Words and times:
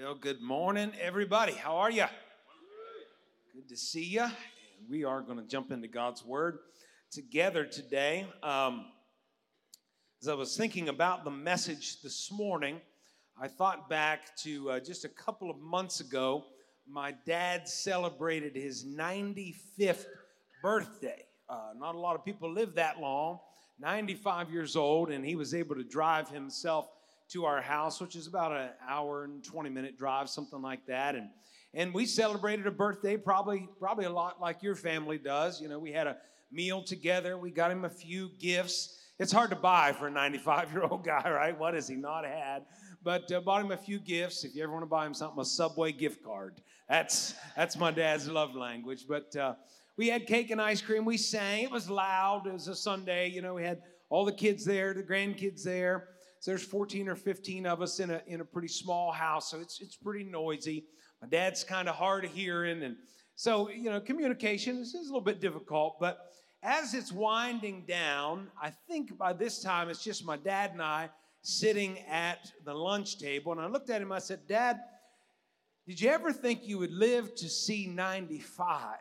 Well, 0.00 0.14
good 0.14 0.40
morning, 0.40 0.92
everybody. 1.00 1.54
How 1.54 1.78
are 1.78 1.90
you? 1.90 2.04
Good 3.52 3.68
to 3.68 3.76
see 3.76 4.04
you. 4.04 4.26
We 4.88 5.02
are 5.02 5.20
going 5.20 5.38
to 5.38 5.44
jump 5.44 5.72
into 5.72 5.88
God's 5.88 6.24
Word 6.24 6.58
together 7.10 7.64
today. 7.64 8.24
Um, 8.44 8.84
as 10.22 10.28
I 10.28 10.34
was 10.34 10.56
thinking 10.56 10.88
about 10.88 11.24
the 11.24 11.32
message 11.32 12.00
this 12.00 12.30
morning, 12.30 12.80
I 13.42 13.48
thought 13.48 13.88
back 13.88 14.36
to 14.44 14.70
uh, 14.70 14.80
just 14.80 15.04
a 15.04 15.08
couple 15.08 15.50
of 15.50 15.58
months 15.58 15.98
ago. 15.98 16.44
My 16.86 17.14
dad 17.26 17.66
celebrated 17.66 18.54
his 18.54 18.84
95th 18.84 20.04
birthday. 20.62 21.24
Uh, 21.48 21.70
not 21.76 21.96
a 21.96 21.98
lot 21.98 22.14
of 22.14 22.24
people 22.24 22.52
live 22.52 22.76
that 22.76 23.00
long. 23.00 23.40
95 23.80 24.52
years 24.52 24.76
old, 24.76 25.10
and 25.10 25.24
he 25.24 25.34
was 25.34 25.54
able 25.54 25.74
to 25.74 25.84
drive 25.84 26.28
himself 26.28 26.88
to 27.30 27.44
our 27.44 27.60
house, 27.60 28.00
which 28.00 28.16
is 28.16 28.26
about 28.26 28.52
an 28.52 28.70
hour 28.88 29.24
and 29.24 29.44
20 29.44 29.70
minute 29.70 29.98
drive, 29.98 30.28
something 30.28 30.62
like 30.62 30.86
that. 30.86 31.14
And 31.14 31.28
and 31.74 31.92
we 31.92 32.06
celebrated 32.06 32.66
a 32.66 32.70
birthday 32.70 33.16
probably 33.16 33.68
probably 33.78 34.06
a 34.06 34.10
lot 34.10 34.40
like 34.40 34.62
your 34.62 34.74
family 34.74 35.18
does. 35.18 35.60
You 35.60 35.68
know, 35.68 35.78
we 35.78 35.92
had 35.92 36.06
a 36.06 36.16
meal 36.50 36.82
together. 36.82 37.36
We 37.36 37.50
got 37.50 37.70
him 37.70 37.84
a 37.84 37.90
few 37.90 38.30
gifts. 38.38 38.98
It's 39.18 39.32
hard 39.32 39.50
to 39.50 39.56
buy 39.56 39.92
for 39.92 40.06
a 40.06 40.10
95 40.10 40.72
year 40.72 40.82
old 40.84 41.04
guy, 41.04 41.28
right? 41.30 41.58
What 41.58 41.74
has 41.74 41.88
he 41.88 41.96
not 41.96 42.24
had? 42.24 42.64
But 43.02 43.30
uh, 43.30 43.40
bought 43.40 43.64
him 43.64 43.70
a 43.70 43.76
few 43.76 43.98
gifts. 43.98 44.44
If 44.44 44.54
you 44.54 44.62
ever 44.62 44.72
want 44.72 44.82
to 44.82 44.88
buy 44.88 45.06
him 45.06 45.14
something, 45.14 45.40
a 45.40 45.44
Subway 45.44 45.92
gift 45.92 46.24
card. 46.24 46.60
That's 46.88 47.34
that's 47.54 47.76
my 47.76 47.90
dad's 47.90 48.28
love 48.28 48.54
language. 48.54 49.04
But 49.06 49.36
uh, 49.36 49.54
we 49.96 50.08
had 50.08 50.26
cake 50.26 50.50
and 50.50 50.60
ice 50.60 50.80
cream. 50.80 51.04
We 51.04 51.18
sang. 51.18 51.64
It 51.64 51.70
was 51.70 51.90
loud. 51.90 52.46
It 52.46 52.54
was 52.54 52.68
a 52.68 52.74
Sunday. 52.74 53.28
You 53.28 53.42
know, 53.42 53.54
we 53.54 53.64
had 53.64 53.82
all 54.08 54.24
the 54.24 54.32
kids 54.32 54.64
there, 54.64 54.94
the 54.94 55.02
grandkids 55.02 55.62
there. 55.62 56.08
So 56.40 56.50
there's 56.50 56.64
14 56.64 57.08
or 57.08 57.16
15 57.16 57.66
of 57.66 57.82
us 57.82 58.00
in 58.00 58.10
a, 58.10 58.22
in 58.26 58.40
a 58.40 58.44
pretty 58.44 58.68
small 58.68 59.12
house, 59.12 59.50
so 59.50 59.60
it's, 59.60 59.80
it's 59.80 59.96
pretty 59.96 60.24
noisy. 60.24 60.84
My 61.20 61.28
dad's 61.28 61.64
kind 61.64 61.88
of 61.88 61.96
hard 61.96 62.24
of 62.24 62.32
hearing, 62.32 62.82
and 62.82 62.96
so, 63.34 63.70
you 63.70 63.90
know, 63.90 64.00
communication 64.00 64.78
is, 64.78 64.94
is 64.94 65.08
a 65.08 65.12
little 65.12 65.20
bit 65.20 65.40
difficult, 65.40 65.98
but 66.00 66.18
as 66.62 66.94
it's 66.94 67.12
winding 67.12 67.84
down, 67.86 68.48
I 68.60 68.70
think 68.88 69.16
by 69.16 69.32
this 69.32 69.62
time 69.62 69.88
it's 69.88 70.02
just 70.02 70.24
my 70.24 70.36
dad 70.36 70.72
and 70.72 70.82
I 70.82 71.10
sitting 71.42 71.98
at 72.10 72.52
the 72.64 72.74
lunch 72.74 73.18
table, 73.18 73.52
and 73.52 73.60
I 73.60 73.66
looked 73.66 73.90
at 73.90 74.02
him, 74.02 74.12
I 74.12 74.18
said, 74.18 74.40
Dad, 74.48 74.80
did 75.86 76.00
you 76.00 76.10
ever 76.10 76.32
think 76.32 76.66
you 76.66 76.78
would 76.78 76.92
live 76.92 77.34
to 77.36 77.48
see 77.48 77.86
95? 77.86 78.98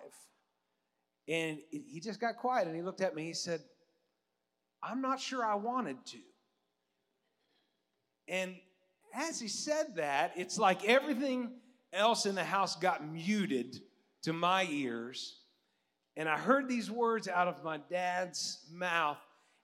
And 1.27 1.57
he 1.69 1.99
just 1.99 2.21
got 2.21 2.37
quiet 2.37 2.67
and 2.67 2.75
he 2.75 2.81
looked 2.81 3.01
at 3.01 3.13
me. 3.13 3.25
He 3.25 3.33
said, 3.33 3.59
I'm 4.81 5.01
not 5.01 5.19
sure 5.19 5.43
I 5.43 5.55
wanted 5.55 5.97
to. 6.05 6.19
And 8.27 8.55
as 9.13 9.39
he 9.39 9.47
said 9.47 9.95
that, 9.95 10.33
it's 10.35 10.57
like 10.59 10.85
everything 10.85 11.51
else 11.93 12.25
in 12.25 12.35
the 12.35 12.43
house 12.43 12.75
got 12.75 13.05
muted 13.05 13.81
to 14.23 14.33
my 14.33 14.67
ears. 14.69 15.39
And 16.15 16.27
I 16.27 16.37
heard 16.37 16.67
these 16.67 16.89
words 16.89 17.27
out 17.27 17.47
of 17.47 17.63
my 17.63 17.79
dad's 17.89 18.65
mouth. 18.71 19.17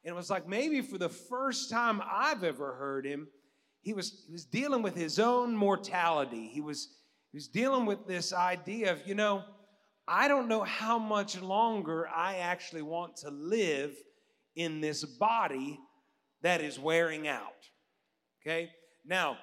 And 0.03 0.13
it 0.13 0.15
was 0.15 0.29
like 0.29 0.47
maybe 0.47 0.81
for 0.81 0.97
the 0.97 1.09
first 1.09 1.69
time 1.69 2.01
I've 2.09 2.43
ever 2.43 2.75
heard 2.75 3.05
him, 3.05 3.27
he 3.81 3.93
was, 3.93 4.23
he 4.27 4.31
was 4.31 4.45
dealing 4.45 4.81
with 4.81 4.95
his 4.95 5.19
own 5.19 5.55
mortality. 5.55 6.47
He 6.47 6.61
was, 6.61 6.89
he 7.31 7.37
was 7.37 7.47
dealing 7.47 7.85
with 7.85 8.07
this 8.07 8.33
idea 8.33 8.91
of, 8.91 9.05
you 9.05 9.15
know, 9.15 9.43
I 10.07 10.27
don't 10.27 10.47
know 10.47 10.63
how 10.63 10.99
much 10.99 11.41
longer 11.41 12.07
I 12.07 12.37
actually 12.37 12.81
want 12.81 13.17
to 13.17 13.29
live 13.29 13.95
in 14.55 14.81
this 14.81 15.03
body 15.03 15.79
that 16.41 16.61
is 16.61 16.77
wearing 16.77 17.27
out. 17.27 17.69
Okay? 18.45 18.71
Now, 19.05 19.37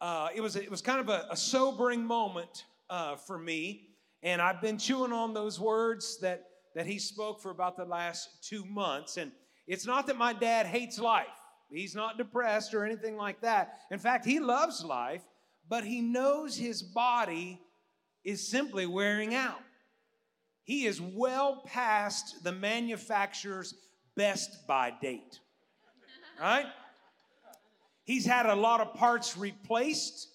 uh, 0.00 0.28
it, 0.34 0.40
was, 0.40 0.56
it 0.56 0.70
was 0.70 0.80
kind 0.82 1.00
of 1.00 1.08
a, 1.08 1.26
a 1.30 1.36
sobering 1.36 2.04
moment 2.04 2.64
uh, 2.90 3.16
for 3.16 3.38
me, 3.38 3.88
and 4.22 4.40
I've 4.40 4.60
been 4.60 4.78
chewing 4.78 5.12
on 5.12 5.34
those 5.34 5.58
words 5.58 6.18
that, 6.20 6.44
that 6.74 6.86
he 6.86 6.98
spoke 6.98 7.40
for 7.40 7.50
about 7.50 7.76
the 7.76 7.84
last 7.84 8.28
two 8.48 8.64
months. 8.64 9.16
And 9.16 9.32
it's 9.66 9.86
not 9.86 10.06
that 10.06 10.16
my 10.16 10.32
dad 10.32 10.66
hates 10.66 10.98
life, 10.98 11.26
he's 11.70 11.94
not 11.94 12.18
depressed 12.18 12.74
or 12.74 12.84
anything 12.84 13.16
like 13.16 13.40
that. 13.40 13.80
In 13.90 13.98
fact, 13.98 14.24
he 14.24 14.40
loves 14.40 14.84
life, 14.84 15.22
but 15.68 15.84
he 15.84 16.00
knows 16.00 16.56
his 16.56 16.82
body 16.82 17.60
is 18.24 18.46
simply 18.46 18.86
wearing 18.86 19.34
out. 19.34 19.60
He 20.64 20.86
is 20.86 21.00
well 21.00 21.62
past 21.66 22.42
the 22.42 22.52
manufacturer's 22.52 23.74
best 24.16 24.66
by 24.66 24.92
date, 25.02 25.40
right? 26.40 26.66
He's 28.04 28.26
had 28.26 28.46
a 28.46 28.54
lot 28.54 28.80
of 28.80 28.94
parts 28.94 29.36
replaced. 29.36 30.28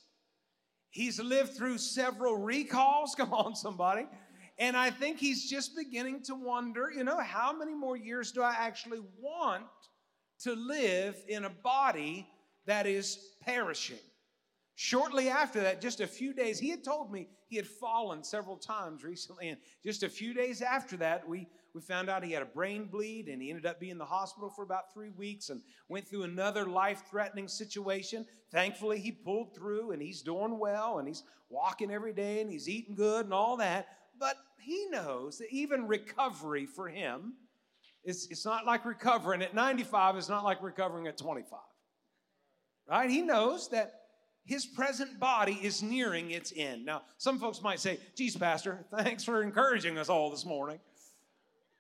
He's 0.90 1.20
lived 1.20 1.54
through 1.54 1.78
several 1.78 2.36
recalls. 2.36 3.16
Come 3.18 3.34
on, 3.34 3.56
somebody. 3.56 4.08
And 4.58 4.76
I 4.76 4.90
think 4.90 5.20
he's 5.20 5.50
just 5.50 5.76
beginning 5.76 6.24
to 6.24 6.36
wonder, 6.36 6.92
you 6.94 7.04
know, 7.04 7.20
how 7.20 7.54
many 7.54 7.74
more 7.74 7.96
years 7.96 8.32
do 8.32 8.42
I 8.42 8.56
actually 8.58 9.00
want 9.18 9.64
to 10.42 10.54
live 10.54 11.16
in 11.30 11.46
a 11.46 11.50
body 11.50 12.28
that 12.66 12.86
is 12.86 13.18
perishing? 13.42 14.00
Shortly 14.76 15.30
after 15.30 15.62
that, 15.62 15.82
just 15.82 16.02
a 16.02 16.08
few 16.08 16.34
days, 16.34 16.60
he 16.60 16.70
had 16.70 16.84
told 16.84 17.12
me 17.12 17.28
he 17.48 17.56
had 17.56 17.68
fallen 17.68 18.24
several 18.24 18.58
times 18.58 19.04
recently. 19.04 19.50
And 19.50 19.58
just 19.84 20.04
a 20.04 20.10
few 20.10 20.34
days 20.34 20.62
after 20.62 20.98
that, 20.98 21.28
we 21.28 21.48
we 21.74 21.82
found 21.82 22.10
out 22.10 22.24
he 22.24 22.32
had 22.32 22.42
a 22.42 22.48
brain 22.48 22.86
bleed 22.86 23.28
and 23.28 23.42
he 23.42 23.50
ended 23.50 23.66
up 23.66 23.80
being 23.80 23.94
in 23.94 23.98
the 23.98 24.06
hospital 24.06 24.50
for 24.50 24.64
about 24.64 24.94
three 24.94 25.10
weeks 25.10 25.50
and 25.50 25.62
went 25.88 26.08
through 26.08 26.24
another 26.24 26.66
life 26.66 27.04
threatening 27.10 27.48
situation. 27.48 28.26
Thankfully, 28.52 29.00
he 29.00 29.12
pulled 29.12 29.56
through 29.56 29.92
and 29.92 30.02
he's 30.02 30.22
doing 30.22 30.58
well 30.58 31.00
and 31.00 31.08
he's 31.08 31.24
walking 31.50 31.92
every 31.92 32.14
day 32.14 32.42
and 32.42 32.52
he's 32.52 32.68
eating 32.68 32.96
good 32.96 33.26
and 33.26 33.34
all 33.34 33.58
that. 33.58 33.88
But 34.20 34.36
he 34.60 34.88
knows 34.90 35.38
that 35.38 35.48
even 35.52 35.88
recovery 35.88 36.66
for 36.66 36.90
him, 36.90 37.34
it's, 38.04 38.28
it's 38.28 38.46
not 38.46 38.66
like 38.66 38.86
recovering 38.86 39.42
at 39.42 39.54
95, 39.54 40.16
it's 40.16 40.30
not 40.30 40.44
like 40.44 40.62
recovering 40.62 41.08
at 41.08 41.18
25. 41.18 41.60
Right? 42.88 43.10
He 43.10 43.22
knows 43.22 43.70
that 43.70 43.94
his 44.46 44.66
present 44.66 45.20
body 45.20 45.60
is 45.62 45.84
nearing 45.84 46.32
its 46.32 46.52
end. 46.56 46.84
Now, 46.84 47.04
some 47.18 47.38
folks 47.38 47.62
might 47.62 47.80
say, 47.80 48.00
geez, 48.16 48.36
Pastor, 48.36 48.84
thanks 48.92 49.24
for 49.24 49.44
encouraging 49.44 49.98
us 50.00 50.10
all 50.10 50.32
this 50.32 50.46
morning. 50.46 50.80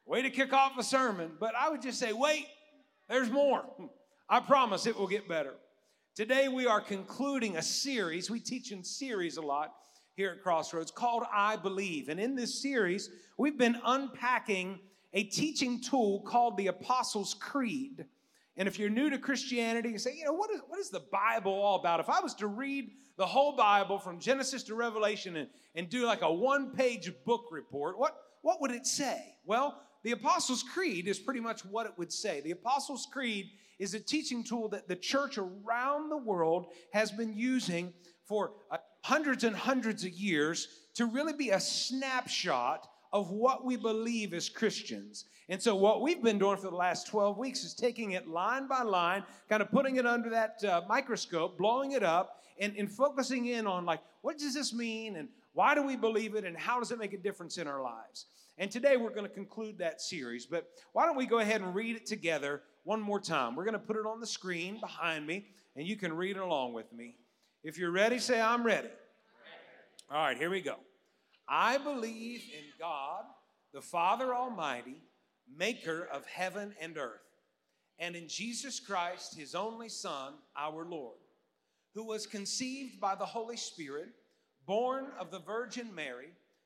Way 0.09 0.23
to 0.23 0.31
kick 0.31 0.53
off 0.53 0.75
a 0.79 0.81
sermon. 0.81 1.33
But 1.39 1.53
I 1.53 1.69
would 1.69 1.83
just 1.83 1.99
say, 1.99 2.13
wait, 2.13 2.47
there's 3.07 3.29
more. 3.29 3.63
I 4.29 4.39
promise 4.39 4.87
it 4.87 4.97
will 4.97 5.07
get 5.07 5.29
better. 5.29 5.53
Today 6.15 6.47
we 6.47 6.65
are 6.65 6.81
concluding 6.81 7.57
a 7.57 7.61
series. 7.61 8.27
We 8.27 8.39
teach 8.39 8.71
in 8.71 8.83
series 8.83 9.37
a 9.37 9.41
lot 9.43 9.71
here 10.15 10.31
at 10.31 10.41
Crossroads 10.41 10.89
called 10.89 11.25
I 11.31 11.57
Believe. 11.57 12.09
And 12.09 12.19
in 12.19 12.33
this 12.33 12.59
series, 12.59 13.11
we've 13.37 13.57
been 13.59 13.77
unpacking 13.85 14.79
a 15.13 15.25
teaching 15.25 15.79
tool 15.79 16.21
called 16.21 16.57
the 16.57 16.67
Apostles' 16.67 17.35
Creed. 17.35 18.03
And 18.57 18.67
if 18.67 18.79
you're 18.79 18.89
new 18.89 19.11
to 19.11 19.19
Christianity, 19.19 19.89
you 19.89 19.99
say, 19.99 20.15
you 20.17 20.25
know, 20.25 20.33
what 20.33 20.49
is, 20.49 20.61
what 20.67 20.79
is 20.79 20.89
the 20.89 21.03
Bible 21.11 21.53
all 21.53 21.79
about? 21.79 21.99
If 21.99 22.09
I 22.09 22.19
was 22.19 22.33
to 22.35 22.47
read 22.47 22.89
the 23.17 23.27
whole 23.27 23.55
Bible 23.55 23.99
from 23.99 24.19
Genesis 24.19 24.63
to 24.63 24.73
Revelation 24.73 25.35
and, 25.35 25.49
and 25.75 25.87
do 25.87 26.07
like 26.07 26.23
a 26.23 26.33
one 26.33 26.71
page 26.71 27.11
book 27.25 27.49
report, 27.51 27.99
what, 27.99 28.17
what 28.41 28.59
would 28.59 28.71
it 28.71 28.87
say? 28.87 29.35
Well, 29.45 29.79
the 30.03 30.11
Apostles' 30.11 30.63
Creed 30.63 31.07
is 31.07 31.19
pretty 31.19 31.39
much 31.39 31.65
what 31.65 31.85
it 31.85 31.93
would 31.97 32.11
say. 32.11 32.41
The 32.41 32.51
Apostles' 32.51 33.07
Creed 33.11 33.51
is 33.79 33.93
a 33.93 33.99
teaching 33.99 34.43
tool 34.43 34.69
that 34.69 34.87
the 34.87 34.95
church 34.95 35.37
around 35.37 36.09
the 36.09 36.17
world 36.17 36.67
has 36.93 37.11
been 37.11 37.33
using 37.35 37.93
for 38.25 38.51
uh, 38.71 38.77
hundreds 39.01 39.43
and 39.43 39.55
hundreds 39.55 40.03
of 40.03 40.11
years 40.11 40.67
to 40.95 41.05
really 41.05 41.33
be 41.33 41.49
a 41.49 41.59
snapshot 41.59 42.87
of 43.11 43.31
what 43.31 43.65
we 43.65 43.75
believe 43.75 44.33
as 44.33 44.49
Christians. 44.49 45.25
And 45.47 45.61
so, 45.61 45.75
what 45.75 46.01
we've 46.01 46.21
been 46.21 46.37
doing 46.37 46.57
for 46.57 46.69
the 46.69 46.75
last 46.75 47.07
12 47.07 47.37
weeks 47.37 47.63
is 47.63 47.73
taking 47.73 48.11
it 48.11 48.27
line 48.27 48.67
by 48.67 48.83
line, 48.83 49.23
kind 49.49 49.61
of 49.61 49.71
putting 49.71 49.95
it 49.95 50.05
under 50.05 50.29
that 50.29 50.63
uh, 50.63 50.81
microscope, 50.87 51.57
blowing 51.57 51.93
it 51.93 52.03
up, 52.03 52.43
and, 52.59 52.75
and 52.77 52.91
focusing 52.91 53.47
in 53.47 53.65
on, 53.65 53.85
like, 53.85 54.01
what 54.21 54.37
does 54.37 54.53
this 54.53 54.73
mean? 54.73 55.15
And 55.15 55.29
why 55.53 55.73
do 55.73 55.81
we 55.81 55.95
believe 55.95 56.35
it? 56.35 56.43
And 56.45 56.55
how 56.55 56.79
does 56.79 56.91
it 56.91 56.99
make 56.99 57.13
a 57.13 57.17
difference 57.17 57.57
in 57.57 57.67
our 57.67 57.81
lives? 57.81 58.27
And 58.59 58.69
today 58.69 58.97
we're 58.97 59.11
going 59.11 59.25
to 59.25 59.33
conclude 59.33 59.77
that 59.77 60.01
series. 60.01 60.45
But 60.45 60.67
why 60.91 61.05
don't 61.05 61.15
we 61.15 61.25
go 61.25 61.39
ahead 61.39 61.61
and 61.61 61.73
read 61.73 61.95
it 61.95 62.05
together 62.05 62.61
one 62.83 62.99
more 62.99 63.21
time? 63.21 63.55
We're 63.55 63.63
going 63.63 63.71
to 63.71 63.79
put 63.79 63.95
it 63.95 64.05
on 64.05 64.19
the 64.19 64.27
screen 64.27 64.81
behind 64.81 65.25
me, 65.25 65.45
and 65.77 65.87
you 65.87 65.95
can 65.95 66.11
read 66.11 66.35
it 66.35 66.41
along 66.41 66.73
with 66.73 66.91
me. 66.91 67.15
If 67.63 67.77
you're 67.77 67.91
ready, 67.91 68.19
say, 68.19 68.41
I'm 68.41 68.65
ready. 68.65 68.89
ready. 68.89 68.93
All 70.11 70.25
right, 70.25 70.37
here 70.37 70.49
we 70.49 70.59
go. 70.59 70.75
I 71.47 71.77
believe 71.77 72.41
in 72.53 72.65
God, 72.77 73.23
the 73.73 73.81
Father 73.81 74.35
Almighty, 74.35 75.01
maker 75.57 76.09
of 76.11 76.25
heaven 76.25 76.75
and 76.81 76.97
earth, 76.97 77.21
and 77.97 78.13
in 78.13 78.27
Jesus 78.27 78.77
Christ, 78.81 79.37
his 79.37 79.55
only 79.55 79.87
Son, 79.87 80.33
our 80.57 80.83
Lord, 80.83 81.17
who 81.95 82.03
was 82.03 82.27
conceived 82.27 82.99
by 82.99 83.15
the 83.15 83.25
Holy 83.25 83.57
Spirit, 83.57 84.09
born 84.65 85.07
of 85.17 85.31
the 85.31 85.39
Virgin 85.39 85.95
Mary 85.95 86.33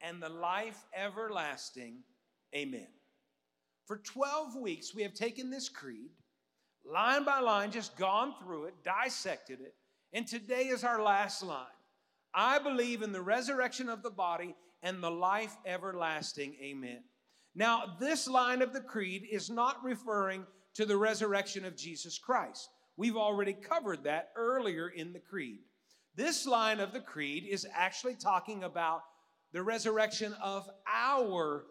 and 0.00 0.22
the 0.22 0.28
life 0.28 0.84
everlasting. 0.94 1.98
Amen. 2.54 2.88
For 3.86 3.98
12 3.98 4.56
weeks, 4.56 4.94
we 4.94 5.02
have 5.02 5.14
taken 5.14 5.50
this 5.50 5.68
creed, 5.68 6.10
line 6.84 7.24
by 7.24 7.40
line, 7.40 7.70
just 7.70 7.96
gone 7.96 8.34
through 8.40 8.64
it, 8.64 8.74
dissected 8.84 9.60
it, 9.60 9.74
and 10.12 10.26
today 10.26 10.68
is 10.68 10.84
our 10.84 11.02
last 11.02 11.42
line. 11.42 11.66
I 12.34 12.58
believe 12.58 13.02
in 13.02 13.12
the 13.12 13.22
resurrection 13.22 13.88
of 13.88 14.02
the 14.02 14.10
body 14.10 14.54
and 14.82 15.02
the 15.02 15.10
life 15.10 15.56
everlasting. 15.64 16.56
Amen. 16.62 17.02
Now, 17.54 17.96
this 17.98 18.28
line 18.28 18.60
of 18.60 18.72
the 18.72 18.82
creed 18.82 19.26
is 19.30 19.48
not 19.48 19.82
referring 19.82 20.44
to 20.74 20.84
the 20.84 20.96
resurrection 20.96 21.64
of 21.64 21.76
Jesus 21.76 22.18
Christ. 22.18 22.68
We've 22.98 23.16
already 23.16 23.54
covered 23.54 24.04
that 24.04 24.30
earlier 24.36 24.88
in 24.88 25.12
the 25.12 25.20
creed. 25.20 25.60
This 26.14 26.46
line 26.46 26.80
of 26.80 26.92
the 26.92 27.00
creed 27.00 27.44
is 27.48 27.66
actually 27.74 28.14
talking 28.14 28.64
about 28.64 29.02
the 29.52 29.62
resurrection 29.62 30.34
of 30.42 30.68
our 30.86 31.64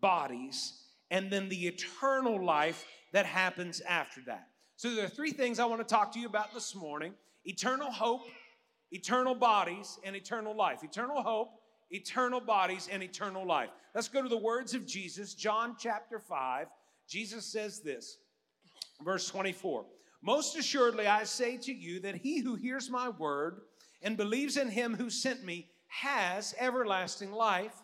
bodies 0.00 0.84
and 1.10 1.30
then 1.30 1.48
the 1.48 1.66
eternal 1.66 2.44
life 2.44 2.84
that 3.12 3.26
happens 3.26 3.80
after 3.82 4.20
that. 4.26 4.48
So, 4.76 4.94
there 4.94 5.04
are 5.04 5.08
three 5.08 5.32
things 5.32 5.58
I 5.58 5.66
want 5.66 5.86
to 5.86 5.94
talk 5.94 6.12
to 6.12 6.18
you 6.18 6.26
about 6.26 6.54
this 6.54 6.74
morning 6.74 7.12
eternal 7.44 7.90
hope, 7.90 8.22
eternal 8.92 9.34
bodies, 9.34 9.98
and 10.04 10.16
eternal 10.16 10.56
life. 10.56 10.82
Eternal 10.84 11.22
hope, 11.22 11.50
eternal 11.90 12.40
bodies, 12.40 12.88
and 12.90 13.02
eternal 13.02 13.46
life. 13.46 13.70
Let's 13.94 14.08
go 14.08 14.22
to 14.22 14.28
the 14.28 14.38
words 14.38 14.74
of 14.74 14.86
Jesus, 14.86 15.34
John 15.34 15.76
chapter 15.78 16.18
5. 16.18 16.68
Jesus 17.08 17.44
says 17.44 17.80
this, 17.80 18.18
verse 19.04 19.26
24 19.28 19.84
Most 20.22 20.56
assuredly, 20.56 21.06
I 21.06 21.24
say 21.24 21.56
to 21.58 21.72
you 21.72 22.00
that 22.00 22.14
he 22.14 22.38
who 22.38 22.54
hears 22.54 22.88
my 22.88 23.08
word 23.08 23.62
and 24.02 24.16
believes 24.16 24.56
in 24.56 24.68
him 24.68 24.94
who 24.94 25.10
sent 25.10 25.44
me 25.44 25.68
has 25.90 26.54
everlasting 26.58 27.32
life 27.32 27.74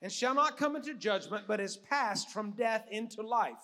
and 0.00 0.10
shall 0.10 0.34
not 0.34 0.56
come 0.56 0.76
into 0.76 0.94
judgment, 0.94 1.44
but 1.48 1.60
is 1.60 1.76
passed 1.76 2.30
from 2.30 2.52
death 2.52 2.86
into 2.90 3.20
life. 3.20 3.58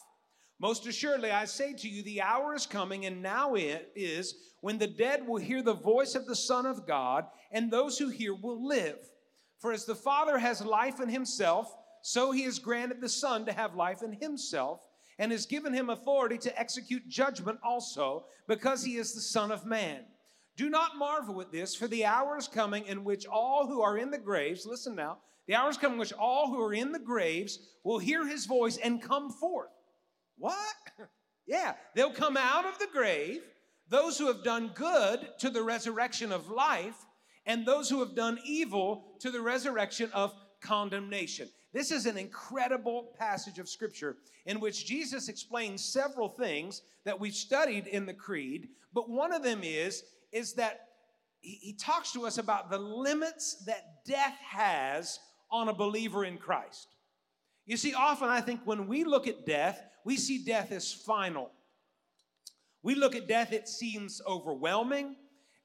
Most 0.58 0.86
assuredly, 0.86 1.30
I 1.30 1.44
say 1.44 1.72
to 1.74 1.88
you, 1.88 2.02
the 2.02 2.22
hour 2.22 2.54
is 2.54 2.66
coming, 2.66 3.06
and 3.06 3.22
now 3.22 3.54
it 3.54 3.92
is, 3.94 4.34
when 4.60 4.78
the 4.78 4.86
dead 4.86 5.26
will 5.26 5.36
hear 5.36 5.62
the 5.62 5.74
voice 5.74 6.14
of 6.14 6.26
the 6.26 6.36
Son 6.36 6.66
of 6.66 6.86
God, 6.86 7.26
and 7.52 7.70
those 7.70 7.98
who 7.98 8.08
hear 8.08 8.34
will 8.34 8.66
live. 8.66 8.98
For 9.58 9.72
as 9.72 9.84
the 9.84 9.94
Father 9.94 10.38
has 10.38 10.64
life 10.64 11.00
in 11.00 11.08
himself, 11.08 11.74
so 12.02 12.32
he 12.32 12.42
has 12.42 12.58
granted 12.58 13.00
the 13.00 13.08
Son 13.08 13.46
to 13.46 13.52
have 13.52 13.74
life 13.74 14.02
in 14.02 14.12
himself, 14.12 14.80
and 15.18 15.30
has 15.30 15.46
given 15.46 15.72
him 15.72 15.90
authority 15.90 16.38
to 16.38 16.58
execute 16.58 17.08
judgment 17.08 17.58
also, 17.62 18.26
because 18.48 18.82
he 18.84 18.96
is 18.96 19.14
the 19.14 19.20
Son 19.20 19.52
of 19.52 19.64
Man. 19.64 20.04
Do 20.56 20.70
not 20.70 20.96
marvel 20.96 21.40
at 21.40 21.50
this, 21.50 21.74
for 21.74 21.88
the 21.88 22.04
hour 22.04 22.36
is 22.36 22.46
coming 22.46 22.86
in 22.86 23.02
which 23.04 23.26
all 23.26 23.66
who 23.66 23.82
are 23.82 23.98
in 23.98 24.10
the 24.10 24.18
graves, 24.18 24.66
listen 24.66 24.94
now, 24.94 25.18
the 25.46 25.54
hour 25.54 25.68
is 25.68 25.76
coming 25.76 25.94
in 25.94 26.00
which 26.00 26.12
all 26.12 26.48
who 26.48 26.62
are 26.62 26.72
in 26.72 26.92
the 26.92 26.98
graves 26.98 27.58
will 27.82 27.98
hear 27.98 28.26
his 28.26 28.46
voice 28.46 28.76
and 28.76 29.02
come 29.02 29.30
forth. 29.30 29.70
What? 30.38 30.56
yeah, 31.46 31.74
they'll 31.94 32.12
come 32.12 32.36
out 32.36 32.66
of 32.66 32.78
the 32.78 32.88
grave, 32.92 33.40
those 33.88 34.16
who 34.16 34.26
have 34.28 34.44
done 34.44 34.70
good 34.74 35.28
to 35.40 35.50
the 35.50 35.62
resurrection 35.62 36.32
of 36.32 36.50
life, 36.50 37.04
and 37.46 37.66
those 37.66 37.90
who 37.90 38.00
have 38.00 38.14
done 38.14 38.38
evil 38.44 39.16
to 39.20 39.30
the 39.30 39.40
resurrection 39.40 40.10
of 40.14 40.32
condemnation. 40.62 41.48
This 41.72 41.90
is 41.90 42.06
an 42.06 42.16
incredible 42.16 43.12
passage 43.18 43.58
of 43.58 43.68
scripture 43.68 44.16
in 44.46 44.60
which 44.60 44.86
Jesus 44.86 45.28
explains 45.28 45.84
several 45.84 46.28
things 46.28 46.82
that 47.04 47.18
we've 47.18 47.34
studied 47.34 47.86
in 47.88 48.06
the 48.06 48.14
creed, 48.14 48.68
but 48.94 49.10
one 49.10 49.32
of 49.32 49.42
them 49.42 49.60
is 49.62 50.04
is 50.34 50.54
that 50.54 50.80
he, 51.40 51.74
talks 51.78 52.12
to 52.12 52.26
us 52.26 52.38
about 52.38 52.70
the 52.70 52.78
limits 52.78 53.64
that 53.66 54.04
death 54.06 54.36
has 54.42 55.18
on 55.50 55.68
a 55.68 55.74
believer 55.74 56.24
in 56.24 56.38
Christ. 56.38 56.88
You 57.66 57.76
see, 57.76 57.94
often 57.94 58.28
I 58.28 58.40
think 58.40 58.60
when 58.64 58.88
we 58.88 59.04
look 59.04 59.28
at 59.28 59.46
death, 59.46 59.80
we 60.04 60.16
see 60.16 60.44
death 60.44 60.72
as 60.72 60.92
final. 60.92 61.50
We 62.82 62.94
look 62.94 63.14
at 63.14 63.28
death, 63.28 63.52
it 63.52 63.68
seems 63.68 64.20
overwhelming. 64.26 65.16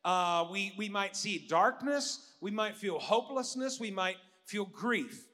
Uh, 0.06 0.45
we, 0.51 0.74
we 0.77 0.88
might 0.88 1.16
see 1.16 1.45
darkness. 1.50 2.33
We 2.42 2.51
might 2.51 2.75
feel 2.75 3.00
hopelessness. 3.00 3.80
We 3.80 3.92
might 3.92 4.18
feel 4.45 4.66
grief. 4.66 5.25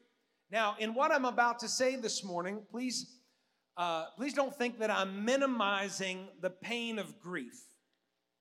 Now, 0.51 0.75
in 0.79 0.93
what 0.93 1.11
I'm 1.11 1.25
about 1.25 1.59
to 1.59 1.67
say 1.67 1.95
this 1.95 2.23
morning, 2.23 2.61
please, 2.71 3.19
uh, 3.77 4.05
please 4.15 4.33
don't 4.33 4.55
think 4.55 4.79
that 4.79 4.89
I'm 4.89 5.25
minimizing 5.25 6.27
the 6.41 6.49
pain 6.49 6.97
of 6.97 7.19
grief. 7.19 7.67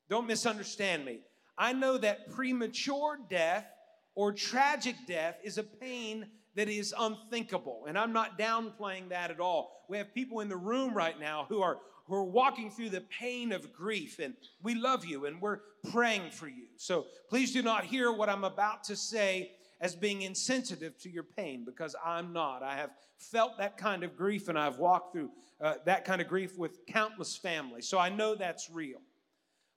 Don't 0.09 0.27
misunderstand 0.27 1.05
me. 1.05 1.21
I 1.57 1.73
know 1.73 1.99
that 1.99 2.31
premature 2.31 3.19
death 3.29 3.67
or 4.15 4.33
tragic 4.33 4.97
death 5.07 5.37
is 5.43 5.59
a 5.59 5.63
pain 5.63 6.27
that 6.57 6.69
is 6.69 6.95
unthinkable. 6.99 7.85
And 7.89 7.99
I'm 7.99 8.13
not 8.13 8.39
downplaying 8.39 9.09
that 9.09 9.31
at 9.31 9.41
all. 9.41 9.85
We 9.89 9.99
have 9.99 10.15
people 10.15 10.41
in 10.41 10.49
the 10.49 10.57
room 10.57 10.95
right 10.95 11.19
now 11.19 11.47
who 11.49 11.63
are 11.63 11.79
who 12.07 12.15
are 12.15 12.25
walking 12.25 12.71
through 12.71 12.91
the 12.91 13.01
pain 13.01 13.51
of 13.51 13.73
grief 13.73 14.19
and 14.19 14.35
we 14.63 14.75
love 14.75 15.07
you 15.07 15.25
and 15.25 15.41
we're 15.41 15.61
praying 15.91 16.31
for 16.31 16.49
you. 16.49 16.67
So 16.77 17.07
please 17.31 17.53
do 17.53 17.63
not 17.63 17.85
hear 17.85 18.13
what 18.13 18.29
I'm 18.29 18.45
about 18.45 18.85
to 18.85 18.97
say 18.97 19.53
as 19.81 19.95
being 19.95 20.23
insensitive 20.23 20.99
to 20.99 21.11
your 21.11 21.23
pain 21.23 21.65
because 21.65 21.97
I'm 22.05 22.33
not. 22.33 22.63
I 22.63 22.77
have 22.77 22.91
felt 23.17 23.57
that 23.59 23.79
kind 23.79 24.05
of 24.05 24.17
grief 24.17 24.49
and 24.49 24.59
I've 24.59 24.79
walked 24.79 25.15
through 25.15 25.31
uh, 25.61 25.75
that 25.87 26.05
kind 26.05 26.21
of 26.21 26.29
grief 26.29 26.59
with 26.59 26.85
countless 26.87 27.37
families. 27.37 27.89
So 27.89 27.99
I 27.99 28.11
know 28.11 28.35
that's 28.35 28.69
real. 28.71 29.01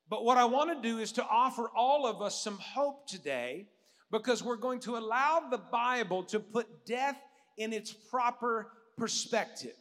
But 0.09 0.23
what 0.23 0.37
I 0.37 0.45
want 0.45 0.69
to 0.81 0.89
do 0.89 0.99
is 0.99 1.11
to 1.13 1.25
offer 1.25 1.69
all 1.75 2.07
of 2.07 2.21
us 2.21 2.41
some 2.41 2.57
hope 2.59 3.07
today 3.07 3.67
because 4.11 4.41
we're 4.41 4.55
going 4.55 4.79
to 4.81 4.97
allow 4.97 5.47
the 5.49 5.57
Bible 5.57 6.23
to 6.25 6.39
put 6.39 6.85
death 6.85 7.17
in 7.57 7.73
its 7.73 7.91
proper 7.91 8.71
perspective. 8.97 9.75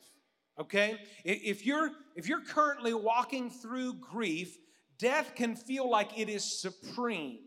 Okay? 0.58 0.98
If 1.24 1.64
you're 1.64 1.90
if 2.16 2.28
you're 2.28 2.42
currently 2.42 2.94
walking 2.94 3.50
through 3.50 3.94
grief, 3.94 4.56
death 4.98 5.34
can 5.34 5.54
feel 5.54 5.88
like 5.88 6.18
it 6.18 6.28
is 6.28 6.44
supreme. 6.60 7.40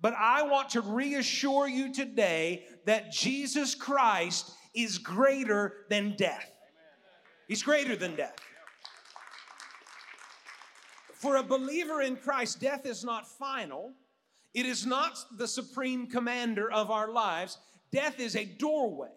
But 0.00 0.14
I 0.14 0.42
want 0.42 0.70
to 0.70 0.80
reassure 0.80 1.68
you 1.68 1.92
today 1.92 2.66
that 2.84 3.12
Jesus 3.12 3.74
Christ 3.74 4.50
is 4.74 4.98
greater 4.98 5.84
than 5.88 6.16
death. 6.16 6.50
He's 7.48 7.62
greater 7.62 7.96
than 7.96 8.16
death. 8.16 8.34
For 11.14 11.36
a 11.36 11.42
believer 11.42 12.02
in 12.02 12.16
Christ, 12.16 12.60
death 12.60 12.86
is 12.86 13.04
not 13.04 13.26
final. 13.26 13.92
It 14.52 14.66
is 14.66 14.86
not 14.86 15.18
the 15.36 15.48
supreme 15.48 16.06
commander 16.06 16.70
of 16.70 16.90
our 16.90 17.10
lives. 17.10 17.58
Death 17.92 18.20
is 18.20 18.36
a 18.36 18.44
doorway, 18.44 19.12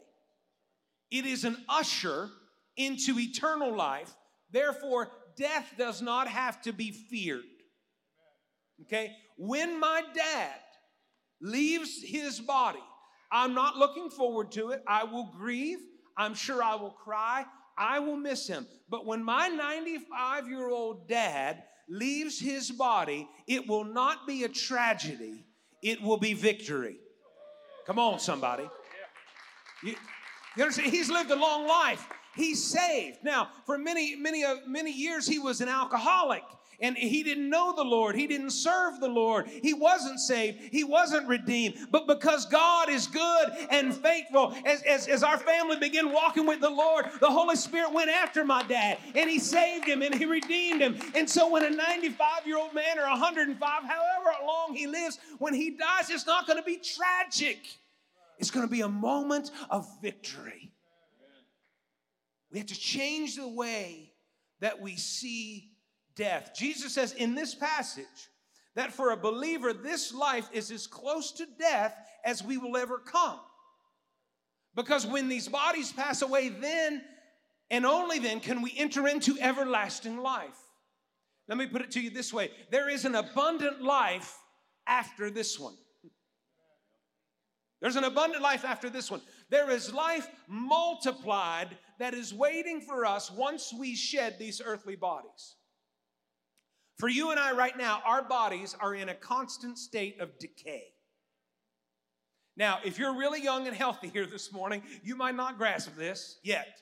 it 1.11 1.25
is 1.25 1.43
an 1.43 1.57
usher 1.67 2.29
into 2.75 3.19
eternal 3.19 3.75
life. 3.75 4.13
Therefore, 4.51 5.11
death 5.35 5.73
does 5.77 6.01
not 6.01 6.27
have 6.27 6.61
to 6.61 6.71
be 6.71 6.91
feared. 6.91 7.43
Okay? 8.83 9.11
When 9.37 9.79
my 9.79 10.03
dad 10.13 10.59
leaves 11.41 12.01
his 12.03 12.39
body, 12.39 12.83
I'm 13.31 13.53
not 13.53 13.77
looking 13.77 14.09
forward 14.09 14.51
to 14.53 14.71
it. 14.71 14.83
I 14.87 15.03
will 15.03 15.33
grieve. 15.37 15.79
I'm 16.15 16.33
sure 16.33 16.63
I 16.63 16.75
will 16.75 16.91
cry. 16.91 17.45
I 17.77 17.99
will 17.99 18.15
miss 18.15 18.47
him. 18.47 18.67
But 18.89 19.05
when 19.05 19.23
my 19.23 19.47
95 19.47 20.47
year 20.47 20.69
old 20.69 21.07
dad 21.07 21.63
leaves 21.89 22.39
his 22.39 22.71
body, 22.71 23.27
it 23.47 23.67
will 23.67 23.83
not 23.83 24.27
be 24.27 24.43
a 24.43 24.49
tragedy, 24.49 25.45
it 25.81 26.01
will 26.01 26.17
be 26.17 26.33
victory. 26.33 26.97
Come 27.85 27.99
on, 27.99 28.19
somebody. 28.19 28.69
You, 29.83 29.95
you 30.55 30.63
understand? 30.63 30.91
He's 30.91 31.09
lived 31.09 31.31
a 31.31 31.35
long 31.35 31.67
life. 31.67 32.05
He's 32.35 32.63
saved. 32.63 33.19
Now, 33.23 33.49
for 33.65 33.77
many, 33.77 34.15
many, 34.15 34.43
uh, 34.43 34.57
many 34.67 34.91
years, 34.91 35.27
he 35.27 35.39
was 35.39 35.61
an 35.61 35.69
alcoholic 35.69 36.43
and 36.79 36.95
he 36.95 37.23
didn't 37.23 37.49
know 37.49 37.73
the 37.75 37.83
Lord. 37.83 38.15
He 38.15 38.27
didn't 38.27 38.51
serve 38.51 38.99
the 38.99 39.07
Lord. 39.07 39.47
He 39.47 39.73
wasn't 39.73 40.19
saved. 40.19 40.59
He 40.71 40.83
wasn't 40.83 41.27
redeemed. 41.27 41.75
But 41.89 42.05
because 42.05 42.45
God 42.45 42.89
is 42.89 43.07
good 43.07 43.49
and 43.71 43.95
faithful, 43.95 44.53
as, 44.63 44.83
as, 44.83 45.07
as 45.07 45.23
our 45.23 45.39
family 45.39 45.77
began 45.77 46.11
walking 46.11 46.45
with 46.45 46.61
the 46.61 46.69
Lord, 46.69 47.05
the 47.19 47.31
Holy 47.31 47.55
Spirit 47.55 47.93
went 47.93 48.11
after 48.11 48.45
my 48.45 48.61
dad 48.63 48.99
and 49.15 49.27
he 49.27 49.39
saved 49.39 49.85
him 49.85 50.03
and 50.03 50.13
he 50.13 50.25
redeemed 50.25 50.81
him. 50.81 50.97
And 51.15 51.27
so 51.27 51.51
when 51.51 51.63
a 51.63 51.69
95 51.71 52.45
year 52.45 52.59
old 52.59 52.75
man 52.75 52.99
or 52.99 53.07
105, 53.07 53.59
however 53.59 54.45
long 54.45 54.75
he 54.75 54.85
lives, 54.85 55.17
when 55.39 55.55
he 55.55 55.71
dies, 55.71 56.11
it's 56.11 56.27
not 56.27 56.45
going 56.45 56.59
to 56.59 56.65
be 56.65 56.77
tragic. 56.77 57.59
It's 58.37 58.51
going 58.51 58.67
to 58.67 58.71
be 58.71 58.81
a 58.81 58.89
moment 58.89 59.49
of 59.71 59.87
victory. 59.99 60.71
We 62.51 62.59
have 62.59 62.67
to 62.67 62.79
change 62.79 63.35
the 63.35 63.47
way 63.47 64.13
that 64.59 64.79
we 64.79 64.95
see 64.95 65.71
death. 66.17 66.51
Jesus 66.55 66.93
says 66.93 67.13
in 67.13 67.35
this 67.35 67.55
passage 67.55 68.05
that 68.75 68.91
for 68.91 69.11
a 69.11 69.17
believer, 69.17 69.73
this 69.73 70.13
life 70.13 70.49
is 70.51 70.71
as 70.71 70.87
close 70.87 71.31
to 71.33 71.45
death 71.57 71.95
as 72.25 72.43
we 72.43 72.57
will 72.57 72.75
ever 72.75 72.99
come. 72.99 73.39
Because 74.75 75.07
when 75.07 75.29
these 75.29 75.47
bodies 75.47 75.91
pass 75.91 76.21
away, 76.21 76.49
then 76.49 77.01
and 77.69 77.85
only 77.85 78.19
then 78.19 78.39
can 78.39 78.61
we 78.61 78.73
enter 78.77 79.07
into 79.07 79.37
everlasting 79.39 80.17
life. 80.17 80.57
Let 81.47 81.57
me 81.57 81.67
put 81.67 81.81
it 81.81 81.91
to 81.91 82.01
you 82.01 82.09
this 82.09 82.33
way 82.33 82.51
there 82.71 82.89
is 82.89 83.05
an 83.05 83.15
abundant 83.15 83.81
life 83.81 84.37
after 84.85 85.29
this 85.29 85.59
one. 85.59 85.75
There's 87.81 87.95
an 87.95 88.05
abundant 88.05 88.41
life 88.41 88.65
after 88.65 88.89
this 88.89 89.11
one. 89.11 89.21
There 89.49 89.69
is 89.69 89.93
life 89.93 90.27
multiplied 90.47 91.77
that 91.99 92.15
is 92.15 92.33
waiting 92.33 92.81
for 92.81 93.05
us 93.05 93.29
once 93.29 93.71
we 93.71 93.95
shed 93.95 94.37
these 94.39 94.61
earthly 94.63 94.95
bodies. 94.95 95.56
For 96.97 97.07
you 97.07 97.29
and 97.29 97.39
I, 97.39 97.51
right 97.51 97.77
now, 97.77 98.01
our 98.05 98.23
bodies 98.23 98.75
are 98.79 98.95
in 98.95 99.09
a 99.09 99.13
constant 99.13 99.77
state 99.77 100.19
of 100.19 100.37
decay. 100.39 100.83
Now, 102.55 102.79
if 102.83 102.97
you're 102.97 103.15
really 103.15 103.41
young 103.41 103.67
and 103.67 103.75
healthy 103.75 104.09
here 104.09 104.25
this 104.25 104.51
morning, 104.51 104.81
you 105.03 105.15
might 105.15 105.35
not 105.35 105.59
grasp 105.59 105.95
this 105.95 106.39
yet. 106.43 106.79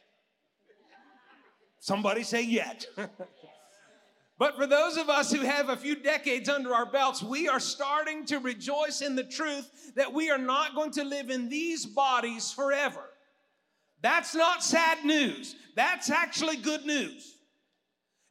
Somebody 1.81 2.23
say 2.23 2.43
yet. 2.43 2.85
but 4.39 4.55
for 4.55 4.65
those 4.65 4.95
of 4.95 5.09
us 5.09 5.33
who 5.33 5.41
have 5.41 5.67
a 5.67 5.75
few 5.75 5.97
decades 5.97 6.47
under 6.47 6.73
our 6.73 6.85
belts, 6.85 7.21
we 7.21 7.49
are 7.49 7.59
starting 7.59 8.25
to 8.27 8.39
rejoice 8.39 9.01
in 9.01 9.17
the 9.17 9.23
truth 9.23 9.91
that 9.95 10.13
we 10.13 10.29
are 10.31 10.37
not 10.37 10.75
going 10.75 10.91
to 10.91 11.03
live 11.03 11.29
in 11.29 11.49
these 11.49 11.85
bodies 11.85 12.53
forever. 12.53 13.03
That's 14.01 14.33
not 14.33 14.63
sad 14.63 15.03
news. 15.03 15.57
That's 15.75 16.09
actually 16.09 16.55
good 16.55 16.85
news. 16.85 17.34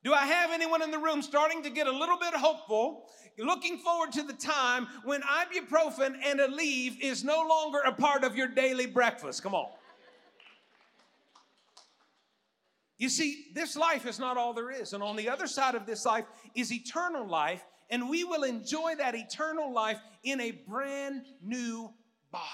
Do 0.04 0.12
I 0.12 0.26
have 0.26 0.50
anyone 0.52 0.82
in 0.82 0.90
the 0.90 0.99
room 0.99 1.23
starting 1.23 1.62
to 1.62 1.70
get 1.70 1.87
a 1.87 1.90
little 1.90 2.18
bit 2.18 2.34
hopeful, 2.34 3.06
looking 3.38 3.78
forward 3.78 4.12
to 4.12 4.23
the 4.23 4.34
time 4.34 4.87
when 5.02 5.23
ibuprofen 5.23 6.14
and 6.23 6.40
Aleve 6.40 7.00
is 7.00 7.25
no 7.25 7.42
longer 7.49 7.80
a 7.87 7.92
part 7.92 8.23
of 8.23 8.37
your 8.37 8.49
daily 8.49 8.84
breakfast? 8.84 9.42
Come 9.42 9.54
on. 9.54 9.66
You 12.99 13.08
see, 13.08 13.46
this 13.54 13.76
life 13.76 14.06
is 14.06 14.18
not 14.18 14.37
all 14.37 14.52
there 14.52 14.70
is. 14.70 14.92
And 14.92 15.02
on 15.02 15.16
the 15.16 15.30
other 15.30 15.46
side 15.46 15.75
of 15.75 15.87
this 15.87 16.04
life 16.04 16.26
is 16.54 16.70
eternal 16.70 17.26
life, 17.26 17.64
and 17.88 18.08
we 18.11 18.25
will 18.25 18.44
enjoy 18.44 18.94
that 18.96 19.14
eternal 19.14 19.73
life 19.73 19.99
in 20.23 20.38
a 20.38 20.50
brand 20.50 21.23
new 21.42 21.90
body. 22.30 22.44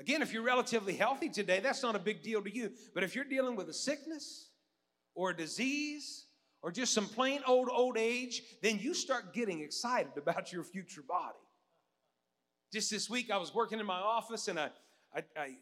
Again, 0.00 0.22
if 0.22 0.32
you're 0.32 0.42
relatively 0.42 0.94
healthy 0.94 1.28
today, 1.28 1.60
that's 1.60 1.82
not 1.82 1.94
a 1.94 1.98
big 1.98 2.22
deal 2.22 2.42
to 2.42 2.54
you. 2.54 2.72
But 2.94 3.04
if 3.04 3.14
you're 3.14 3.24
dealing 3.24 3.56
with 3.56 3.68
a 3.68 3.74
sickness 3.74 4.49
or 5.14 5.30
a 5.30 5.36
disease 5.36 6.26
or 6.62 6.70
just 6.70 6.92
some 6.92 7.06
plain 7.06 7.40
old 7.46 7.68
old 7.70 7.96
age, 7.96 8.42
then 8.62 8.78
you 8.78 8.94
start 8.94 9.32
getting 9.32 9.60
excited 9.60 10.12
about 10.16 10.52
your 10.52 10.64
future 10.64 11.02
body. 11.06 11.38
Just 12.72 12.90
this 12.90 13.10
week, 13.10 13.30
I 13.30 13.38
was 13.38 13.54
working 13.54 13.80
in 13.80 13.86
my 13.86 13.98
office 13.98 14.48
and 14.48 14.58
I, 14.58 14.70
I, 15.14 15.22
I 15.36 15.56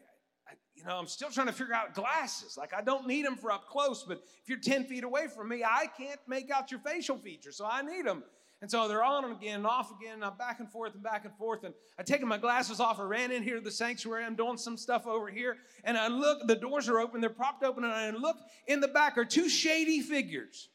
I, 0.49 0.53
you 0.75 0.83
know, 0.83 0.97
I'm 0.97 1.07
still 1.07 1.29
trying 1.29 1.47
to 1.47 1.53
figure 1.53 1.73
out 1.73 1.93
glasses. 1.93 2.57
Like, 2.57 2.73
I 2.73 2.81
don't 2.81 3.05
need 3.05 3.25
them 3.25 3.35
for 3.35 3.51
up 3.51 3.67
close, 3.67 4.03
but 4.03 4.23
if 4.41 4.49
you're 4.49 4.59
10 4.59 4.85
feet 4.85 5.03
away 5.03 5.27
from 5.27 5.49
me, 5.49 5.63
I 5.63 5.87
can't 5.97 6.19
make 6.27 6.49
out 6.49 6.71
your 6.71 6.79
facial 6.79 7.17
features, 7.17 7.57
so 7.57 7.67
I 7.69 7.81
need 7.81 8.05
them. 8.05 8.23
And 8.61 8.69
so 8.69 8.89
they're 8.89 9.03
on 9.03 9.23
again 9.31 9.55
and 9.55 9.65
off 9.65 9.89
again, 9.97 10.15
and 10.15 10.25
I'm 10.25 10.35
back 10.35 10.59
and 10.59 10.69
forth 10.69 10.93
and 10.93 11.01
back 11.01 11.23
and 11.23 11.33
forth. 11.37 11.63
And 11.63 11.73
I 11.97 12.03
taken 12.03 12.27
my 12.27 12.37
glasses 12.37 12.81
off. 12.81 12.99
I 12.99 13.03
ran 13.03 13.31
in 13.31 13.41
here 13.41 13.55
to 13.55 13.61
the 13.61 13.71
sanctuary. 13.71 14.25
I'm 14.25 14.35
doing 14.35 14.57
some 14.57 14.75
stuff 14.75 15.07
over 15.07 15.29
here. 15.29 15.57
And 15.85 15.97
I 15.97 16.09
look, 16.09 16.45
the 16.45 16.55
doors 16.55 16.89
are 16.89 16.99
open, 16.99 17.21
they're 17.21 17.29
propped 17.29 17.63
open, 17.63 17.85
and 17.85 17.93
I 17.93 18.09
look 18.09 18.35
in 18.67 18.81
the 18.81 18.89
back 18.89 19.17
are 19.17 19.23
two 19.23 19.47
shady 19.47 20.01
figures. 20.01 20.69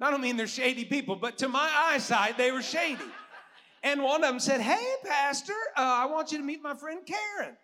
I 0.00 0.10
don't 0.10 0.20
mean 0.20 0.36
they're 0.36 0.46
shady 0.46 0.84
people, 0.84 1.16
but 1.16 1.38
to 1.38 1.48
my 1.48 1.70
eyesight, 1.74 2.36
they 2.36 2.52
were 2.52 2.62
shady. 2.62 3.04
And 3.82 4.02
one 4.02 4.24
of 4.24 4.30
them 4.30 4.40
said, 4.40 4.60
Hey, 4.60 4.94
Pastor, 5.04 5.54
uh, 5.76 5.82
I 5.82 6.06
want 6.06 6.32
you 6.32 6.38
to 6.38 6.44
meet 6.44 6.62
my 6.62 6.74
friend 6.74 7.00
Karen. 7.06 7.56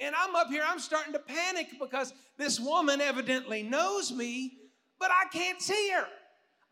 And 0.00 0.14
I'm 0.14 0.34
up 0.34 0.48
here, 0.48 0.62
I'm 0.66 0.78
starting 0.78 1.12
to 1.12 1.18
panic 1.18 1.68
because 1.80 2.12
this 2.36 2.58
woman 2.60 3.00
evidently 3.00 3.62
knows 3.62 4.12
me, 4.12 4.52
but 4.98 5.10
I 5.10 5.28
can't 5.30 5.60
see 5.60 5.90
her. 5.94 6.06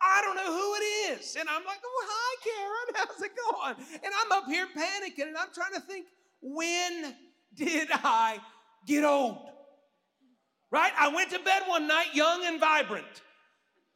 I 0.01 0.23
don't 0.23 0.37
know 0.37 0.53
who 0.53 0.75
it 0.75 1.19
is. 1.19 1.37
And 1.39 1.49
I'm 1.49 1.65
like, 1.65 1.79
oh, 1.85 2.07
hi, 2.09 2.37
Karen. 2.45 3.09
How's 3.09 3.23
it 3.23 3.33
going? 3.51 3.75
And 4.05 4.13
I'm 4.21 4.33
up 4.33 4.47
here 4.47 4.67
panicking 4.67 5.29
and 5.29 5.37
I'm 5.37 5.49
trying 5.55 5.73
to 5.75 5.81
think, 5.81 6.07
when 6.43 7.15
did 7.55 7.89
I 7.93 8.39
get 8.87 9.05
old? 9.05 9.39
Right? 10.71 10.93
I 10.99 11.09
went 11.09 11.31
to 11.31 11.39
bed 11.39 11.63
one 11.67 11.87
night 11.87 12.15
young 12.15 12.45
and 12.45 12.61
vibrant. 12.61 13.23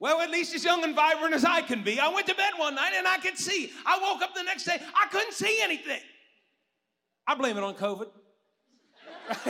Well, 0.00 0.20
at 0.20 0.30
least 0.30 0.54
as 0.54 0.64
young 0.64 0.84
and 0.84 0.94
vibrant 0.94 1.34
as 1.34 1.44
I 1.44 1.60
can 1.60 1.82
be. 1.82 1.98
I 1.98 2.08
went 2.08 2.26
to 2.28 2.34
bed 2.34 2.52
one 2.56 2.76
night 2.76 2.92
and 2.96 3.06
I 3.06 3.18
could 3.18 3.36
see. 3.36 3.72
I 3.84 3.98
woke 3.98 4.22
up 4.22 4.34
the 4.34 4.44
next 4.44 4.64
day, 4.64 4.80
I 4.94 5.08
couldn't 5.08 5.34
see 5.34 5.58
anything. 5.60 6.00
I 7.26 7.34
blame 7.34 7.56
it 7.56 7.64
on 7.64 7.74
COVID. 7.74 8.08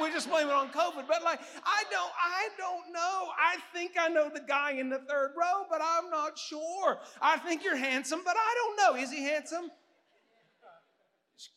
we 0.00 0.10
just 0.10 0.30
blame 0.30 0.48
it 0.48 0.52
on 0.52 0.68
COVID. 0.68 1.06
But 1.06 1.22
like, 1.22 1.40
I 1.64 1.84
don't, 1.90 2.12
I 2.18 2.48
don't 2.56 2.92
know. 2.92 3.28
I 3.38 3.56
think 3.74 3.92
I 3.98 4.08
know 4.08 4.30
the 4.32 4.40
guy 4.40 4.72
in 4.72 4.88
the 4.88 4.98
third 4.98 5.32
row, 5.36 5.66
but 5.68 5.80
I'm 5.82 6.10
not 6.10 6.38
sure. 6.38 6.98
I 7.20 7.38
think 7.38 7.64
you're 7.64 7.76
handsome, 7.76 8.20
but 8.24 8.36
I 8.36 8.54
don't 8.54 8.76
know. 8.76 9.02
Is 9.02 9.10
he 9.10 9.22
handsome? 9.22 9.70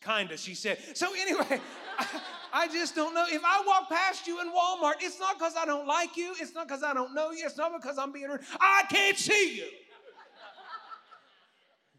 Kinda, 0.02 0.38
she 0.38 0.56
said. 0.56 0.78
So 0.94 1.08
anyway, 1.14 1.60
I, 2.00 2.08
I 2.54 2.68
just 2.68 2.96
don't 2.96 3.14
know. 3.14 3.26
If 3.28 3.42
I 3.44 3.64
walk 3.66 3.90
past 3.90 4.28
you 4.28 4.42
in 4.42 4.48
Walmart, 4.48 4.96
it's 5.02 5.20
not 5.20 5.38
because 5.38 5.54
I 5.58 5.66
don't 5.66 5.88
like 5.88 6.16
you. 6.16 6.34
It's 6.40 6.54
not 6.54 6.68
because 6.68 6.84
I 6.84 6.94
don't 6.94 7.14
know 7.14 7.32
you. 7.32 7.46
It's 7.46 7.58
not 7.58 7.74
because 7.82 7.98
I'm 7.98 8.12
being 8.12 8.30
rude. 8.30 8.42
I 8.60 8.84
can't 8.90 9.18
see 9.18 9.58
you. 9.58 9.68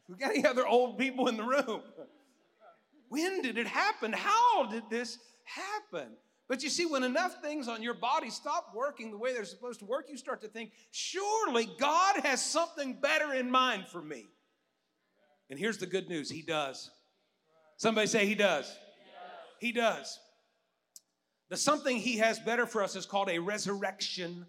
We 0.07 0.17
got 0.17 0.33
any 0.33 0.45
other 0.45 0.67
old 0.67 0.99
people 0.99 1.29
in 1.29 1.39
the 1.39 1.43
room? 1.43 1.81
When 3.09 3.41
did 3.41 3.57
it 3.57 3.67
happen? 3.67 4.13
How 4.13 4.67
did 4.67 4.83
this 4.91 5.19
happen. 5.45 6.09
But 6.49 6.63
you 6.63 6.69
see, 6.69 6.85
when 6.85 7.05
enough 7.05 7.41
things 7.41 7.69
on 7.69 7.83
your 7.83 7.95
body 7.95 8.29
stop 8.29 8.73
working 8.75 9.11
the 9.11 9.17
way 9.17 9.33
they're 9.33 9.45
supposed 9.45 9.81
to 9.81 9.87
work, 9.87 10.07
you 10.11 10.17
start 10.17 10.43
to 10.43 10.49
think, 10.49 10.73
surely 10.91 11.69
God 11.79 12.17
has 12.23 12.45
something 12.45 13.01
better 13.01 13.33
in 13.33 13.51
mind 13.51 13.87
for 13.87 14.03
me. 14.03 14.27
And 15.49 15.59
here's 15.59 15.79
the 15.79 15.87
good 15.87 16.09
news 16.09 16.31
He 16.31 16.43
does. 16.43 16.91
Somebody 17.77 18.07
say, 18.07 18.27
He 18.27 18.35
does. 18.35 18.71
He 19.59 19.73
does. 19.73 20.19
The 21.49 21.57
something 21.57 21.97
He 21.97 22.19
has 22.19 22.39
better 22.39 22.67
for 22.67 22.83
us 22.83 22.97
is 22.97 23.07
called 23.07 23.31
a 23.31 23.39
resurrection 23.39 24.47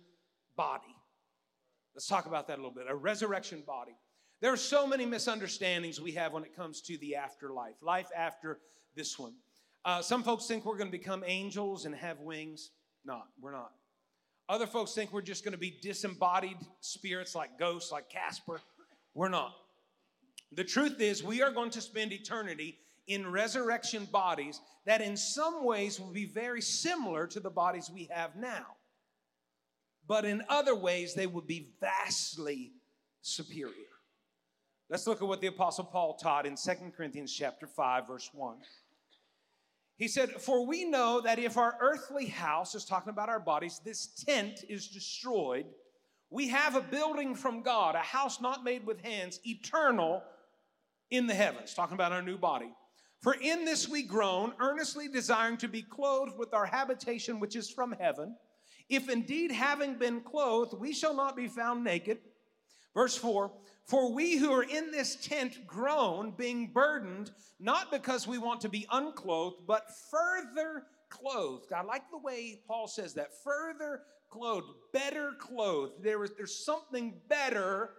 body. 0.57 0.95
Let's 1.93 2.07
talk 2.07 2.25
about 2.25 2.47
that 2.47 2.55
a 2.55 2.61
little 2.61 2.71
bit. 2.71 2.85
A 2.89 2.95
resurrection 2.95 3.63
body. 3.65 3.95
There 4.41 4.51
are 4.51 4.57
so 4.57 4.85
many 4.85 5.05
misunderstandings 5.05 6.01
we 6.01 6.11
have 6.13 6.33
when 6.33 6.43
it 6.43 6.55
comes 6.55 6.81
to 6.81 6.97
the 6.97 7.15
afterlife, 7.15 7.75
life 7.81 8.09
after 8.15 8.59
this 8.95 9.17
one. 9.17 9.33
Uh, 9.85 10.01
some 10.01 10.23
folks 10.23 10.47
think 10.47 10.65
we're 10.65 10.77
going 10.77 10.91
to 10.91 10.97
become 10.97 11.23
angels 11.27 11.85
and 11.85 11.93
have 11.93 12.19
wings. 12.19 12.71
Not, 13.05 13.27
we're 13.39 13.51
not. 13.51 13.71
Other 14.49 14.65
folks 14.65 14.93
think 14.93 15.13
we're 15.13 15.21
just 15.21 15.43
going 15.43 15.51
to 15.51 15.59
be 15.59 15.77
disembodied 15.81 16.57
spirits 16.81 17.35
like 17.35 17.59
ghosts, 17.59 17.91
like 17.91 18.09
Casper. 18.09 18.59
We're 19.13 19.29
not. 19.29 19.53
The 20.51 20.63
truth 20.63 20.99
is, 20.99 21.23
we 21.23 21.43
are 21.43 21.51
going 21.51 21.69
to 21.71 21.81
spend 21.81 22.13
eternity 22.13 22.79
in 23.07 23.31
resurrection 23.31 24.05
bodies 24.05 24.59
that, 24.85 25.01
in 25.01 25.15
some 25.15 25.63
ways, 25.63 25.99
will 25.99 26.11
be 26.11 26.25
very 26.25 26.61
similar 26.61 27.27
to 27.27 27.39
the 27.39 27.51
bodies 27.51 27.91
we 27.93 28.09
have 28.11 28.35
now. 28.35 28.65
But 30.07 30.25
in 30.25 30.43
other 30.49 30.75
ways, 30.75 31.13
they 31.13 31.27
will 31.27 31.41
be 31.41 31.69
vastly 31.79 32.73
superior. 33.21 33.73
Let's 34.89 35.07
look 35.07 35.21
at 35.21 35.27
what 35.27 35.41
the 35.41 35.47
Apostle 35.47 35.85
Paul 35.85 36.15
taught 36.15 36.45
in 36.45 36.55
2 36.55 36.71
Corinthians 36.95 37.33
chapter 37.33 37.67
5, 37.67 38.07
verse 38.07 38.29
1. 38.33 38.57
He 39.97 40.07
said, 40.07 40.41
For 40.41 40.65
we 40.65 40.85
know 40.85 41.21
that 41.21 41.39
if 41.39 41.57
our 41.57 41.77
earthly 41.79 42.25
house, 42.25 42.75
is 42.75 42.85
talking 42.85 43.09
about 43.09 43.29
our 43.29 43.39
bodies, 43.39 43.79
this 43.83 44.07
tent 44.07 44.65
is 44.67 44.87
destroyed, 44.87 45.65
we 46.29 46.49
have 46.49 46.75
a 46.75 46.81
building 46.81 47.35
from 47.35 47.61
God, 47.61 47.95
a 47.95 47.99
house 47.99 48.41
not 48.41 48.63
made 48.63 48.85
with 48.85 49.01
hands, 49.01 49.39
eternal 49.45 50.21
in 51.11 51.27
the 51.27 51.33
heavens, 51.33 51.73
talking 51.73 51.93
about 51.93 52.11
our 52.11 52.21
new 52.21 52.37
body. 52.37 52.71
For 53.21 53.35
in 53.35 53.63
this 53.63 53.87
we 53.87 54.03
groan, 54.03 54.53
earnestly 54.59 55.07
desiring 55.07 55.57
to 55.57 55.67
be 55.67 55.81
clothed 55.81 56.37
with 56.37 56.53
our 56.53 56.65
habitation 56.65 57.39
which 57.39 57.55
is 57.55 57.69
from 57.69 57.93
heaven. 57.93 58.35
If 58.89 59.09
indeed, 59.09 59.51
having 59.51 59.95
been 59.95 60.21
clothed, 60.21 60.73
we 60.77 60.93
shall 60.93 61.15
not 61.15 61.35
be 61.35 61.47
found 61.47 61.83
naked. 61.83 62.19
Verse 62.93 63.15
4 63.15 63.51
For 63.85 64.11
we 64.11 64.37
who 64.37 64.51
are 64.51 64.63
in 64.63 64.91
this 64.91 65.15
tent 65.15 65.67
groan, 65.67 66.31
being 66.31 66.71
burdened, 66.73 67.31
not 67.59 67.91
because 67.91 68.27
we 68.27 68.39
want 68.39 68.61
to 68.61 68.69
be 68.69 68.87
unclothed, 68.91 69.67
but 69.67 69.91
further 70.09 70.83
clothed. 71.09 71.71
I 71.71 71.83
like 71.83 72.09
the 72.09 72.17
way 72.17 72.61
Paul 72.67 72.87
says 72.87 73.13
that 73.13 73.29
further 73.43 74.01
clothed, 74.31 74.67
better 74.91 75.33
clothed. 75.39 76.03
There 76.03 76.23
is, 76.23 76.31
there's 76.35 76.65
something 76.65 77.13
better 77.29 77.91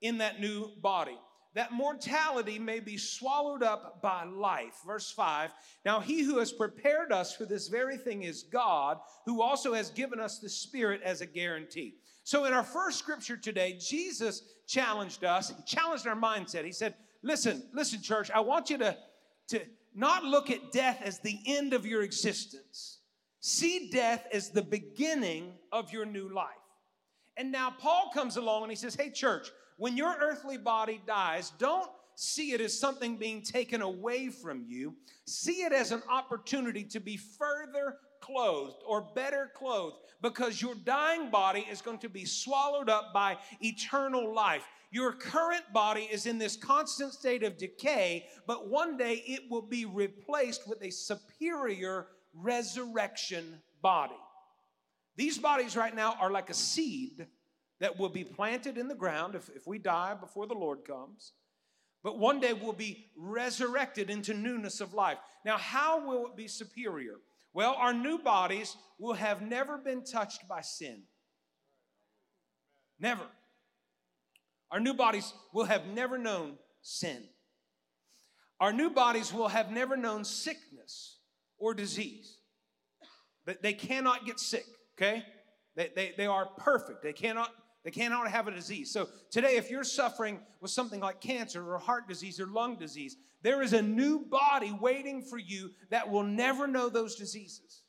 in 0.00 0.18
that 0.18 0.40
new 0.40 0.70
body. 0.80 1.18
that 1.54 1.72
mortality 1.72 2.58
may 2.58 2.80
be 2.80 2.96
swallowed 2.96 3.62
up 3.62 4.00
by 4.00 4.24
life. 4.24 4.74
Verse 4.86 5.10
5 5.12 5.50
Now 5.84 6.00
he 6.00 6.22
who 6.22 6.38
has 6.38 6.52
prepared 6.52 7.12
us 7.12 7.34
for 7.36 7.44
this 7.44 7.68
very 7.68 7.96
thing 7.96 8.22
is 8.22 8.42
God, 8.42 8.98
who 9.26 9.42
also 9.42 9.74
has 9.74 9.90
given 9.90 10.18
us 10.18 10.38
the 10.38 10.48
Spirit 10.48 11.02
as 11.04 11.20
a 11.20 11.26
guarantee. 11.26 11.96
So, 12.24 12.44
in 12.44 12.52
our 12.52 12.62
first 12.62 12.98
scripture 12.98 13.36
today, 13.36 13.78
Jesus 13.80 14.42
challenged 14.66 15.24
us, 15.24 15.50
he 15.50 15.62
challenged 15.66 16.06
our 16.06 16.16
mindset. 16.16 16.64
He 16.64 16.72
said, 16.72 16.94
Listen, 17.22 17.62
listen, 17.72 18.02
church, 18.02 18.30
I 18.30 18.40
want 18.40 18.70
you 18.70 18.78
to, 18.78 18.96
to 19.48 19.60
not 19.94 20.24
look 20.24 20.50
at 20.50 20.72
death 20.72 21.00
as 21.02 21.20
the 21.20 21.38
end 21.46 21.72
of 21.72 21.86
your 21.86 22.02
existence, 22.02 22.98
see 23.40 23.90
death 23.90 24.26
as 24.32 24.50
the 24.50 24.62
beginning 24.62 25.52
of 25.70 25.92
your 25.92 26.04
new 26.04 26.28
life. 26.28 26.48
And 27.36 27.50
now 27.50 27.74
Paul 27.78 28.10
comes 28.12 28.36
along 28.36 28.64
and 28.64 28.72
he 28.72 28.76
says, 28.76 28.94
Hey, 28.94 29.10
church, 29.10 29.50
when 29.76 29.96
your 29.96 30.14
earthly 30.20 30.58
body 30.58 31.00
dies, 31.06 31.52
don't 31.58 31.90
see 32.14 32.52
it 32.52 32.60
as 32.60 32.78
something 32.78 33.16
being 33.16 33.42
taken 33.42 33.82
away 33.82 34.28
from 34.28 34.64
you. 34.68 34.94
See 35.26 35.62
it 35.62 35.72
as 35.72 35.92
an 35.92 36.02
opportunity 36.10 36.84
to 36.84 37.00
be 37.00 37.16
further 37.16 37.96
clothed 38.22 38.82
or 38.86 39.02
better 39.14 39.50
clothed 39.54 39.96
because 40.22 40.62
your 40.62 40.74
dying 40.74 41.30
body 41.30 41.66
is 41.70 41.82
going 41.82 41.98
to 41.98 42.08
be 42.08 42.24
swallowed 42.24 42.88
up 42.88 43.12
by 43.12 43.36
eternal 43.60 44.34
life. 44.34 44.64
Your 44.90 45.12
current 45.12 45.64
body 45.72 46.08
is 46.10 46.26
in 46.26 46.38
this 46.38 46.56
constant 46.56 47.12
state 47.12 47.42
of 47.42 47.58
decay, 47.58 48.26
but 48.46 48.68
one 48.68 48.96
day 48.96 49.22
it 49.26 49.50
will 49.50 49.62
be 49.62 49.84
replaced 49.84 50.68
with 50.68 50.82
a 50.82 50.90
superior 50.90 52.06
resurrection 52.34 53.60
body. 53.82 54.14
These 55.16 55.38
bodies 55.38 55.76
right 55.76 55.94
now 55.94 56.14
are 56.20 56.30
like 56.30 56.50
a 56.50 56.54
seed 56.54 57.26
that 57.80 57.98
will 57.98 58.08
be 58.08 58.24
planted 58.24 58.78
in 58.78 58.88
the 58.88 58.94
ground 58.94 59.34
if, 59.34 59.50
if 59.54 59.66
we 59.66 59.78
die 59.78 60.14
before 60.14 60.46
the 60.46 60.54
Lord 60.54 60.84
comes, 60.84 61.32
but 62.04 62.18
one 62.18 62.40
day 62.40 62.52
will 62.52 62.72
be 62.72 63.06
resurrected 63.16 64.08
into 64.08 64.34
newness 64.34 64.80
of 64.80 64.94
life. 64.94 65.18
Now, 65.44 65.56
how 65.56 66.06
will 66.06 66.26
it 66.26 66.36
be 66.36 66.48
superior? 66.48 67.16
Well, 67.54 67.74
our 67.74 67.92
new 67.92 68.18
bodies 68.18 68.76
will 68.98 69.14
have 69.14 69.42
never 69.42 69.78
been 69.78 70.04
touched 70.04 70.48
by 70.48 70.62
sin. 70.62 71.02
Never. 72.98 73.24
Our 74.70 74.80
new 74.80 74.94
bodies 74.94 75.32
will 75.52 75.64
have 75.64 75.86
never 75.86 76.16
known 76.16 76.56
sin. 76.80 77.24
Our 78.60 78.72
new 78.72 78.90
bodies 78.90 79.32
will 79.32 79.48
have 79.48 79.70
never 79.70 79.96
known 79.96 80.24
sickness 80.24 81.18
or 81.58 81.74
disease. 81.74 82.38
They 83.60 83.72
cannot 83.72 84.24
get 84.24 84.38
sick, 84.38 84.64
okay? 84.96 85.24
They, 85.74 85.90
they, 85.94 86.14
they 86.16 86.26
are 86.26 86.46
perfect. 86.58 87.02
They 87.02 87.12
cannot 87.12 87.50
they 87.84 87.90
cannot 87.90 88.30
have 88.30 88.46
a 88.46 88.52
disease. 88.52 88.92
So 88.92 89.08
today, 89.30 89.56
if 89.56 89.70
you're 89.70 89.84
suffering 89.84 90.40
with 90.60 90.70
something 90.70 91.00
like 91.00 91.20
cancer 91.20 91.68
or 91.68 91.78
heart 91.78 92.08
disease 92.08 92.38
or 92.38 92.46
lung 92.46 92.76
disease, 92.76 93.16
there 93.42 93.60
is 93.60 93.72
a 93.72 93.82
new 93.82 94.20
body 94.20 94.72
waiting 94.80 95.22
for 95.22 95.38
you 95.38 95.70
that 95.90 96.08
will 96.08 96.22
never 96.22 96.66
know 96.66 96.88
those 96.88 97.16
diseases. 97.16 97.82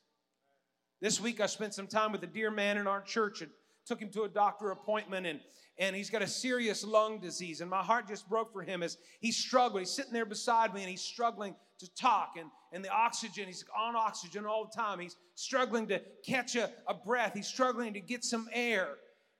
This 1.00 1.20
week, 1.20 1.40
I 1.40 1.46
spent 1.46 1.74
some 1.74 1.86
time 1.86 2.12
with 2.12 2.22
a 2.24 2.26
dear 2.26 2.50
man 2.50 2.76
in 2.76 2.86
our 2.86 3.02
church 3.02 3.42
and 3.42 3.50
took 3.86 4.00
him 4.00 4.10
to 4.10 4.22
a 4.22 4.28
doctor 4.28 4.70
appointment, 4.70 5.26
and, 5.26 5.40
and 5.78 5.94
he's 5.94 6.10
got 6.10 6.22
a 6.22 6.26
serious 6.26 6.84
lung 6.84 7.20
disease. 7.20 7.60
And 7.60 7.70
my 7.70 7.82
heart 7.82 8.08
just 8.08 8.28
broke 8.28 8.52
for 8.52 8.62
him 8.62 8.82
as 8.82 8.96
he's 9.20 9.36
struggling. 9.36 9.82
He's 9.82 9.90
sitting 9.90 10.12
there 10.12 10.24
beside 10.24 10.74
me 10.74 10.80
and 10.80 10.90
he's 10.90 11.02
struggling 11.02 11.54
to 11.80 11.94
talk, 11.94 12.34
and, 12.38 12.48
and 12.72 12.84
the 12.84 12.88
oxygen, 12.88 13.46
he's 13.46 13.64
on 13.76 13.96
oxygen 13.96 14.46
all 14.46 14.64
the 14.64 14.80
time. 14.80 14.98
He's 14.98 15.16
struggling 15.34 15.88
to 15.88 16.00
catch 16.26 16.56
a, 16.56 16.70
a 16.88 16.94
breath, 16.94 17.32
he's 17.34 17.48
struggling 17.48 17.92
to 17.94 18.00
get 18.00 18.24
some 18.24 18.48
air. 18.52 18.88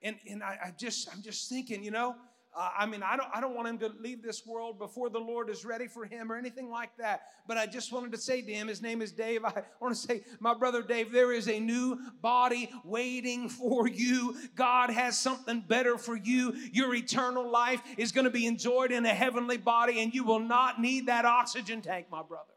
And, 0.05 0.17
and 0.29 0.43
I, 0.43 0.57
I 0.65 0.71
just, 0.77 1.09
I'm 1.11 1.23
just 1.23 1.49
thinking, 1.49 1.83
you 1.83 1.89
know, 1.89 2.15
uh, 2.55 2.69
I 2.77 2.85
mean, 2.85 3.01
I 3.01 3.17
don't, 3.17 3.27
I 3.33 3.41
don't 3.41 3.55
want 3.55 3.67
him 3.67 3.79
to 3.79 3.91
leave 3.99 4.21
this 4.21 4.45
world 4.45 4.77
before 4.77 5.09
the 5.09 5.19
Lord 5.19 5.49
is 5.49 5.65
ready 5.65 5.87
for 5.87 6.05
him 6.05 6.31
or 6.31 6.37
anything 6.37 6.69
like 6.69 6.95
that. 6.99 7.23
But 7.47 7.57
I 7.57 7.65
just 7.65 7.91
wanted 7.91 8.11
to 8.11 8.17
say 8.19 8.41
to 8.43 8.53
him, 8.53 8.67
his 8.67 8.83
name 8.83 9.01
is 9.01 9.11
Dave. 9.11 9.43
I 9.43 9.63
want 9.81 9.95
to 9.95 9.99
say, 9.99 10.23
my 10.39 10.53
brother 10.53 10.83
Dave, 10.83 11.11
there 11.11 11.33
is 11.33 11.49
a 11.49 11.59
new 11.59 11.97
body 12.21 12.69
waiting 12.85 13.49
for 13.49 13.87
you. 13.87 14.37
God 14.55 14.91
has 14.91 15.19
something 15.19 15.65
better 15.67 15.97
for 15.97 16.15
you. 16.15 16.53
Your 16.71 16.93
eternal 16.93 17.51
life 17.51 17.81
is 17.97 18.11
going 18.11 18.25
to 18.25 18.31
be 18.31 18.45
enjoyed 18.45 18.91
in 18.91 19.07
a 19.07 19.13
heavenly 19.13 19.57
body, 19.57 19.99
and 20.01 20.13
you 20.13 20.23
will 20.23 20.39
not 20.39 20.79
need 20.79 21.07
that 21.07 21.25
oxygen 21.25 21.81
tank, 21.81 22.05
my 22.11 22.21
brother. 22.21 22.53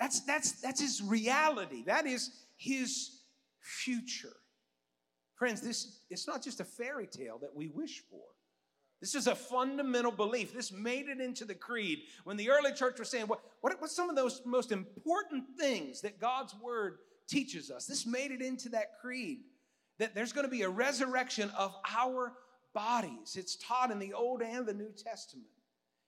That's, 0.00 0.20
that's, 0.20 0.52
that's 0.62 0.80
his 0.80 1.02
reality. 1.02 1.84
That 1.84 2.06
is 2.06 2.30
his 2.56 3.20
future. 3.60 4.34
Friends, 5.38 5.60
this 5.60 6.00
it's 6.10 6.26
not 6.26 6.42
just 6.42 6.60
a 6.60 6.64
fairy 6.64 7.06
tale 7.06 7.38
that 7.38 7.54
we 7.54 7.68
wish 7.68 8.02
for. 8.10 8.20
This 9.00 9.14
is 9.14 9.28
a 9.28 9.36
fundamental 9.36 10.10
belief. 10.10 10.52
This 10.52 10.72
made 10.72 11.08
it 11.08 11.20
into 11.20 11.44
the 11.44 11.54
creed. 11.54 12.00
When 12.24 12.36
the 12.36 12.50
early 12.50 12.72
church 12.72 12.98
was 12.98 13.08
saying, 13.08 13.28
what, 13.28 13.40
what, 13.60 13.80
what's 13.80 13.94
some 13.94 14.10
of 14.10 14.16
those 14.16 14.42
most 14.44 14.72
important 14.72 15.44
things 15.56 16.00
that 16.00 16.20
God's 16.20 16.54
word 16.60 16.98
teaches 17.28 17.70
us? 17.70 17.86
This 17.86 18.06
made 18.06 18.32
it 18.32 18.42
into 18.42 18.68
that 18.70 18.98
creed 19.00 19.38
that 20.00 20.16
there's 20.16 20.32
going 20.32 20.46
to 20.46 20.50
be 20.50 20.62
a 20.62 20.68
resurrection 20.68 21.50
of 21.56 21.74
our 21.88 22.32
bodies. 22.74 23.36
It's 23.36 23.56
taught 23.56 23.92
in 23.92 24.00
the 24.00 24.14
Old 24.14 24.42
and 24.42 24.66
the 24.66 24.74
New 24.74 24.90
Testament. 24.92 25.46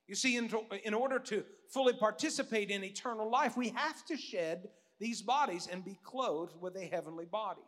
You 0.09 0.17
see, 0.17 0.37
in, 0.37 0.51
in 0.85 0.95
order 0.95 1.21
to 1.21 1.45
fully 1.69 1.93
participate 1.93 2.71
in 2.71 2.83
eternal 2.83 3.31
life, 3.31 3.57
we 3.57 3.69
have 3.69 4.05
to 4.07 4.17
shed 4.17 4.69
these 4.99 5.23
bodies 5.23 5.69
and 5.71 5.85
be 5.85 5.99
clothed 6.03 6.55
with 6.61 6.77
a 6.77 6.87
heavenly 6.87 7.27
body. 7.27 7.63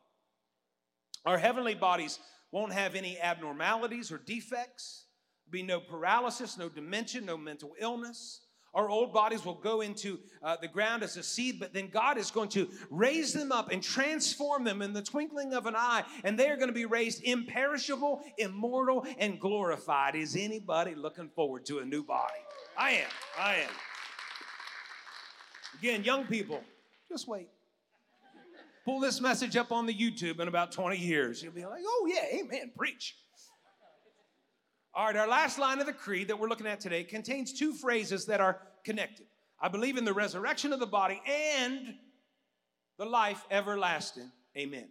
Our 1.24 1.38
heavenly 1.38 1.74
bodies 1.74 2.18
won't 2.50 2.72
have 2.72 2.94
any 2.94 3.18
abnormalities 3.18 4.12
or 4.12 4.18
defects, 4.18 5.06
be 5.50 5.62
no 5.62 5.80
paralysis, 5.80 6.58
no 6.58 6.68
dementia, 6.68 7.20
no 7.20 7.37
mental 7.37 7.74
illness. 7.78 8.40
Our 8.74 8.88
old 8.88 9.12
bodies 9.12 9.44
will 9.44 9.54
go 9.54 9.82
into 9.82 10.18
uh, 10.42 10.56
the 10.61 10.68
ground 10.68 11.02
as 11.02 11.18
a 11.18 11.22
seed, 11.22 11.61
but 11.61 11.74
then 11.74 11.88
God 11.88 12.16
is 12.16 12.30
going 12.30 12.48
to 12.50 12.70
raise 12.90 13.35
them 13.35 13.52
up 13.52 13.70
and 13.70 13.82
transform 13.82 14.64
them 14.64 14.80
in 14.80 14.94
the 14.94 15.02
twinkling 15.02 15.52
of 15.52 15.66
an 15.66 15.76
eye, 15.76 16.04
and 16.24 16.38
they 16.38 16.48
are 16.48 16.56
going 16.56 16.68
to 16.68 16.74
be 16.74 16.87
raised 16.87 17.22
imperishable, 17.22 18.22
immortal, 18.38 19.04
and 19.18 19.38
glorified. 19.38 20.14
Is 20.14 20.37
anybody 20.37 20.94
looking 20.94 21.28
forward 21.28 21.66
to 21.66 21.80
a 21.80 21.85
new 21.85 22.02
body? 22.02 22.32
I 22.76 22.92
am. 22.92 23.11
I 23.38 23.56
am. 23.56 23.70
Again, 25.78 26.02
young 26.02 26.24
people, 26.24 26.62
just 27.11 27.28
wait. 27.28 27.48
Pull 28.85 29.01
this 29.01 29.21
message 29.21 29.57
up 29.57 29.71
on 29.71 29.87
the 29.87 29.95
YouTube 29.95 30.40
in 30.40 30.49
about 30.49 30.73
20 30.73 30.97
years. 30.97 31.42
You'll 31.42 31.53
be 31.53 31.64
like, 31.64 31.83
oh, 31.87 32.11
yeah, 32.12 32.40
amen, 32.40 32.73
preach. 32.77 33.16
All 34.95 35.07
right, 35.07 35.16
our 35.16 35.29
last 35.29 35.59
line 35.59 35.81
of 35.81 35.87
the 35.87 35.92
creed 35.92 36.29
that 36.29 36.38
we're 36.38 36.49
looking 36.49 36.66
at 36.66 36.81
today 36.81 37.05
contains 37.05 37.53
two 37.53 37.73
phrases 37.73 38.27
that 38.27 38.40
are 38.40 38.61
connected. 38.85 39.27
I 39.61 39.68
believe 39.68 39.97
in 39.97 40.05
the 40.05 40.12
resurrection 40.12 40.73
of 40.73 40.81
the 40.81 40.87
body 40.87 41.23
and 41.27 41.95
the 42.99 43.05
life 43.07 43.45
everlasting. 43.51 44.31
Amen. 44.57 44.88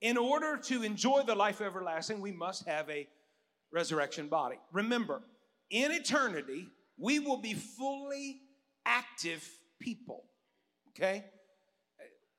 In 0.00 0.16
order 0.16 0.56
to 0.56 0.82
enjoy 0.82 1.22
the 1.26 1.34
life 1.34 1.60
everlasting, 1.60 2.20
we 2.20 2.32
must 2.32 2.66
have 2.66 2.88
a 2.88 3.06
resurrection 3.70 4.28
body. 4.28 4.56
Remember, 4.72 5.20
in 5.70 5.92
eternity, 5.92 6.66
we 6.96 7.18
will 7.18 7.36
be 7.36 7.54
fully 7.54 8.40
active 8.86 9.46
people. 9.78 10.24
Okay? 10.90 11.24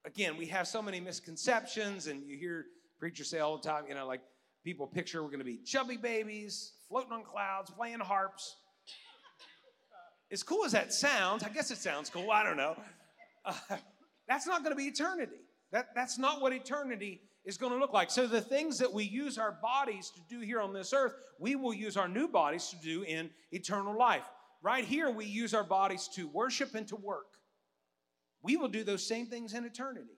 Again, 0.05 0.37
we 0.37 0.45
have 0.47 0.67
so 0.67 0.81
many 0.81 0.99
misconceptions, 0.99 2.07
and 2.07 2.23
you 2.27 2.37
hear 2.37 2.65
preachers 2.99 3.29
say 3.29 3.39
all 3.39 3.57
the 3.57 3.67
time, 3.67 3.85
you 3.87 3.95
know, 3.95 4.07
like 4.07 4.21
people 4.63 4.87
picture 4.87 5.21
we're 5.21 5.29
going 5.29 5.39
to 5.39 5.45
be 5.45 5.57
chubby 5.65 5.97
babies, 5.97 6.73
floating 6.87 7.11
on 7.11 7.23
clouds, 7.23 7.71
playing 7.71 7.99
harps. 7.99 8.55
As 10.31 10.43
cool 10.43 10.63
as 10.65 10.73
that 10.73 10.93
sounds, 10.93 11.43
I 11.43 11.49
guess 11.49 11.71
it 11.71 11.77
sounds 11.77 12.09
cool, 12.09 12.29
I 12.31 12.43
don't 12.43 12.57
know. 12.57 12.75
Uh, 13.45 13.53
that's 14.27 14.45
not 14.45 14.63
going 14.63 14.71
to 14.71 14.77
be 14.77 14.85
eternity. 14.85 15.37
That, 15.71 15.87
that's 15.95 16.19
not 16.19 16.41
what 16.41 16.53
eternity 16.53 17.21
is 17.45 17.57
going 17.57 17.71
to 17.71 17.79
look 17.79 17.93
like. 17.93 18.11
So, 18.11 18.27
the 18.27 18.41
things 18.41 18.77
that 18.79 18.93
we 18.93 19.03
use 19.03 19.37
our 19.37 19.57
bodies 19.61 20.11
to 20.11 20.21
do 20.29 20.41
here 20.41 20.61
on 20.61 20.73
this 20.73 20.93
earth, 20.93 21.13
we 21.39 21.55
will 21.55 21.73
use 21.73 21.97
our 21.97 22.07
new 22.07 22.27
bodies 22.27 22.67
to 22.69 22.75
do 22.77 23.03
in 23.03 23.29
eternal 23.51 23.97
life. 23.97 24.25
Right 24.61 24.83
here, 24.83 25.09
we 25.09 25.25
use 25.25 25.53
our 25.53 25.63
bodies 25.63 26.09
to 26.15 26.27
worship 26.27 26.75
and 26.75 26.87
to 26.89 26.95
work. 26.95 27.28
We 28.41 28.57
will 28.57 28.67
do 28.67 28.83
those 28.83 29.05
same 29.05 29.27
things 29.27 29.53
in 29.53 29.65
eternity. 29.65 30.17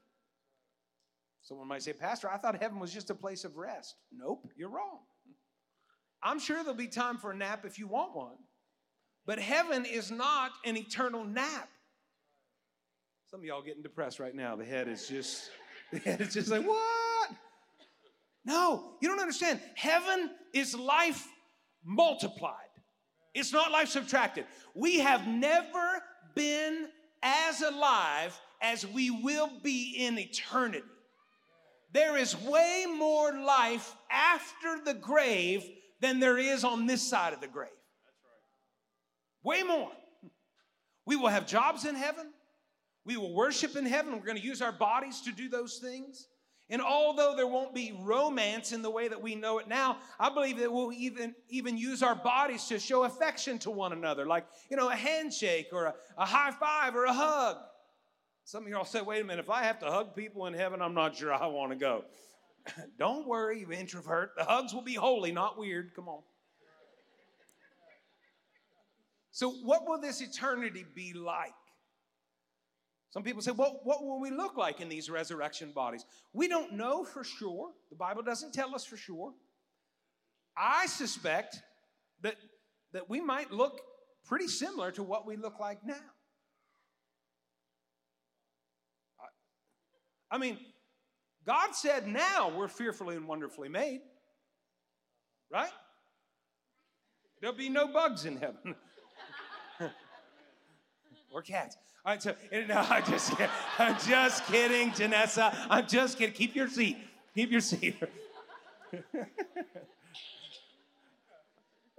Someone 1.42 1.68
might 1.68 1.82
say, 1.82 1.94
Pastor, 1.94 2.30
I 2.30 2.38
thought 2.38 2.62
heaven 2.62 2.80
was 2.80 2.94
just 2.94 3.10
a 3.10 3.16
place 3.16 3.44
of 3.44 3.58
rest. 3.58 3.96
Nope, 4.12 4.48
you're 4.56 4.70
wrong. 4.70 5.00
I'm 6.24 6.40
sure 6.40 6.58
there'll 6.58 6.76
be 6.76 6.88
time 6.88 7.18
for 7.18 7.32
a 7.32 7.36
nap 7.36 7.66
if 7.66 7.80
you 7.80 7.88
want 7.88 8.16
one, 8.16 8.38
but 9.26 9.40
heaven 9.40 9.86
is 9.86 10.12
not 10.12 10.52
an 10.66 10.78
eternal 10.78 11.26
nap. 11.26 11.70
Some 13.32 13.40
of 13.40 13.46
y'all 13.46 13.64
getting 13.64 13.82
depressed 13.82 14.20
right 14.20 14.36
now. 14.36 14.56
The 14.56 14.66
head 14.66 14.88
is 14.88 15.08
just, 15.08 15.50
the 15.92 16.00
head 16.00 16.22
is 16.22 16.34
just 16.34 16.50
like, 16.50 16.68
what? 16.68 17.30
No, 18.46 18.94
you 19.02 19.08
don't 19.08 19.20
understand. 19.20 19.60
Heaven 19.76 20.30
is 20.54 20.76
life 20.76 21.28
multiplied. 21.84 22.56
It's 23.34 23.54
not 23.54 23.72
life 23.72 23.88
subtracted. 23.88 24.46
We 24.76 25.00
have 25.00 25.28
never 25.28 26.04
been 26.36 26.88
as 27.24 27.62
alive 27.62 28.40
as 28.62 28.86
we 28.86 29.10
will 29.10 29.50
be 29.64 29.96
in 29.98 30.18
eternity. 30.18 30.84
There 31.94 32.18
is 32.18 32.38
way 32.38 32.86
more 32.88 33.34
life 33.34 33.96
after 34.10 34.80
the 34.84 34.94
grave 34.94 35.66
than 36.00 36.20
there 36.20 36.38
is 36.38 36.64
on 36.64 36.86
this 36.86 37.02
side 37.02 37.34
of 37.34 37.42
the 37.42 37.48
grave. 37.48 37.70
Way 39.44 39.64
more. 39.64 39.92
We 41.06 41.16
will 41.16 41.30
have 41.30 41.48
jobs 41.48 41.86
in 41.86 41.96
heaven. 41.96 42.32
We 43.06 43.18
will 43.18 43.34
worship 43.34 43.76
in 43.76 43.86
heaven. 43.86 44.14
We're 44.14 44.26
going 44.26 44.38
to 44.38 44.44
use 44.44 44.62
our 44.62 44.72
bodies 44.72 45.22
to 45.22 45.32
do 45.32 45.50
those 45.50 45.80
things. 45.80 46.28
And 46.72 46.82
although 46.82 47.36
there 47.36 47.48
won't 47.48 47.76
be 47.76 47.94
romance 48.02 48.72
in 48.72 48.82
the 48.82 48.90
way 48.90 49.10
that 49.10 49.22
we 49.22 49.36
know 49.36 49.60
it 49.60 49.68
now, 49.68 49.98
I 50.18 50.30
believe 50.30 50.58
that 50.60 50.72
we'll 50.72 50.94
even, 50.94 51.36
even 51.50 51.78
use 51.78 52.02
our 52.02 52.16
bodies 52.16 52.66
to 52.68 52.80
show 52.80 53.04
affection 53.04 53.60
to 53.60 53.72
one 53.72 53.92
another, 53.92 54.26
like, 54.26 54.46
you 54.70 54.78
know, 54.78 54.90
a 54.90 54.96
handshake 54.96 55.68
or 55.74 55.88
a, 55.88 55.96
a 56.18 56.26
high 56.26 56.52
five 56.52 56.96
or 56.96 57.04
a 57.04 57.14
hug. 57.14 57.58
Some 58.46 58.64
of 58.64 58.70
y'all 58.70 58.86
say, 58.86 59.02
wait 59.02 59.22
a 59.22 59.26
minute, 59.26 59.44
if 59.44 59.50
I 59.50 59.64
have 59.64 59.80
to 59.80 59.92
hug 59.92 60.16
people 60.16 60.46
in 60.46 60.54
heaven, 60.54 60.82
I'm 60.82 60.94
not 60.94 61.18
sure 61.18 61.34
I 61.34 61.46
want 61.48 61.74
to 61.74 61.78
go. 61.78 62.06
Don't 62.98 63.28
worry, 63.28 63.60
you 63.60 63.72
introvert. 63.74 64.32
The 64.38 64.46
hugs 64.46 64.74
will 64.74 64.82
be 64.82 64.96
holy, 64.96 65.34
not 65.34 65.60
weird. 65.60 65.94
Come 65.94 66.08
on. 66.08 66.22
So, 69.32 69.50
what 69.50 69.88
will 69.88 70.00
this 70.00 70.22
eternity 70.22 70.86
be 70.96 71.14
like? 71.14 71.54
Some 73.12 73.24
people 73.24 73.42
say, 73.42 73.52
well, 73.52 73.82
what 73.84 74.04
will 74.04 74.22
we 74.22 74.32
look 74.32 74.56
like 74.56 74.80
in 74.80 74.88
these 74.88 75.10
resurrection 75.10 75.72
bodies? 75.72 76.06
We 76.32 76.48
don't 76.48 76.74
know 76.74 77.04
for 77.04 77.26
sure. 77.26 77.72
The 77.90 77.98
Bible 77.98 78.24
doesn't 78.24 78.54
tell 78.54 78.74
us 78.74 78.86
for 78.86 78.96
sure. 78.96 79.34
I 80.58 80.86
suspect 80.86 81.58
that, 82.22 82.36
that 82.94 83.10
we 83.10 83.20
might 83.20 83.52
look 83.52 83.82
pretty 84.26 84.48
similar 84.48 84.92
to 84.92 85.04
what 85.04 85.28
we 85.28 85.36
look 85.36 85.60
like 85.60 85.80
now. 85.86 85.96
I 90.32 90.38
mean, 90.38 90.58
God 91.46 91.76
said 91.76 92.08
now 92.08 92.54
we're 92.56 92.70
fearfully 92.70 93.18
and 93.18 93.28
wonderfully 93.28 93.68
made, 93.68 94.00
right? 95.52 95.72
There'll 97.42 97.56
be 97.56 97.68
no 97.68 97.92
bugs 97.92 98.26
in 98.26 98.38
heaven. 98.38 98.76
or 101.32 101.42
cats. 101.42 101.78
All 102.06 102.14
right, 102.14 102.22
so 102.22 102.36
no, 102.68 102.76
I'm 102.76 103.04
just, 103.06 103.34
I'm 103.78 103.98
just 104.08 104.46
kidding, 104.48 104.92
Janessa. 104.92 105.56
I'm 105.70 105.88
just 105.88 106.18
kidding. 106.18 106.34
Keep 106.34 106.56
your 106.56 106.68
seat. 106.68 106.98
Keep 107.36 107.52
your 107.52 107.62
seat. 107.62 107.96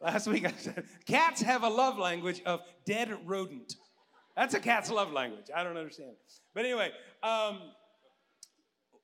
Last 0.03 0.27
week 0.27 0.45
I 0.45 0.53
said 0.53 0.85
cats 1.07 1.41
have 1.43 1.63
a 1.63 1.69
love 1.69 1.97
language 1.99 2.43
of 2.45 2.61
dead 2.85 3.17
rodent. 3.25 3.77
That's 4.37 4.55
a 4.55 4.61
cat's 4.61 4.91
love 4.91 5.13
language. 5.13 5.47
I 5.55 5.63
don't 5.63 5.77
understand 5.77 6.11
it. 6.11 6.19
But 6.55 6.65
anyway, 6.65 6.91
um, 7.23 7.61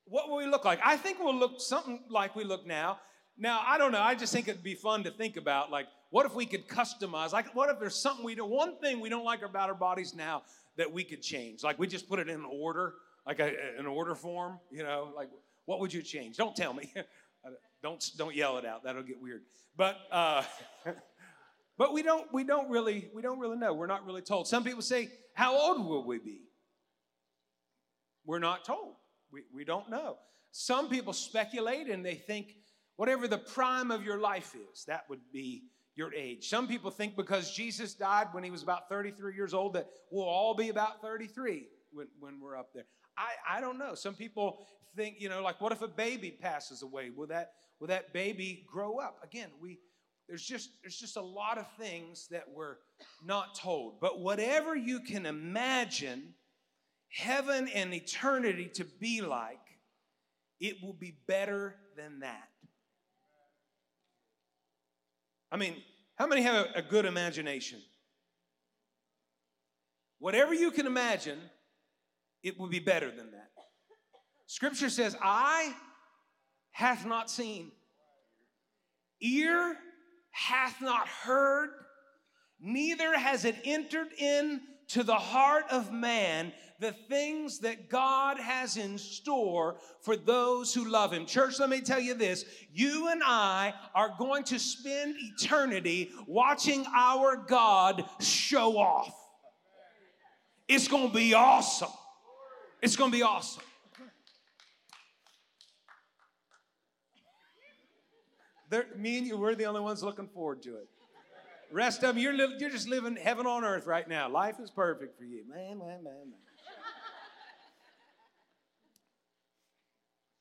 what 0.07 0.29
will 0.29 0.39
we 0.39 0.47
look 0.47 0.65
like? 0.65 0.81
I 0.85 0.97
think 0.97 1.19
we'll 1.21 1.37
look 1.37 1.61
something 1.61 2.01
like 2.09 2.35
we 2.35 2.45
look 2.45 2.67
now. 2.67 2.99
Now, 3.37 3.63
I 3.65 3.79
don't 3.79 3.93
know. 3.93 4.01
I 4.01 4.15
just 4.15 4.33
think 4.33 4.49
it'd 4.49 4.63
be 4.63 4.75
fun 4.75 5.05
to 5.05 5.11
think 5.11 5.37
about. 5.37 5.71
Like, 5.71 5.87
what 6.11 6.25
if 6.27 6.35
we 6.35 6.47
could 6.47 6.67
customize? 6.69 7.33
Like, 7.33 7.55
what 7.55 7.69
if 7.71 7.79
there's 7.79 7.95
something 7.95 8.25
we 8.25 8.35
do? 8.35 8.45
One 8.45 8.79
thing 8.79 9.01
we 9.01 9.09
don't 9.09 9.25
like 9.25 9.43
about 9.43 9.69
our 9.69 9.75
bodies 9.75 10.15
now 10.15 10.43
that 10.77 10.91
we 10.91 11.05
could 11.05 11.21
change. 11.21 11.63
Like 11.63 11.79
we 11.79 11.87
just 11.87 12.09
put 12.09 12.19
it 12.19 12.29
in 12.29 12.45
order, 12.45 12.95
like 13.27 13.41
a, 13.41 13.53
an 13.79 13.87
order 13.87 14.15
form, 14.15 14.59
you 14.71 14.83
know, 14.83 15.13
like 15.15 15.29
what 15.67 15.81
would 15.81 15.93
you 15.93 16.01
change? 16.01 16.37
Don't 16.37 16.57
tell 16.57 16.73
me. 16.73 16.93
don't 17.83 18.05
don't 18.17 18.35
yell 18.35 18.57
it 18.57 18.65
out. 18.65 18.85
That'll 18.85 19.03
get 19.03 19.21
weird. 19.21 19.43
But 19.77 19.99
uh, 20.11 20.45
but 21.79 21.93
we 21.93 22.03
don't 22.03 22.33
we 22.33 22.45
don't 22.45 22.71
really 22.71 23.11
we 23.15 23.21
don't 23.21 23.39
really 23.39 23.59
know. 23.59 23.75
We're 23.75 23.87
not 23.87 24.07
really 24.07 24.23
told. 24.23 24.49
Some 24.49 24.65
people 24.65 24.83
say, 24.83 25.11
"How 25.35 25.57
old 25.57 25.87
will 25.87 26.07
we 26.07 26.19
be?" 26.19 26.41
We're 28.25 28.39
not 28.39 28.65
told. 28.65 28.95
We 29.31 29.43
we 29.55 29.65
don't 29.65 29.91
know. 29.91 30.17
Some 30.53 30.89
people 30.89 31.13
speculate 31.13 31.89
and 31.89 32.05
they 32.05 32.15
think 32.15 32.55
whatever 32.97 33.29
the 33.29 33.39
prime 33.39 33.91
of 33.91 34.03
your 34.03 34.19
life 34.19 34.57
is, 34.73 34.85
that 34.87 35.05
would 35.11 35.21
be 35.33 35.65
your 35.99 36.15
age. 36.15 36.49
Some 36.49 36.69
people 36.69 36.93
think 36.93 37.17
because 37.17 37.51
Jesus 37.51 37.93
died 37.93 38.29
when 38.31 38.45
he 38.45 38.53
was 38.53 38.63
about 38.63 38.89
33 38.89 39.35
years 39.35 39.53
old 39.53 39.75
that 39.75 39.89
we'll 40.13 40.25
all 40.25 40.55
be 40.55 40.69
about 40.69 41.03
33 41.03 41.67
when, 41.93 42.07
when 42.21 42.41
we're 42.41 42.57
up 42.57 42.73
there. 42.73 42.85
I, 43.19 43.59
I 43.59 43.61
don't 43.61 43.79
know. 43.79 43.97
Some 43.97 44.15
people 44.15 44.65
think, 44.95 45.17
you 45.19 45.29
know, 45.29 45.43
like 45.43 45.61
what 45.61 45.73
if 45.73 45.83
a 45.83 45.89
baby 45.89 46.31
passes 46.31 46.83
away? 46.83 47.11
Will 47.11 47.27
that 47.27 47.51
will 47.81 47.89
that 47.89 48.13
baby 48.13 48.65
grow 48.71 48.99
up? 48.99 49.19
Again, 49.25 49.49
we 49.61 49.81
there's 50.29 50.45
just 50.45 50.71
there's 50.83 50.97
just 50.97 51.17
a 51.17 51.23
lot 51.23 51.59
of 51.59 51.67
things 51.79 52.29
that 52.31 52.45
we're 52.55 52.77
not 53.25 53.57
told. 53.57 54.01
But 54.01 54.21
whatever 54.21 54.77
you 54.77 55.01
can 55.01 55.27
imagine 55.27 56.35
heaven 57.09 57.69
and 57.75 57.93
eternity 57.93 58.71
to 58.75 58.85
be 58.85 59.21
like, 59.21 59.59
it 60.61 60.77
will 60.81 60.93
be 60.95 61.17
better 61.27 61.75
than 61.97 62.21
that. 62.21 62.49
I 65.51 65.57
mean, 65.57 65.77
how 66.17 66.27
many 66.27 66.43
have 66.43 66.67
a, 66.75 66.83
good 66.83 67.05
imagination? 67.05 67.81
Whatever 70.19 70.53
you 70.53 70.71
can 70.71 70.87
imagine, 70.87 71.39
it 72.43 72.59
will 72.59 72.69
be 72.69 72.81
better 72.81 73.11
than 73.11 73.31
that. 73.31 73.51
Scripture 74.47 74.91
says, 74.91 75.17
Eye 75.23 75.73
hath 76.73 77.07
not 77.07 77.31
seen, 77.31 77.71
ear 79.21 79.77
hath 80.31 80.81
not 80.81 81.09
heard, 81.09 81.71
neither 82.61 83.17
has 83.17 83.45
it 83.45 83.57
entered 83.65 84.13
into 84.19 85.03
the 85.03 85.17
heart 85.17 85.65
of 85.71 85.93
man 85.93 86.53
the 86.81 86.93
things 86.93 87.59
that 87.61 87.89
God 87.89 88.39
has 88.39 88.77
in 88.77 88.99
store 88.99 89.77
for 90.01 90.17
those 90.17 90.73
who 90.73 90.89
love 90.89 91.13
Him. 91.13 91.27
Church, 91.27 91.59
let 91.59 91.69
me 91.69 91.81
tell 91.81 92.01
you 92.01 92.15
this 92.15 92.45
you 92.73 93.09
and 93.09 93.23
I 93.25 93.75
are 93.95 94.15
going 94.19 94.45
to 94.45 94.59
spend 94.59 95.17
eternity 95.19 96.11
watching 96.27 96.87
our 96.95 97.37
God 97.37 98.05
show 98.21 98.79
off. 98.79 99.15
It's 100.69 100.87
going 100.87 101.09
to 101.09 101.15
be 101.15 101.35
awesome. 101.35 101.89
It's 102.83 102.95
going 102.95 103.11
to 103.11 103.17
be 103.17 103.23
awesome. 103.23 103.63
There, 108.71 108.85
me 108.97 109.19
and 109.19 109.27
you, 109.27 109.39
we're 109.39 109.55
the 109.55 109.65
only 109.65 109.81
ones 109.81 110.03
looking 110.03 110.29
forward 110.29 110.63
to 110.63 110.77
it. 110.77 110.89
Rest 111.73 112.03
of 112.03 112.15
them, 112.15 112.19
you're, 112.19 112.35
you're 112.35 112.71
just 112.71 112.89
living 112.89 113.17
heaven 113.17 113.47
on 113.47 113.65
earth 113.65 113.87
right 113.87 114.07
now. 114.07 114.29
Life 114.29 114.57
is 114.61 114.71
perfect 114.71 115.19
for 115.19 115.25
you. 115.25 115.43
Man, 115.49 115.79
man, 115.79 116.05
man, 116.05 116.05
man. 116.05 116.48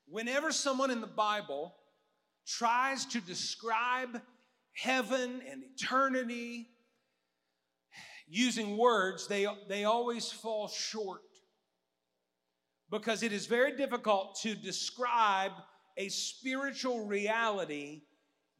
Whenever 0.09 0.51
someone 0.51 0.89
in 0.89 1.01
the 1.01 1.07
Bible 1.07 1.75
tries 2.45 3.05
to 3.07 3.19
describe 3.19 4.21
heaven 4.73 5.41
and 5.49 5.63
eternity 5.63 6.69
using 8.27 8.77
words, 8.77 9.27
they, 9.27 9.47
they 9.67 9.83
always 9.83 10.31
fall 10.31 10.69
short 10.69 11.21
because 12.89 13.21
it 13.21 13.33
is 13.33 13.47
very 13.47 13.75
difficult 13.75 14.39
to 14.41 14.55
describe 14.55 15.51
a 15.97 16.09
spiritual 16.09 17.05
reality 17.05 18.03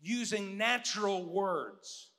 using 0.02 0.58
natural 0.58 1.32
words. 1.32 2.10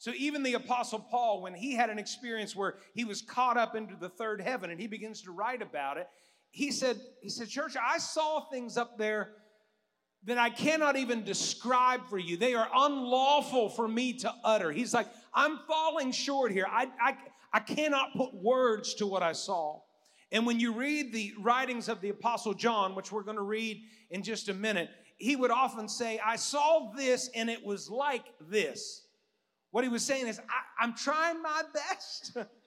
So, 0.00 0.12
even 0.16 0.42
the 0.42 0.54
Apostle 0.54 1.00
Paul, 1.00 1.42
when 1.42 1.54
he 1.54 1.74
had 1.74 1.90
an 1.90 1.98
experience 1.98 2.54
where 2.54 2.76
he 2.94 3.04
was 3.04 3.20
caught 3.20 3.56
up 3.56 3.74
into 3.74 3.96
the 3.96 4.08
third 4.08 4.40
heaven 4.40 4.70
and 4.70 4.80
he 4.80 4.86
begins 4.86 5.22
to 5.22 5.32
write 5.32 5.60
about 5.60 5.96
it, 5.96 6.08
he 6.50 6.70
said, 6.70 7.00
he 7.20 7.28
said, 7.28 7.48
Church, 7.48 7.74
I 7.76 7.98
saw 7.98 8.48
things 8.50 8.76
up 8.76 8.98
there 8.98 9.30
that 10.24 10.38
I 10.38 10.50
cannot 10.50 10.96
even 10.96 11.24
describe 11.24 12.06
for 12.08 12.18
you. 12.18 12.36
They 12.36 12.54
are 12.54 12.68
unlawful 12.74 13.68
for 13.70 13.86
me 13.86 14.14
to 14.14 14.32
utter. 14.44 14.72
He's 14.72 14.92
like, 14.92 15.06
I'm 15.32 15.58
falling 15.66 16.12
short 16.12 16.52
here. 16.52 16.66
I, 16.68 16.88
I, 17.00 17.16
I 17.52 17.60
cannot 17.60 18.14
put 18.14 18.34
words 18.34 18.94
to 18.94 19.06
what 19.06 19.22
I 19.22 19.32
saw. 19.32 19.80
And 20.30 20.44
when 20.44 20.60
you 20.60 20.72
read 20.72 21.12
the 21.12 21.32
writings 21.38 21.88
of 21.88 22.00
the 22.00 22.10
Apostle 22.10 22.52
John, 22.52 22.94
which 22.94 23.12
we're 23.12 23.22
going 23.22 23.36
to 23.36 23.42
read 23.42 23.82
in 24.10 24.22
just 24.22 24.48
a 24.48 24.54
minute, 24.54 24.90
he 25.16 25.36
would 25.36 25.50
often 25.50 25.88
say, 25.88 26.20
I 26.24 26.36
saw 26.36 26.92
this 26.96 27.30
and 27.34 27.48
it 27.48 27.64
was 27.64 27.88
like 27.88 28.24
this. 28.40 29.06
What 29.70 29.84
he 29.84 29.90
was 29.90 30.04
saying 30.04 30.26
is, 30.26 30.38
I, 30.80 30.84
am 30.84 30.94
trying 30.94 31.42
my 31.42 31.62
best 31.72 32.36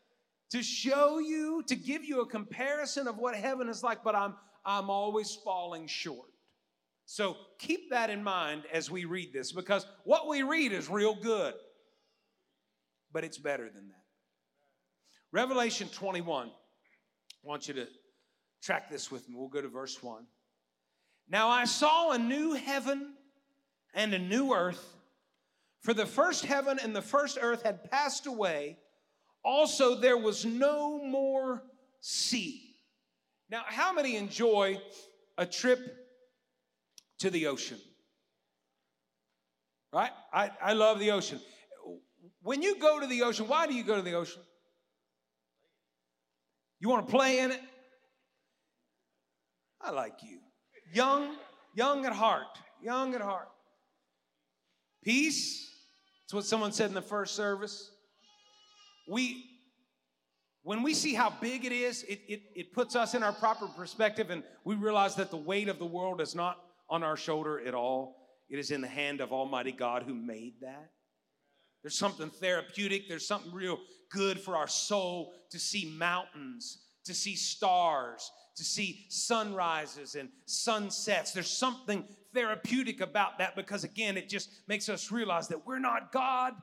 to 0.51 0.61
show 0.61 1.19
you, 1.19 1.63
to 1.67 1.75
give 1.75 2.03
you 2.03 2.21
a 2.21 2.25
comparison 2.25 3.07
of 3.07 3.17
what 3.17 3.35
heaven 3.35 3.69
is 3.69 3.83
like, 3.83 4.03
but 4.03 4.15
I'm, 4.15 4.35
I'm 4.65 4.89
always 4.89 5.37
falling 5.43 5.87
short. 5.87 6.27
So 7.05 7.35
keep 7.57 7.89
that 7.89 8.09
in 8.09 8.23
mind 8.23 8.63
as 8.71 8.91
we 8.91 9.05
read 9.05 9.33
this 9.33 9.51
because 9.51 9.85
what 10.03 10.27
we 10.27 10.43
read 10.43 10.71
is 10.71 10.89
real 10.89 11.15
good, 11.15 11.53
but 13.11 13.23
it's 13.23 13.37
better 13.37 13.69
than 13.69 13.87
that. 13.89 14.03
Revelation 15.31 15.87
21, 15.89 16.47
I 16.47 16.51
want 17.43 17.67
you 17.67 17.73
to 17.75 17.87
track 18.61 18.89
this 18.89 19.09
with 19.09 19.27
me. 19.27 19.35
We'll 19.37 19.47
go 19.47 19.61
to 19.61 19.69
verse 19.69 20.01
1. 20.03 20.25
Now 21.29 21.49
I 21.49 21.65
saw 21.65 22.11
a 22.11 22.17
new 22.17 22.53
heaven 22.53 23.13
and 23.93 24.13
a 24.13 24.19
new 24.19 24.53
earth, 24.53 24.95
for 25.81 25.93
the 25.93 26.05
first 26.05 26.45
heaven 26.45 26.77
and 26.81 26.95
the 26.95 27.01
first 27.01 27.37
earth 27.41 27.63
had 27.63 27.89
passed 27.89 28.27
away 28.27 28.77
also, 29.43 29.95
there 29.95 30.17
was 30.17 30.45
no 30.45 31.03
more 31.03 31.63
sea. 31.99 32.75
Now, 33.49 33.63
how 33.65 33.91
many 33.91 34.15
enjoy 34.15 34.79
a 35.37 35.45
trip 35.45 35.79
to 37.19 37.29
the 37.29 37.47
ocean? 37.47 37.79
Right? 39.93 40.11
I, 40.31 40.51
I 40.61 40.73
love 40.73 40.99
the 40.99 41.11
ocean. 41.11 41.39
When 42.43 42.61
you 42.61 42.77
go 42.79 42.99
to 42.99 43.07
the 43.07 43.23
ocean, 43.23 43.47
why 43.47 43.67
do 43.67 43.73
you 43.73 43.83
go 43.83 43.95
to 43.95 44.01
the 44.01 44.13
ocean? 44.13 44.41
You 46.79 46.89
want 46.89 47.07
to 47.07 47.11
play 47.11 47.39
in 47.39 47.51
it? 47.51 47.61
I 49.79 49.91
like 49.91 50.23
you. 50.23 50.39
Young, 50.93 51.35
young 51.75 52.05
at 52.05 52.13
heart, 52.13 52.57
young 52.81 53.13
at 53.15 53.21
heart. 53.21 53.49
Peace. 55.03 55.69
That's 56.23 56.33
what 56.33 56.45
someone 56.45 56.71
said 56.71 56.89
in 56.89 56.93
the 56.93 57.01
first 57.01 57.35
service. 57.35 57.90
We, 59.07 59.45
when 60.63 60.83
we 60.83 60.93
see 60.93 61.13
how 61.13 61.33
big 61.41 61.65
it 61.65 61.71
is, 61.71 62.03
it, 62.03 62.21
it, 62.27 62.41
it 62.55 62.73
puts 62.73 62.95
us 62.95 63.13
in 63.15 63.23
our 63.23 63.33
proper 63.33 63.67
perspective 63.67 64.29
and 64.29 64.43
we 64.63 64.75
realize 64.75 65.15
that 65.15 65.31
the 65.31 65.37
weight 65.37 65.69
of 65.69 65.79
the 65.79 65.85
world 65.85 66.21
is 66.21 66.35
not 66.35 66.59
on 66.89 67.03
our 67.03 67.17
shoulder 67.17 67.59
at 67.65 67.73
all. 67.73 68.17
It 68.49 68.59
is 68.59 68.71
in 68.71 68.81
the 68.81 68.87
hand 68.87 69.21
of 69.21 69.31
Almighty 69.31 69.71
God 69.71 70.03
who 70.03 70.13
made 70.13 70.55
that. 70.61 70.91
There's 71.81 71.97
something 71.97 72.29
therapeutic, 72.29 73.07
there's 73.07 73.27
something 73.27 73.51
real 73.51 73.79
good 74.11 74.39
for 74.39 74.55
our 74.55 74.67
soul 74.67 75.33
to 75.49 75.57
see 75.57 75.95
mountains, 75.97 76.79
to 77.05 77.13
see 77.13 77.35
stars, 77.35 78.29
to 78.55 78.63
see 78.63 79.05
sunrises 79.09 80.15
and 80.15 80.29
sunsets. 80.45 81.31
There's 81.31 81.49
something 81.49 82.03
therapeutic 82.33 83.01
about 83.01 83.39
that 83.39 83.55
because, 83.55 83.83
again, 83.83 84.17
it 84.17 84.29
just 84.29 84.49
makes 84.67 84.89
us 84.89 85.11
realize 85.11 85.47
that 85.47 85.65
we're 85.65 85.79
not 85.79 86.11
God, 86.11 86.53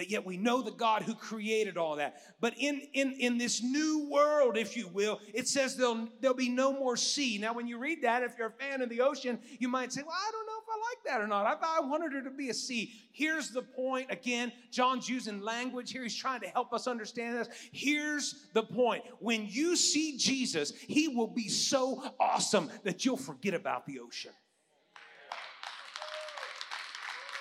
but 0.00 0.10
yet 0.10 0.24
we 0.24 0.38
know 0.38 0.62
the 0.62 0.70
God 0.70 1.02
who 1.02 1.14
created 1.14 1.76
all 1.76 1.96
that. 1.96 2.22
But 2.40 2.54
in, 2.56 2.80
in, 2.94 3.12
in 3.18 3.36
this 3.36 3.62
new 3.62 4.08
world, 4.10 4.56
if 4.56 4.74
you 4.74 4.88
will, 4.88 5.20
it 5.34 5.46
says 5.46 5.76
there'll, 5.76 6.08
there'll 6.22 6.34
be 6.34 6.48
no 6.48 6.72
more 6.72 6.96
sea. 6.96 7.36
Now, 7.36 7.52
when 7.52 7.66
you 7.66 7.76
read 7.76 8.00
that, 8.00 8.22
if 8.22 8.32
you're 8.38 8.46
a 8.46 8.50
fan 8.50 8.80
of 8.80 8.88
the 8.88 9.02
ocean, 9.02 9.38
you 9.58 9.68
might 9.68 9.92
say, 9.92 10.00
Well, 10.00 10.16
I 10.16 10.30
don't 10.32 10.46
know 10.46 10.52
if 10.56 10.68
I 10.70 10.88
like 10.88 11.04
that 11.04 11.20
or 11.22 11.26
not. 11.26 11.44
I, 11.44 11.80
I 11.80 11.86
wanted 11.86 12.14
her 12.14 12.22
to 12.22 12.30
be 12.30 12.48
a 12.48 12.54
sea. 12.54 12.94
Here's 13.12 13.50
the 13.50 13.60
point. 13.60 14.06
Again, 14.08 14.52
John's 14.70 15.06
using 15.06 15.42
language 15.42 15.92
here. 15.92 16.02
He's 16.02 16.16
trying 16.16 16.40
to 16.40 16.48
help 16.48 16.72
us 16.72 16.86
understand 16.86 17.36
this. 17.36 17.48
Here's 17.70 18.46
the 18.54 18.62
point. 18.62 19.04
When 19.18 19.48
you 19.50 19.76
see 19.76 20.16
Jesus, 20.16 20.72
he 20.72 21.08
will 21.08 21.26
be 21.26 21.48
so 21.50 22.14
awesome 22.18 22.70
that 22.84 23.04
you'll 23.04 23.18
forget 23.18 23.52
about 23.52 23.84
the 23.84 23.98
ocean. 23.98 24.32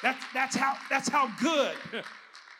That's, 0.02 0.26
that's, 0.34 0.56
how, 0.56 0.76
that's 0.89 1.10
how 1.10 1.30
good 1.41 2.04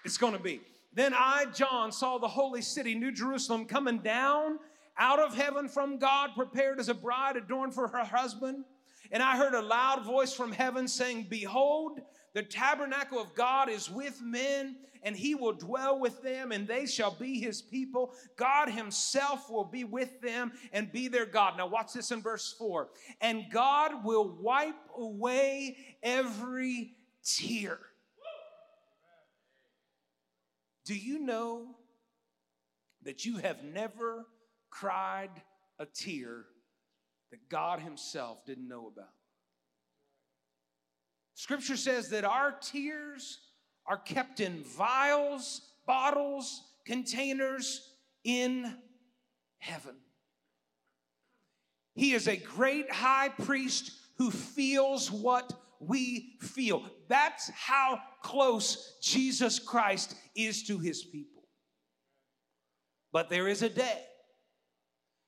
it's 0.06 0.18
going 0.18 0.34
to 0.34 0.40
be. 0.40 0.62
Then 0.94 1.14
I, 1.14 1.46
John, 1.54 1.92
saw 1.92 2.18
the 2.18 2.28
holy 2.28 2.62
city, 2.62 2.96
New 2.96 3.12
Jerusalem, 3.12 3.66
coming 3.66 4.00
down 4.00 4.60
out 4.98 5.20
of 5.20 5.36
heaven 5.36 5.70
from 5.70 5.98
God, 5.98 6.32
prepared 6.36 6.80
as 6.80 6.90
a 6.90 6.94
bride 6.94 7.38
adorned 7.38 7.74
for 7.74 7.88
her 7.88 8.04
husband. 8.04 8.66
And 9.12 9.24
I 9.24 9.38
heard 9.38 9.54
a 9.54 9.62
loud 9.62 10.06
voice 10.06 10.34
from 10.34 10.52
heaven 10.52 10.88
saying, 10.88 11.28
Behold, 11.30 12.00
the 12.34 12.44
tabernacle 12.44 13.20
of 13.20 13.34
God 13.34 13.70
is 13.70 13.90
with 13.90 14.22
men, 14.22 14.76
and 15.02 15.16
he 15.16 15.34
will 15.36 15.54
dwell 15.54 16.00
with 16.00 16.22
them, 16.22 16.52
and 16.52 16.68
they 16.68 16.86
shall 16.86 17.12
be 17.12 17.40
his 17.40 17.62
people. 17.62 18.14
God 18.36 18.70
himself 18.70 19.50
will 19.50 19.64
be 19.64 19.84
with 19.84 20.20
them 20.22 20.52
and 20.74 20.92
be 20.92 21.08
their 21.08 21.26
God. 21.26 21.58
Now, 21.58 21.68
watch 21.68 21.94
this 21.94 22.12
in 22.12 22.22
verse 22.22 22.54
4. 22.58 22.90
And 23.22 23.46
God 23.52 24.04
will 24.04 24.38
wipe 24.42 24.76
away 24.96 25.78
every 26.04 26.92
tear. 27.24 27.80
Do 30.90 30.96
you 30.96 31.20
know 31.20 31.68
that 33.04 33.24
you 33.24 33.38
have 33.38 33.64
never 33.64 34.26
cried 34.72 35.30
a 35.78 35.86
tear 35.86 36.46
that 37.30 37.48
God 37.48 37.80
Himself 37.80 38.44
didn't 38.44 38.68
know 38.68 38.88
about? 38.92 39.14
Scripture 41.36 41.78
says 41.78 42.10
that 42.10 42.26
our 42.26 42.56
tears 42.60 43.38
are 43.86 44.00
kept 44.00 44.40
in 44.40 44.64
vials, 44.64 45.62
bottles, 45.86 46.64
containers 46.88 47.94
in 48.24 48.76
heaven. 49.60 49.96
He 51.94 52.14
is 52.14 52.28
a 52.28 52.36
great 52.36 52.92
high 52.92 53.30
priest 53.30 53.92
who 54.18 54.32
feels 54.32 55.12
what 55.12 55.54
we 55.80 56.34
feel. 56.42 56.84
That's 57.08 57.50
how 57.52 58.00
close 58.22 58.98
Jesus 59.02 59.60
Christ 59.60 60.16
is 60.46 60.64
to 60.64 60.80
his 60.80 61.04
people. 61.04 61.44
But 63.12 63.30
there 63.30 63.48
is 63.48 63.62
a 63.62 63.70
day 63.70 64.02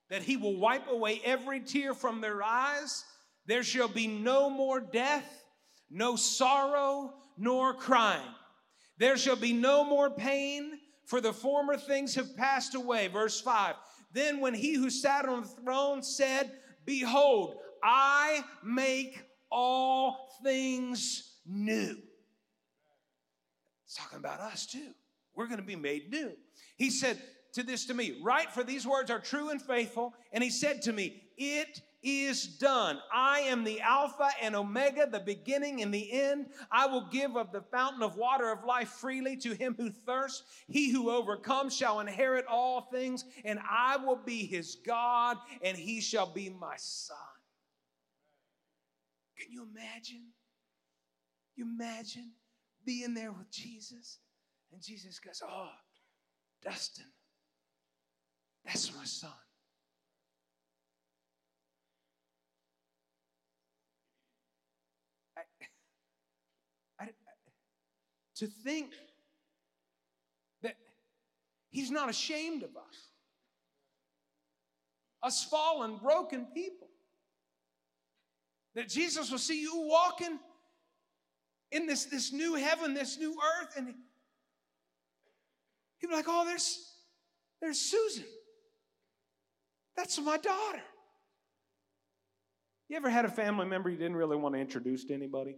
that 0.10 0.22
he 0.24 0.38
will 0.38 0.58
wipe 0.58 0.88
away 0.90 1.22
every 1.24 1.62
tear 1.62 1.94
from 1.94 2.22
their 2.22 2.44
eyes. 2.44 3.04
There 3.46 3.64
shall 3.64 3.88
be 3.88 4.08
no 4.08 4.50
more 4.50 4.80
death, 4.80 5.44
no 5.90 6.16
sorrow, 6.16 7.14
nor 7.38 7.74
crying. 7.74 8.22
There 8.98 9.18
shall 9.18 9.36
be 9.36 9.54
no 9.54 9.84
more 9.84 10.12
pain, 10.12 10.80
for 11.06 11.22
the 11.22 11.34
former 11.34 11.78
things 11.78 12.14
have 12.16 12.38
passed 12.38 12.76
away. 12.76 13.08
Verse 13.08 13.42
5 13.42 13.76
Then 14.12 14.42
when 14.42 14.54
he 14.54 14.76
who 14.76 14.90
sat 14.90 15.26
on 15.26 15.42
the 15.42 15.48
throne 15.48 16.04
said, 16.04 16.52
Behold, 16.86 17.56
I 17.84 18.44
make 18.64 19.22
all 19.50 20.30
things 20.44 21.40
new. 21.46 21.98
It's 23.86 23.96
talking 23.96 24.20
about 24.20 24.40
us 24.40 24.66
too. 24.66 24.94
We're 25.36 25.48
going 25.48 25.60
to 25.60 25.66
be 25.66 25.76
made 25.76 26.10
new. 26.12 26.32
He 26.78 26.90
said 26.90 27.22
to 27.54 27.64
this 27.64 27.86
to 27.86 27.94
me, 27.94 28.20
Write, 28.22 28.52
for 28.52 28.64
these 28.64 28.86
words 28.86 29.12
are 29.12 29.20
true 29.20 29.50
and 29.50 29.62
faithful. 29.62 30.14
And 30.32 30.44
he 30.44 30.50
said 30.50 30.82
to 30.84 30.94
me, 30.94 31.24
It 31.38 31.82
is 32.04 32.46
done. 32.46 33.00
I 33.14 33.42
am 33.42 33.64
the 33.64 33.80
Alpha 33.82 34.30
and 34.42 34.56
Omega, 34.56 35.08
the 35.08 35.20
beginning 35.20 35.82
and 35.82 35.94
the 35.94 36.12
end. 36.12 36.48
I 36.72 36.88
will 36.88 37.08
give 37.12 37.36
of 37.38 37.52
the 37.52 37.62
fountain 37.62 38.02
of 38.02 38.16
water 38.16 38.52
of 38.52 38.64
life 38.64 38.90
freely 38.90 39.38
to 39.38 39.54
him 39.54 39.76
who 39.78 39.92
thirsts. 39.92 40.44
He 40.68 40.92
who 40.92 41.12
overcomes 41.12 41.76
shall 41.76 42.00
inherit 42.00 42.46
all 42.48 42.82
things, 42.82 43.26
and 43.46 43.60
I 43.70 43.98
will 43.98 44.16
be 44.16 44.46
his 44.46 44.78
God, 44.86 45.38
and 45.64 45.78
he 45.78 46.02
shall 46.02 46.32
be 46.32 46.50
my 46.50 46.76
son. 46.78 47.18
Can 49.38 49.52
you 49.52 49.68
imagine? 49.70 50.28
You 51.56 51.66
imagine 51.66 52.32
being 52.86 53.14
there 53.14 53.32
with 53.32 53.52
Jesus? 53.52 54.20
And 54.72 54.82
Jesus 54.82 55.20
goes, 55.20 55.42
Oh, 55.48 55.70
Dustin, 56.64 57.06
that's 58.66 58.96
my 58.96 59.04
son. 59.04 59.32
I, 65.38 65.42
I, 67.00 67.04
I, 67.04 67.10
to 68.36 68.48
think 68.48 68.94
that 70.62 70.76
he's 71.70 71.92
not 71.92 72.10
ashamed 72.10 72.64
of 72.64 72.70
us, 72.70 73.10
us 75.24 75.44
fallen, 75.44 75.98
broken 75.98 76.48
people. 76.54 76.88
That 78.74 78.88
Jesus 78.88 79.30
will 79.30 79.38
see 79.38 79.62
you 79.62 79.74
walking 79.76 80.40
in 81.72 81.88
this, 81.88 82.06
this 82.06 82.32
new 82.32 82.56
heaven, 82.56 82.94
this 82.94 83.20
new 83.20 83.36
earth, 83.60 83.74
and 83.76 83.94
he'll 86.02 86.10
be 86.10 86.16
like, 86.16 86.26
oh, 86.28 86.46
there's, 86.46 86.84
there's 87.62 87.80
Susan. 87.80 88.26
That's 89.96 90.20
my 90.20 90.38
daughter. 90.38 90.82
You 92.90 92.98
ever 92.98 93.10
had 93.10 93.24
a 93.24 93.30
family 93.30 93.66
member 93.66 93.90
you 93.90 93.98
didn't 93.98 94.18
really 94.18 94.36
want 94.36 94.56
to 94.56 94.60
introduce 94.60 95.06
to 95.06 95.14
anybody? 95.14 95.56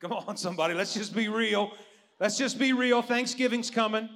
Come 0.00 0.12
on, 0.12 0.36
somebody, 0.38 0.72
let's 0.72 0.94
just 0.94 1.14
be 1.14 1.28
real. 1.28 1.72
Let's 2.18 2.38
just 2.38 2.58
be 2.58 2.72
real. 2.72 3.02
Thanksgiving's 3.02 3.70
coming. 3.70 4.08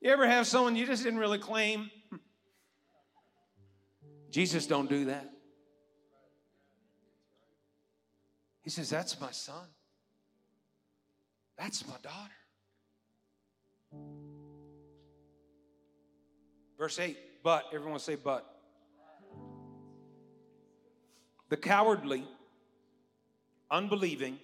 You 0.00 0.10
ever 0.10 0.26
have 0.26 0.46
someone 0.46 0.74
you 0.74 0.86
just 0.86 1.04
didn't 1.04 1.20
really 1.20 1.38
claim? 1.38 1.90
Jesus 4.30 4.66
don't 4.66 4.88
do 4.88 5.06
that. 5.06 5.30
He 8.62 8.70
says, 8.70 8.90
That's 8.90 9.20
my 9.20 9.30
son. 9.30 9.66
That's 11.58 11.86
my 11.86 11.94
daughter. 12.02 12.32
Verse 16.78 16.98
8, 16.98 17.16
but, 17.42 17.64
everyone 17.72 17.98
say, 18.00 18.16
but. 18.16 18.44
The 21.48 21.56
cowardly, 21.56 22.24
unbelieving, 23.70 24.38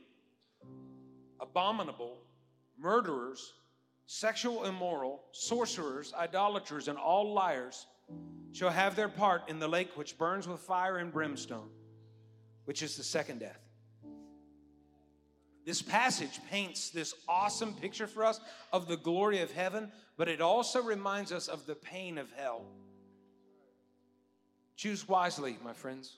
abominable, 1.40 2.16
murderers, 2.78 3.52
sexual 4.06 4.64
immoral, 4.64 5.22
sorcerers, 5.32 6.14
idolaters, 6.16 6.88
and 6.88 6.96
all 6.96 7.32
liars 7.34 7.86
shall 8.52 8.70
have 8.70 8.96
their 8.96 9.08
part 9.08 9.48
in 9.48 9.58
the 9.58 9.68
lake 9.68 9.96
which 9.96 10.16
burns 10.16 10.48
with 10.48 10.60
fire 10.60 10.98
and 10.98 11.12
brimstone, 11.12 11.68
which 12.64 12.82
is 12.82 12.96
the 12.96 13.02
second 13.02 13.40
death. 13.40 13.61
This 15.64 15.80
passage 15.80 16.40
paints 16.50 16.90
this 16.90 17.14
awesome 17.28 17.74
picture 17.74 18.06
for 18.06 18.24
us 18.24 18.40
of 18.72 18.88
the 18.88 18.96
glory 18.96 19.40
of 19.40 19.52
heaven, 19.52 19.92
but 20.16 20.28
it 20.28 20.40
also 20.40 20.82
reminds 20.82 21.30
us 21.30 21.46
of 21.48 21.66
the 21.66 21.74
pain 21.74 22.18
of 22.18 22.32
hell. 22.32 22.64
Choose 24.76 25.08
wisely, 25.08 25.58
my 25.62 25.72
friends. 25.72 26.16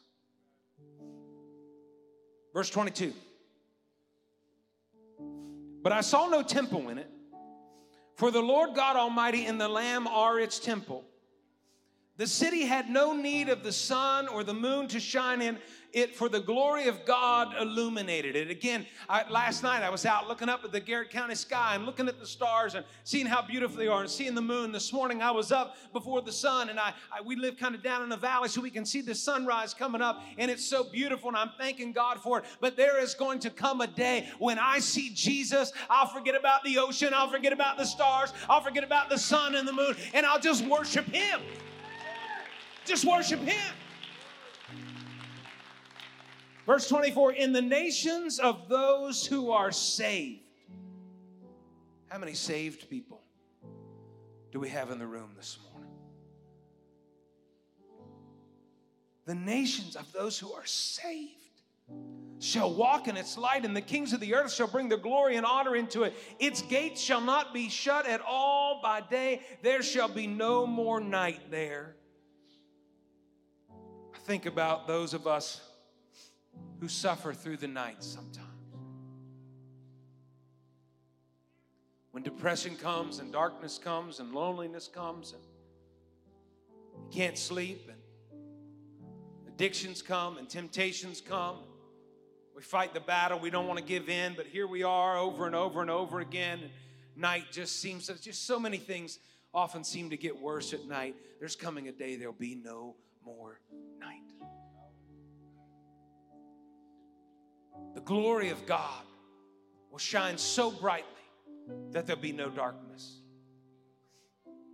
Verse 2.55 2.71
22. 2.71 3.13
But 5.83 5.93
I 5.93 6.01
saw 6.01 6.29
no 6.29 6.43
temple 6.43 6.89
in 6.89 6.97
it, 6.97 7.11
for 8.17 8.31
the 8.31 8.41
Lord 8.41 8.75
God 8.75 8.97
Almighty 8.97 9.45
and 9.45 9.61
the 9.61 9.69
Lamb 9.69 10.07
are 10.07 10.41
its 10.41 10.59
temple. 10.59 11.05
The 12.17 12.27
city 12.29 12.63
had 12.63 12.89
no 12.89 13.13
need 13.13 13.49
of 13.49 13.65
the 13.65 13.73
sun 13.73 14.29
or 14.29 14.45
the 14.45 14.55
moon 14.55 14.87
to 14.89 15.01
shine 15.01 15.43
in 15.43 15.59
it, 15.93 16.15
for 16.15 16.29
the 16.29 16.41
glory 16.41 16.89
of 16.89 17.05
God 17.05 17.55
illuminated 17.61 18.37
it. 18.37 18.51
Again, 18.51 18.87
I, 19.09 19.29
last 19.29 19.63
night 19.63 19.83
I 19.83 19.91
was 19.91 20.05
out 20.05 20.29
looking 20.29 20.49
up 20.49 20.65
at 20.65 20.71
the 20.71 20.81
Garrett 20.81 21.11
County 21.11 21.35
sky 21.35 21.75
and 21.75 21.87
looking 21.87 22.09
at 22.09 22.21
the 22.21 22.27
stars 22.27 22.75
and 22.75 22.85
seeing 23.05 23.27
how 23.27 23.43
beautiful 23.43 23.77
they 23.77 23.89
are 23.89 24.01
and 24.01 24.11
seeing 24.11 24.35
the 24.35 24.43
moon. 24.43 24.71
This 24.71 24.93
morning 24.93 25.23
I 25.23 25.31
was 25.31 25.51
up 25.51 25.77
before 25.93 26.21
the 26.23 26.33
sun 26.33 26.69
and 26.69 26.79
I, 26.79 26.95
I 27.13 27.21
we 27.21 27.37
live 27.37 27.57
kind 27.57 27.75
of 27.75 27.83
down 27.83 28.03
in 28.03 28.09
the 28.09 28.17
valley 28.17 28.49
so 28.49 28.61
we 28.61 28.71
can 28.71 28.85
see 28.85 29.01
the 29.01 29.15
sunrise 29.15 29.73
coming 29.73 30.01
up 30.01 30.23
and 30.37 30.51
it's 30.51 30.65
so 30.65 30.85
beautiful 30.85 31.29
and 31.29 31.37
I'm 31.37 31.51
thanking 31.59 31.93
God 31.93 32.21
for 32.21 32.39
it. 32.39 32.45
But 32.61 32.77
there 32.77 33.01
is 33.01 33.15
going 33.15 33.39
to 33.41 33.51
come 33.51 33.81
a 33.81 33.87
day 33.87 34.29
when 34.39 34.59
I 34.59 34.81
see 34.81 35.11
Jesus, 35.11 35.73
I'll 35.91 36.07
forget 36.07 36.35
about 36.35 36.65
the 36.65 36.79
ocean, 36.79 37.11
I'll 37.13 37.31
forget 37.31 37.53
about 37.53 37.77
the 37.77 37.87
stars, 37.87 38.33
I'll 38.49 38.63
forget 38.63 38.85
about 38.85 39.11
the 39.11 39.19
sun 39.19 39.55
and 39.55 39.67
the 39.67 39.73
moon, 39.73 39.97
and 40.13 40.27
I'll 40.27 40.41
just 40.41 40.65
worship 40.65 41.07
Him. 41.07 41.41
Just 42.85 43.05
worship 43.05 43.41
Him. 43.41 43.75
Verse 46.67 46.89
24 46.89 47.33
In 47.33 47.53
the 47.53 47.63
nations 47.63 48.39
of 48.39 48.69
those 48.69 49.27
who 49.27 49.51
are 49.51 49.73
saved. 49.73 50.41
How 52.09 52.19
many 52.19 52.35
saved 52.35 52.89
people 52.89 53.23
do 54.53 54.61
we 54.61 54.69
have 54.69 54.91
in 54.91 54.99
the 54.99 55.07
room 55.07 55.31
this 55.37 55.59
morning? 55.73 55.91
The 59.27 59.35
nations 59.35 59.97
of 59.97 60.13
those 60.13 60.39
who 60.39 60.53
are 60.53 60.67
saved 60.67 61.31
shall 62.39 62.73
walk 62.73 63.09
in 63.09 63.17
its 63.17 63.39
light, 63.39 63.65
and 63.65 63.75
the 63.75 63.81
kings 63.81 64.13
of 64.13 64.21
the 64.21 64.35
earth 64.35 64.53
shall 64.53 64.67
bring 64.67 64.89
their 64.89 64.99
glory 64.99 65.37
and 65.37 65.47
honor 65.47 65.75
into 65.75 66.03
it. 66.03 66.15
Its 66.39 66.63
gates 66.63 67.01
shall 67.01 67.21
not 67.21 67.55
be 67.55 67.69
shut 67.69 68.07
at 68.07 68.21
all 68.21 68.81
by 68.83 69.01
day, 69.01 69.41
there 69.63 69.83
shall 69.83 70.09
be 70.09 70.27
no 70.27 70.67
more 70.67 71.01
night 71.01 71.51
there. 71.51 71.97
Think 74.25 74.47
about 74.47 74.87
those 74.87 75.13
of 75.13 75.27
us 75.27 75.61
who 76.81 76.89
suffer 76.89 77.35
through 77.35 77.59
the 77.59 77.69
night 77.69 78.03
sometimes. 78.03 78.49
When 82.11 82.23
depression 82.23 82.77
comes 82.77 83.19
and 83.19 83.31
darkness 83.31 83.77
comes 83.77 84.21
and 84.21 84.33
loneliness 84.33 84.89
comes 84.89 85.35
and 85.35 85.43
you 86.95 87.09
can't 87.13 87.37
sleep 87.37 87.91
and 87.91 87.99
addictions 89.47 90.01
come 90.01 90.39
and 90.39 90.49
temptations 90.49 91.21
come. 91.21 91.59
We 92.57 92.63
fight 92.63 92.95
the 92.95 93.01
battle. 93.01 93.39
We 93.39 93.51
don't 93.51 93.67
want 93.67 93.79
to 93.79 93.85
give 93.85 94.09
in, 94.09 94.35
but 94.35 94.47
here 94.47 94.67
we 94.67 94.85
are 94.85 95.19
over 95.19 95.45
and 95.45 95.55
over 95.55 95.83
and 95.83 95.91
over 95.91 96.21
again. 96.21 96.61
Night 97.15 97.45
just 97.53 97.79
seems, 97.79 98.07
just 98.07 98.47
so 98.47 98.59
many 98.59 98.79
things 98.79 99.19
often 99.53 99.85
seem 99.85 100.09
to 100.11 100.17
get 100.17 100.41
worse 100.41 100.73
at 100.73 100.87
night. 100.87 101.15
There's 101.41 101.57
coming 101.57 101.89
a 101.89 101.93
day 101.93 102.17
there'll 102.17 102.33
be 102.33 102.55
no 102.55 102.95
more 103.25 103.61
night. 103.99 104.25
the 107.95 108.01
glory 108.01 108.51
of 108.51 108.67
God 108.67 109.05
will 109.91 109.99
shine 109.99 110.37
so 110.37 110.71
brightly 110.71 111.09
that 111.93 112.07
there'll 112.07 112.21
be 112.21 112.33
no 112.33 112.51
darkness. 112.51 113.21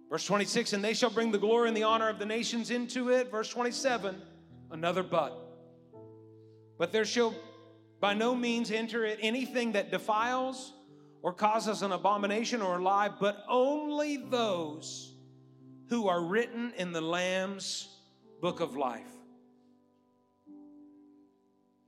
Verse 0.08 0.24
26, 0.24 0.72
and 0.72 0.82
they 0.82 0.94
shall 0.94 1.10
bring 1.10 1.30
the 1.30 1.38
glory 1.38 1.68
and 1.68 1.76
the 1.76 1.84
honor 1.84 2.08
of 2.08 2.18
the 2.18 2.26
nations 2.26 2.70
into 2.70 3.10
it. 3.10 3.30
Verse 3.30 3.48
27, 3.48 4.20
another 4.72 5.02
but. 5.02 5.36
But 6.78 6.90
there 6.90 7.04
shall 7.04 7.34
by 8.00 8.14
no 8.14 8.34
means 8.34 8.70
enter 8.70 9.04
it 9.04 9.18
anything 9.20 9.72
that 9.72 9.90
defiles 9.90 10.72
or 11.22 11.34
causes 11.34 11.82
an 11.82 11.92
abomination 11.92 12.62
or 12.62 12.78
a 12.78 12.82
lie, 12.82 13.10
but 13.10 13.44
only 13.46 14.16
those 14.16 15.14
who 15.90 16.08
are 16.08 16.22
written 16.22 16.72
in 16.78 16.92
the 16.92 17.00
Lamb's 17.02 17.99
book 18.40 18.60
of 18.60 18.76
life. 18.76 19.02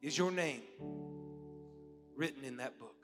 Is 0.01 0.19
your 0.19 0.31
name 0.31 0.62
written 2.17 2.45
in 2.45 2.57
that 2.59 2.79
book. 2.79 2.95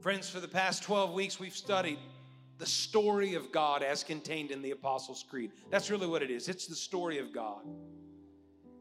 Friends, 0.00 0.28
for 0.28 0.40
the 0.40 0.48
past 0.48 0.82
12 0.82 1.12
weeks, 1.12 1.40
we've 1.40 1.56
studied 1.56 1.98
the 2.58 2.66
story 2.66 3.34
of 3.34 3.50
God 3.52 3.82
as 3.82 4.04
contained 4.04 4.50
in 4.50 4.62
the 4.62 4.70
Apostles' 4.70 5.24
Creed. 5.28 5.50
That's 5.70 5.90
really 5.90 6.06
what 6.06 6.22
it 6.22 6.30
is 6.30 6.48
it's 6.48 6.66
the 6.66 6.74
story 6.74 7.18
of 7.18 7.32
God. 7.32 7.62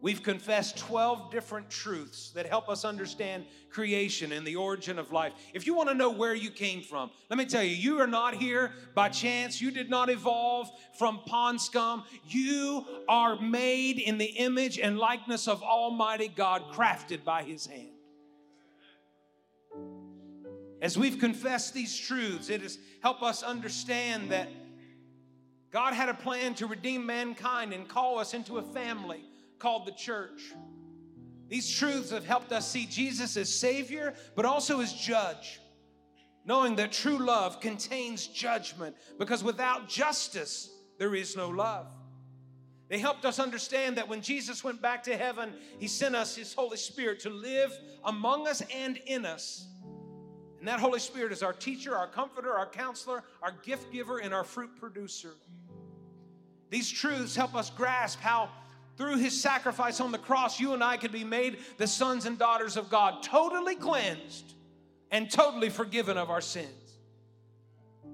We've 0.03 0.21
confessed 0.21 0.77
12 0.79 1.31
different 1.31 1.69
truths 1.69 2.31
that 2.31 2.45
help 2.45 2.67
us 2.67 2.83
understand 2.83 3.45
creation 3.69 4.33
and 4.33 4.45
the 4.45 4.57
origin 4.57 4.99
of 4.99 5.13
life. 5.13 5.31
If 5.53 5.65
you 5.65 5.73
want 5.73 5.87
to 5.87 5.95
know 5.95 6.09
where 6.09 6.35
you 6.35 6.49
came 6.49 6.81
from, 6.81 7.09
let 7.29 7.39
me 7.39 7.45
tell 7.45 7.63
you, 7.63 7.73
you 7.73 8.01
are 8.01 8.07
not 8.07 8.33
here 8.35 8.73
by 8.95 9.07
chance. 9.07 9.61
You 9.61 9.71
did 9.71 9.89
not 9.89 10.09
evolve 10.09 10.69
from 10.99 11.21
pond 11.25 11.61
scum. 11.61 12.03
You 12.27 12.85
are 13.07 13.39
made 13.39 13.97
in 13.97 14.17
the 14.17 14.25
image 14.25 14.77
and 14.77 14.99
likeness 14.99 15.47
of 15.47 15.63
Almighty 15.63 16.27
God, 16.27 16.63
crafted 16.73 17.23
by 17.23 17.43
His 17.43 17.65
hand. 17.65 17.93
As 20.81 20.97
we've 20.97 21.17
confessed 21.17 21.73
these 21.73 21.97
truths, 21.97 22.49
it 22.49 22.61
has 22.61 22.77
helped 23.01 23.23
us 23.23 23.41
understand 23.41 24.31
that 24.31 24.49
God 25.71 25.93
had 25.93 26.09
a 26.09 26.13
plan 26.13 26.55
to 26.55 26.67
redeem 26.67 27.05
mankind 27.05 27.71
and 27.71 27.87
call 27.87 28.19
us 28.19 28.33
into 28.33 28.57
a 28.57 28.61
family 28.61 29.23
called 29.63 29.87
the 29.87 29.93
church. 29.93 30.51
These 31.47 31.71
truths 31.71 32.11
have 32.11 32.25
helped 32.25 32.51
us 32.51 32.69
see 32.69 32.85
Jesus 32.85 33.37
as 33.37 33.47
Savior, 33.47 34.13
but 34.35 34.43
also 34.43 34.81
as 34.81 34.91
Judge, 34.91 35.61
knowing 36.43 36.75
that 36.75 36.91
true 36.91 37.17
love 37.17 37.61
contains 37.61 38.27
judgment, 38.27 38.93
because 39.17 39.41
without 39.41 39.87
justice, 39.87 40.69
there 40.99 41.15
is 41.15 41.37
no 41.37 41.47
love. 41.47 41.87
They 42.89 42.99
helped 42.99 43.23
us 43.23 43.39
understand 43.39 43.95
that 43.95 44.09
when 44.09 44.21
Jesus 44.21 44.65
went 44.65 44.81
back 44.81 45.01
to 45.03 45.15
heaven, 45.15 45.53
He 45.79 45.87
sent 45.87 46.13
us 46.13 46.35
His 46.35 46.53
Holy 46.53 46.77
Spirit 46.77 47.21
to 47.21 47.29
live 47.29 47.71
among 48.03 48.49
us 48.49 48.61
and 48.75 48.97
in 49.05 49.25
us. 49.25 49.65
And 50.59 50.67
that 50.67 50.81
Holy 50.81 50.99
Spirit 50.99 51.31
is 51.31 51.41
our 51.41 51.53
teacher, 51.53 51.95
our 51.95 52.07
comforter, 52.07 52.53
our 52.53 52.69
counselor, 52.69 53.23
our 53.41 53.53
gift 53.63 53.93
giver, 53.93 54.17
and 54.17 54.33
our 54.33 54.43
fruit 54.43 54.71
producer. 54.77 55.31
These 56.69 56.91
truths 56.91 57.35
help 57.35 57.55
us 57.55 57.69
grasp 57.69 58.19
how 58.19 58.49
through 58.97 59.17
his 59.17 59.39
sacrifice 59.39 59.99
on 59.99 60.11
the 60.11 60.17
cross, 60.17 60.59
you 60.59 60.73
and 60.73 60.83
I 60.83 60.97
could 60.97 61.11
be 61.11 61.23
made 61.23 61.57
the 61.77 61.87
sons 61.87 62.25
and 62.25 62.37
daughters 62.37 62.77
of 62.77 62.89
God, 62.89 63.23
totally 63.23 63.75
cleansed 63.75 64.53
and 65.11 65.29
totally 65.29 65.69
forgiven 65.69 66.17
of 66.17 66.29
our 66.29 66.41
sins. 66.41 66.69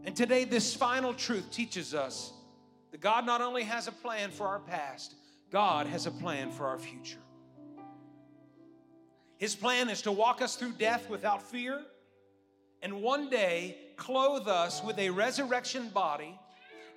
And 0.05 0.15
today, 0.15 0.45
this 0.45 0.73
final 0.73 1.13
truth 1.13 1.51
teaches 1.51 1.93
us 1.93 2.31
that 2.91 3.01
God 3.01 3.25
not 3.25 3.41
only 3.41 3.63
has 3.63 3.87
a 3.87 3.91
plan 3.91 4.31
for 4.31 4.47
our 4.47 4.59
past, 4.59 5.15
God 5.51 5.87
has 5.87 6.05
a 6.05 6.11
plan 6.11 6.51
for 6.51 6.67
our 6.67 6.79
future. 6.79 7.19
His 9.37 9.55
plan 9.55 9.89
is 9.89 10.01
to 10.03 10.11
walk 10.11 10.41
us 10.41 10.55
through 10.55 10.73
death 10.73 11.09
without 11.09 11.41
fear 11.41 11.81
and 12.81 13.01
one 13.01 13.29
day 13.29 13.77
clothe 13.95 14.47
us 14.47 14.83
with 14.83 14.97
a 14.99 15.09
resurrection 15.09 15.89
body 15.89 16.37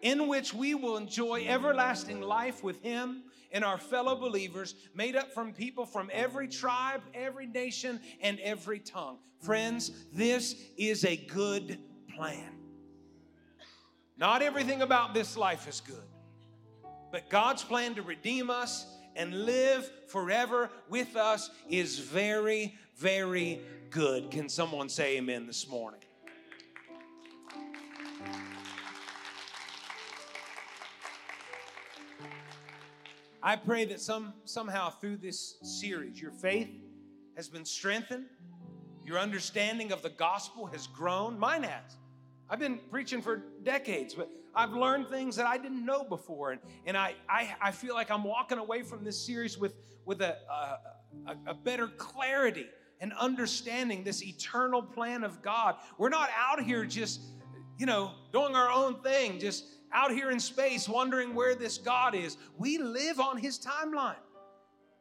in 0.02 0.28
which 0.28 0.52
we 0.52 0.74
will 0.74 0.96
enjoy 0.96 1.44
everlasting 1.46 2.20
life 2.20 2.62
with 2.62 2.82
Him 2.82 3.22
and 3.52 3.64
our 3.64 3.78
fellow 3.78 4.16
believers, 4.16 4.74
made 4.94 5.14
up 5.16 5.32
from 5.32 5.52
people 5.52 5.86
from 5.86 6.10
every 6.12 6.48
tribe, 6.48 7.02
every 7.14 7.46
nation, 7.46 8.00
and 8.20 8.40
every 8.40 8.78
tongue. 8.78 9.18
Friends, 9.40 9.90
this 10.12 10.56
is 10.76 11.04
a 11.04 11.16
good 11.16 11.78
plan. 12.16 12.52
Not 14.16 14.42
everything 14.42 14.82
about 14.82 15.14
this 15.14 15.36
life 15.36 15.68
is 15.68 15.80
good, 15.80 15.96
but 17.10 17.28
God's 17.28 17.62
plan 17.62 17.94
to 17.96 18.02
redeem 18.02 18.50
us 18.50 18.86
and 19.16 19.44
live 19.44 19.90
forever 20.08 20.70
with 20.88 21.16
us 21.16 21.50
is 21.68 21.98
very, 21.98 22.74
very 22.96 23.60
good. 23.90 24.30
Can 24.30 24.48
someone 24.48 24.88
say 24.88 25.18
amen 25.18 25.46
this 25.46 25.68
morning? 25.68 26.00
I 33.42 33.56
pray 33.56 33.84
that 33.86 34.00
some 34.00 34.34
somehow 34.44 34.90
through 34.90 35.16
this 35.16 35.56
series, 35.62 36.20
your 36.20 36.30
faith 36.30 36.68
has 37.36 37.48
been 37.48 37.64
strengthened, 37.64 38.26
your 39.04 39.18
understanding 39.18 39.90
of 39.90 40.00
the 40.00 40.10
gospel 40.10 40.66
has 40.66 40.86
grown. 40.86 41.38
Mine 41.38 41.64
has. 41.64 41.96
I've 42.48 42.60
been 42.60 42.78
preaching 42.90 43.20
for 43.20 43.42
decades, 43.64 44.14
but 44.14 44.30
I've 44.54 44.72
learned 44.72 45.08
things 45.08 45.34
that 45.36 45.46
I 45.46 45.58
didn't 45.58 45.84
know 45.84 46.04
before. 46.04 46.52
And, 46.52 46.60
and 46.86 46.96
I, 46.96 47.14
I, 47.28 47.54
I 47.60 47.70
feel 47.72 47.94
like 47.94 48.10
I'm 48.10 48.22
walking 48.22 48.58
away 48.58 48.82
from 48.82 49.02
this 49.02 49.18
series 49.18 49.58
with, 49.58 49.74
with 50.04 50.20
a, 50.20 50.36
a, 51.26 51.36
a 51.46 51.54
better 51.54 51.88
clarity 51.88 52.66
and 53.00 53.12
understanding 53.14 54.04
this 54.04 54.22
eternal 54.22 54.82
plan 54.82 55.24
of 55.24 55.42
God. 55.42 55.76
We're 55.98 56.10
not 56.10 56.30
out 56.38 56.62
here 56.62 56.84
just, 56.84 57.22
you 57.78 57.86
know, 57.86 58.12
doing 58.32 58.54
our 58.54 58.70
own 58.70 59.02
thing, 59.02 59.40
just 59.40 59.64
out 59.92 60.10
here 60.10 60.30
in 60.30 60.40
space 60.40 60.88
wondering 60.88 61.34
where 61.34 61.54
this 61.54 61.78
God 61.78 62.14
is. 62.14 62.36
We 62.58 62.78
live 62.78 63.20
on 63.20 63.38
his 63.38 63.58
timeline. 63.58 64.16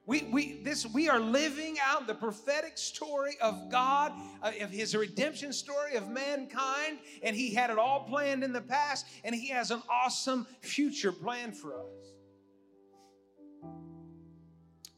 We, 0.08 0.24
we, 0.32 0.62
this, 0.64 0.86
we 0.88 1.10
are 1.10 1.20
living 1.20 1.78
out 1.82 2.08
the 2.08 2.16
prophetic 2.16 2.78
story 2.78 3.38
of 3.39 3.70
God, 3.70 4.12
uh, 4.42 4.52
of 4.62 4.72
his 4.72 4.96
redemption 4.96 5.54
story 5.54 5.96
of 5.96 6.10
mankind, 6.10 6.98
and 7.22 7.36
he 7.36 7.54
had 7.54 7.70
it 7.70 7.78
all 7.78 8.06
planned 8.10 8.44
in 8.44 8.52
the 8.52 8.62
past, 8.62 9.06
and 9.24 9.36
he 9.36 9.50
has 9.50 9.70
an 9.70 9.82
awesome 9.89 10.48
future 10.62 11.12
plan 11.12 11.52
for 11.52 11.76
us. 11.80 12.14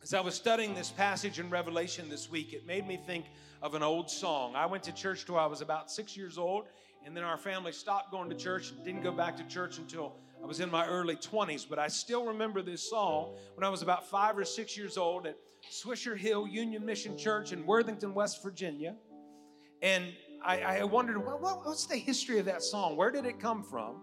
As 0.02 0.14
I 0.14 0.22
was 0.22 0.36
studying 0.36 0.74
this 0.74 0.90
passage 0.90 1.40
in 1.40 1.50
Revelation 1.50 2.10
this 2.10 2.30
week, 2.30 2.54
it 2.54 2.66
made 2.66 2.88
me 2.88 2.98
think 3.06 3.26
of 3.62 3.76
an 3.76 3.84
old 3.84 4.10
song. 4.10 4.56
I 4.56 4.66
went 4.66 4.84
to 4.84 4.92
church 4.92 5.26
till 5.26 5.38
I 5.38 5.46
was 5.46 5.62
about 5.62 5.92
six 5.92 6.18
years 6.18 6.38
old, 6.38 6.66
and 7.06 7.16
then 7.16 7.24
our 7.24 7.38
family 7.38 7.72
stopped 7.72 8.12
going 8.12 8.30
to 8.30 8.36
church 8.36 8.72
and 8.72 8.84
didn't 8.84 9.02
go 9.02 9.12
back 9.12 9.36
to 9.38 9.44
church 9.44 9.78
until 9.78 10.16
I 10.42 10.46
was 10.46 10.60
in 10.60 10.70
my 10.70 10.86
early 10.88 11.16
20s, 11.16 11.68
but 11.70 11.80
I 11.80 11.88
still 11.88 12.26
remember 12.26 12.62
this 12.62 12.90
song 12.90 13.36
when 13.56 13.64
I 13.64 13.70
was 13.70 13.82
about 13.82 14.10
five 14.10 14.38
or 14.38 14.44
six 14.44 14.78
years 14.78 14.98
old 14.98 15.26
at 15.26 15.38
Swisher 15.72 16.18
Hill 16.18 16.48
Union 16.48 16.86
Mission 16.86 17.18
Church 17.18 17.54
in 17.54 17.66
Worthington, 17.66 18.14
West 18.14 18.44
Virginia. 18.44 18.96
And 19.82 20.14
I, 20.44 20.80
I 20.80 20.84
wondered, 20.84 21.26
well, 21.26 21.62
what's 21.64 21.86
the 21.86 21.96
history 21.96 22.40
of 22.40 22.46
that 22.46 22.62
song? 22.62 22.98
Where 22.98 23.12
did 23.12 23.26
it 23.26 23.40
come 23.40 23.64
from? 23.64 24.02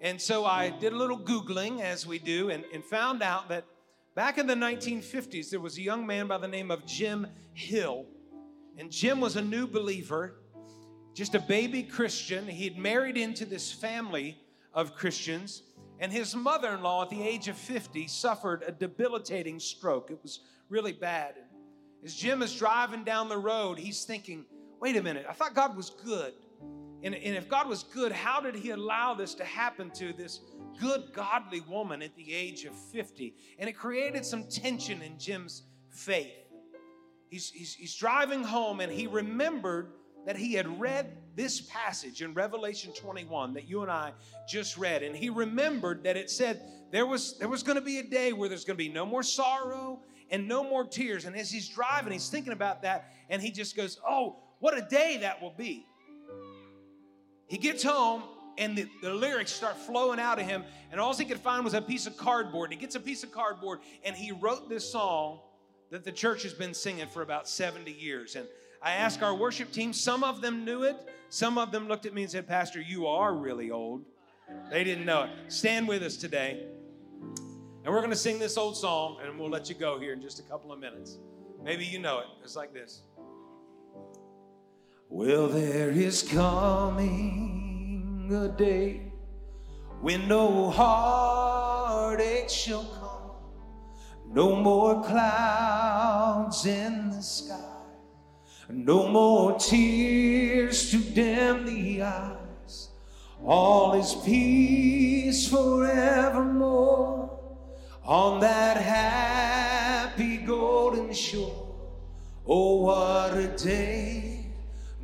And 0.00 0.20
so 0.20 0.44
I 0.44 0.70
did 0.70 0.92
a 0.92 0.96
little 0.96 1.18
Googling, 1.18 1.80
as 1.80 2.06
we 2.06 2.18
do, 2.18 2.50
and, 2.50 2.64
and 2.72 2.84
found 2.84 3.22
out 3.22 3.48
that 3.48 3.64
back 4.14 4.38
in 4.38 4.46
the 4.46 4.54
1950s, 4.54 5.50
there 5.50 5.60
was 5.60 5.78
a 5.78 5.82
young 5.82 6.06
man 6.06 6.28
by 6.28 6.38
the 6.38 6.48
name 6.48 6.70
of 6.70 6.86
Jim 6.86 7.26
Hill. 7.54 8.06
And 8.78 8.90
Jim 8.90 9.20
was 9.20 9.36
a 9.36 9.42
new 9.42 9.66
believer, 9.66 10.36
just 11.16 11.34
a 11.34 11.40
baby 11.40 11.82
Christian. 11.82 12.46
He'd 12.46 12.76
married 12.76 13.16
into 13.16 13.46
this 13.46 13.72
family 13.72 14.36
of 14.74 14.94
Christians. 14.94 15.62
And 15.98 16.12
his 16.12 16.36
mother 16.36 16.74
in 16.74 16.82
law, 16.82 17.04
at 17.04 17.08
the 17.08 17.22
age 17.22 17.48
of 17.48 17.56
50, 17.56 18.06
suffered 18.06 18.62
a 18.66 18.70
debilitating 18.70 19.58
stroke. 19.58 20.10
It 20.10 20.18
was 20.22 20.40
really 20.68 20.92
bad. 20.92 21.36
As 22.04 22.14
Jim 22.14 22.42
is 22.42 22.54
driving 22.54 23.02
down 23.02 23.30
the 23.30 23.38
road, 23.38 23.78
he's 23.78 24.04
thinking, 24.04 24.44
wait 24.78 24.94
a 24.94 25.02
minute, 25.02 25.24
I 25.26 25.32
thought 25.32 25.54
God 25.54 25.74
was 25.74 25.88
good. 25.88 26.34
And, 27.02 27.14
and 27.14 27.34
if 27.34 27.48
God 27.48 27.66
was 27.66 27.82
good, 27.82 28.12
how 28.12 28.42
did 28.42 28.54
he 28.54 28.70
allow 28.70 29.14
this 29.14 29.32
to 29.36 29.44
happen 29.44 29.90
to 29.92 30.12
this 30.12 30.40
good, 30.78 31.14
godly 31.14 31.62
woman 31.62 32.02
at 32.02 32.14
the 32.14 32.34
age 32.34 32.66
of 32.66 32.74
50? 32.74 33.34
And 33.58 33.70
it 33.70 33.72
created 33.72 34.26
some 34.26 34.44
tension 34.48 35.00
in 35.00 35.18
Jim's 35.18 35.62
faith. 35.88 36.34
He's, 37.30 37.48
he's, 37.48 37.74
he's 37.74 37.94
driving 37.94 38.42
home 38.42 38.80
and 38.80 38.92
he 38.92 39.06
remembered 39.06 39.92
that 40.26 40.36
he 40.36 40.52
had 40.52 40.80
read 40.80 41.16
this 41.36 41.60
passage 41.60 42.20
in 42.20 42.34
Revelation 42.34 42.92
21 42.92 43.54
that 43.54 43.68
you 43.68 43.82
and 43.82 43.90
I 43.90 44.12
just 44.48 44.76
read, 44.76 45.02
and 45.02 45.16
he 45.16 45.30
remembered 45.30 46.02
that 46.04 46.16
it 46.16 46.30
said 46.30 46.60
there 46.90 47.06
was 47.06 47.38
there 47.38 47.48
was 47.48 47.62
going 47.62 47.76
to 47.76 47.84
be 47.84 47.98
a 47.98 48.02
day 48.02 48.32
where 48.32 48.48
there's 48.48 48.64
going 48.64 48.76
to 48.76 48.84
be 48.84 48.92
no 48.92 49.06
more 49.06 49.22
sorrow 49.22 50.00
and 50.30 50.48
no 50.48 50.64
more 50.64 50.84
tears. 50.84 51.24
And 51.24 51.36
as 51.36 51.50
he's 51.50 51.68
driving, 51.68 52.12
he's 52.12 52.28
thinking 52.28 52.52
about 52.52 52.82
that, 52.82 53.12
and 53.30 53.40
he 53.40 53.50
just 53.50 53.76
goes, 53.76 53.98
"Oh, 54.06 54.36
what 54.58 54.76
a 54.76 54.82
day 54.82 55.18
that 55.22 55.40
will 55.40 55.54
be!" 55.56 55.86
He 57.46 57.58
gets 57.58 57.84
home, 57.84 58.24
and 58.58 58.76
the, 58.76 58.88
the, 59.02 59.14
lyrics 59.14 59.52
start 59.52 59.76
flowing 59.76 60.18
out 60.18 60.40
of 60.40 60.46
him, 60.46 60.64
and 60.90 61.00
all 61.00 61.14
he 61.14 61.24
could 61.24 61.38
find 61.38 61.64
was 61.64 61.74
a 61.74 61.82
piece 61.82 62.08
of 62.08 62.16
cardboard. 62.16 62.72
He 62.72 62.76
gets 62.76 62.96
a 62.96 63.00
piece 63.00 63.22
of 63.22 63.30
cardboard, 63.30 63.78
and 64.04 64.16
he 64.16 64.32
wrote 64.32 64.68
this 64.68 64.90
song 64.90 65.38
that 65.90 66.02
the 66.02 66.10
church 66.10 66.42
has 66.42 66.52
been 66.52 66.74
singing 66.74 67.06
for 67.06 67.22
about 67.22 67.48
70 67.48 67.92
years. 67.92 68.34
And 68.34 68.48
I 68.82 68.92
asked 68.92 69.22
our 69.22 69.34
worship 69.34 69.72
team, 69.72 69.92
some 69.92 70.22
of 70.22 70.40
them 70.40 70.64
knew 70.64 70.84
it, 70.84 70.96
some 71.28 71.58
of 71.58 71.72
them 71.72 71.88
looked 71.88 72.06
at 72.06 72.14
me 72.14 72.22
and 72.22 72.30
said, 72.30 72.46
Pastor, 72.46 72.80
you 72.80 73.06
are 73.06 73.34
really 73.34 73.70
old. 73.70 74.04
They 74.70 74.84
didn't 74.84 75.04
know 75.04 75.24
it. 75.24 75.30
Stand 75.48 75.88
with 75.88 76.02
us 76.02 76.16
today. 76.16 76.66
And 77.84 77.94
we're 77.94 78.00
going 78.00 78.10
to 78.10 78.16
sing 78.16 78.38
this 78.38 78.56
old 78.56 78.76
song, 78.76 79.18
and 79.22 79.38
we'll 79.38 79.50
let 79.50 79.68
you 79.68 79.74
go 79.74 79.98
here 79.98 80.12
in 80.12 80.20
just 80.20 80.40
a 80.40 80.42
couple 80.42 80.72
of 80.72 80.78
minutes. 80.78 81.18
Maybe 81.62 81.84
you 81.84 81.98
know 81.98 82.20
it. 82.20 82.26
It's 82.42 82.56
like 82.56 82.72
this. 82.72 83.02
Well, 85.08 85.48
there 85.48 85.90
is 85.90 86.22
coming 86.22 88.28
a 88.32 88.48
day 88.48 89.12
when 90.00 90.28
no 90.28 90.70
heartache 90.70 92.50
shall 92.50 92.84
come, 92.84 94.34
no 94.34 94.56
more 94.56 95.02
clouds 95.04 96.66
in 96.66 97.10
the 97.10 97.22
sky 97.22 97.75
no 98.68 99.08
more 99.08 99.58
tears 99.58 100.90
to 100.90 100.98
dim 100.98 101.66
the 101.66 102.02
eyes. 102.02 102.88
All 103.44 103.94
is 103.94 104.14
peace 104.24 105.48
forevermore 105.48 107.30
on 108.04 108.40
that 108.40 108.76
happy 108.76 110.38
golden 110.38 111.12
shore. 111.12 111.74
Oh, 112.46 112.76
what 112.82 113.36
a 113.36 113.48
day, 113.56 114.46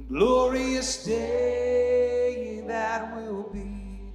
glorious 0.09 1.05
day 1.05 2.63
that 2.67 3.17
will 3.17 3.51
be. 3.53 4.13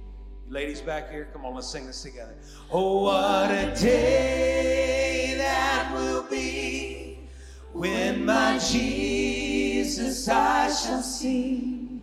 Ladies 0.48 0.80
back 0.80 1.10
here, 1.10 1.28
come 1.32 1.44
on, 1.44 1.54
let's 1.54 1.68
sing 1.68 1.86
this 1.86 2.02
together. 2.02 2.34
Oh, 2.70 3.02
what 3.02 3.50
a 3.50 3.74
day 3.78 5.34
that 5.36 5.92
will 5.94 6.22
be 6.22 6.67
when 7.78 8.24
my 8.24 8.58
Jesus 8.58 10.28
I 10.28 10.68
shall 10.68 11.00
see, 11.00 12.02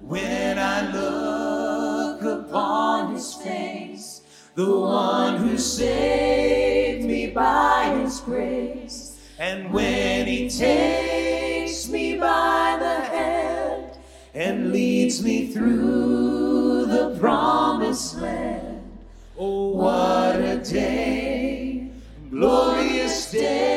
when 0.00 0.56
I 0.56 0.92
look 0.92 2.22
upon 2.22 3.12
his 3.12 3.34
face, 3.34 4.22
the 4.54 4.70
one 4.70 5.38
who 5.38 5.58
saved 5.58 7.04
me 7.06 7.26
by 7.32 7.98
his 8.00 8.20
grace, 8.20 9.18
and 9.40 9.72
when 9.72 10.28
he 10.28 10.48
takes 10.48 11.88
me 11.88 12.16
by 12.18 12.76
the 12.78 13.00
hand 13.16 13.98
and 14.32 14.70
leads 14.70 15.24
me 15.24 15.48
through 15.48 16.86
the 16.86 17.16
promised 17.18 18.20
land. 18.20 18.96
Oh, 19.36 19.70
what 19.70 20.36
a 20.36 20.58
day, 20.58 21.90
glorious 22.30 23.32
day 23.32 23.75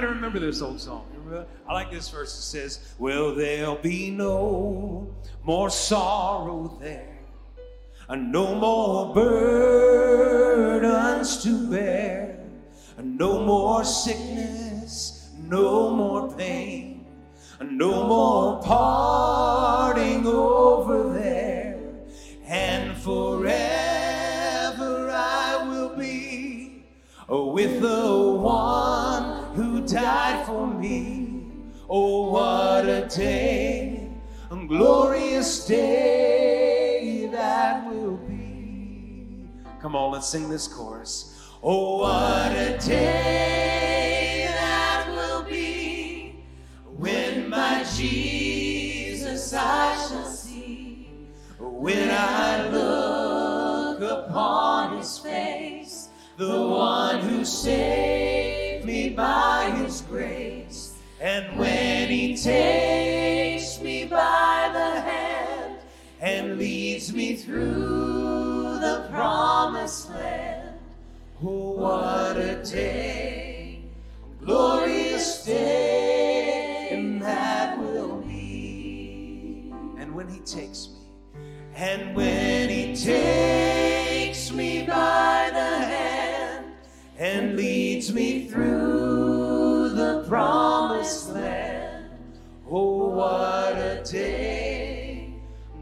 many 0.00 0.12
remember 0.12 0.38
this 0.38 0.60
old 0.60 0.80
song? 0.80 1.06
I 1.66 1.72
like 1.72 1.90
this 1.90 2.08
verse. 2.10 2.38
It 2.38 2.42
says, 2.42 2.94
Well, 2.98 3.34
there'll 3.34 3.76
be 3.76 4.10
no 4.10 5.14
more 5.42 5.70
sorrow 5.70 6.78
there, 6.80 7.18
and 8.08 8.30
no 8.30 8.54
more 8.54 9.14
burdens 9.14 10.62
to 11.44 11.70
bear, 11.70 12.38
and 12.98 13.16
no 13.18 13.42
more 13.44 13.84
sickness, 13.84 15.30
no 15.38 15.90
more 15.90 16.30
pain, 16.34 17.06
and 17.58 17.78
no 17.78 18.06
more 18.06 18.60
parting 18.62 20.26
over 20.26 21.12
there, 21.14 21.80
and 22.44 22.96
forever 22.98 23.50
I 25.10 25.66
will 25.68 25.96
be 25.96 26.84
with 27.28 27.80
the 27.80 28.38
one 28.42 28.95
died 29.96 30.44
for 30.44 30.66
me. 30.66 31.40
Oh, 31.88 32.30
what 32.30 32.84
a 32.86 33.08
day, 33.08 34.10
a 34.50 34.66
glorious 34.66 35.66
day 35.66 37.30
that 37.32 37.88
will 37.88 38.18
be. 38.18 39.48
Come 39.80 39.96
on, 39.96 40.12
let's 40.12 40.28
sing 40.28 40.50
this 40.50 40.68
chorus. 40.68 41.40
Oh, 41.62 42.00
what 42.00 42.52
a 42.52 42.76
day 42.76 44.48
that 44.50 45.08
will 45.08 45.44
be 45.44 46.44
when 46.98 47.48
my 47.48 47.82
Jesus 47.96 49.54
I 49.54 49.94
shall 49.94 50.26
see. 50.26 51.08
When 51.58 52.10
I 52.10 52.68
look 52.68 54.02
upon 54.02 54.98
his 54.98 55.16
face, 55.16 56.10
the 56.36 56.60
one 56.60 57.20
who 57.20 57.46
saved 57.46 58.25
And 61.36 61.58
when 61.58 62.08
he 62.08 62.34
takes 62.34 63.78
me 63.82 64.06
by 64.06 64.70
the 64.72 65.00
hand 65.02 65.76
and 66.18 66.56
leads 66.56 67.12
me 67.12 67.36
through 67.36 68.78
the 68.80 69.06
promised 69.10 70.08
land, 70.12 70.78
oh, 71.44 71.72
what 71.72 72.38
a 72.38 72.64
day, 72.64 73.82
glorious 74.42 75.44
day, 75.44 77.18
that 77.20 77.78
will 77.80 78.22
be. 78.22 79.74
And 79.98 80.14
when 80.14 80.30
he 80.30 80.40
takes 80.40 80.88
me, 80.88 81.42
and 81.74 82.16
when 82.16 82.70
he 82.70 82.96
takes 82.96 84.50
me 84.52 84.86
by 84.86 85.50
the 85.52 85.84
hand, 85.84 86.64
and 87.18 87.56
leads 87.56 88.10
me 88.10 88.48
through 88.48 89.05
what 93.26 93.76
a 93.76 94.04
day, 94.04 95.34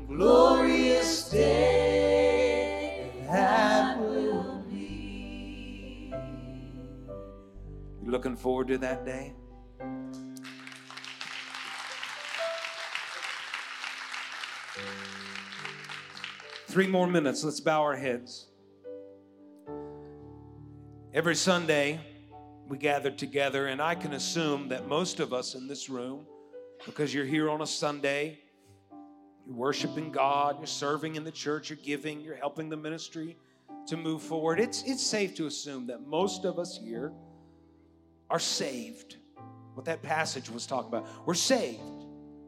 glorious 0.09 1.29
day 1.29 3.11
that 3.29 3.99
will 3.99 4.65
be. 4.71 6.15
You 8.03 8.11
looking 8.11 8.35
forward 8.35 8.69
to 8.69 8.79
that 8.79 9.05
day? 9.05 9.35
Three 16.69 16.87
more 16.87 17.07
minutes. 17.07 17.45
Let's 17.45 17.61
bow 17.61 17.83
our 17.83 17.97
heads. 17.97 18.47
Every 21.13 21.37
Sunday, 21.37 22.01
we 22.69 22.79
gather 22.79 23.11
together, 23.11 23.67
and 23.67 23.83
I 23.83 23.95
can 23.97 24.15
assume 24.15 24.69
that 24.69 24.89
most 24.89 25.21
of 25.21 25.35
us 25.35 25.55
in 25.55 25.69
this 25.69 25.91
room, 25.91 26.27
because 26.87 27.13
you're 27.13 27.25
here 27.25 27.51
on 27.51 27.63
a 27.63 27.67
Sunday, 27.67 28.39
you're 29.47 29.57
worshiping 29.57 30.11
God, 30.11 30.59
you're 30.59 30.67
serving 30.67 31.17
in 31.17 31.25
the 31.25 31.31
church, 31.31 31.71
you're 31.71 31.79
giving, 31.83 32.21
you're 32.21 32.37
helping 32.37 32.69
the 32.69 32.77
ministry 32.77 33.37
to 33.89 33.97
move 33.97 34.23
forward. 34.23 34.61
It's, 34.61 34.83
it's 34.85 35.05
safe 35.05 35.35
to 35.37 35.47
assume 35.47 35.87
that 35.89 36.07
most 36.07 36.45
of 36.45 36.59
us 36.59 36.79
here 36.83 37.13
are 38.31 38.39
saved. 38.39 39.17
What 39.75 39.87
that 39.87 40.03
passage 40.03 40.49
was 40.49 40.67
talking 40.67 40.89
about. 40.89 41.07
We're 41.27 41.35
saved. 41.35 41.81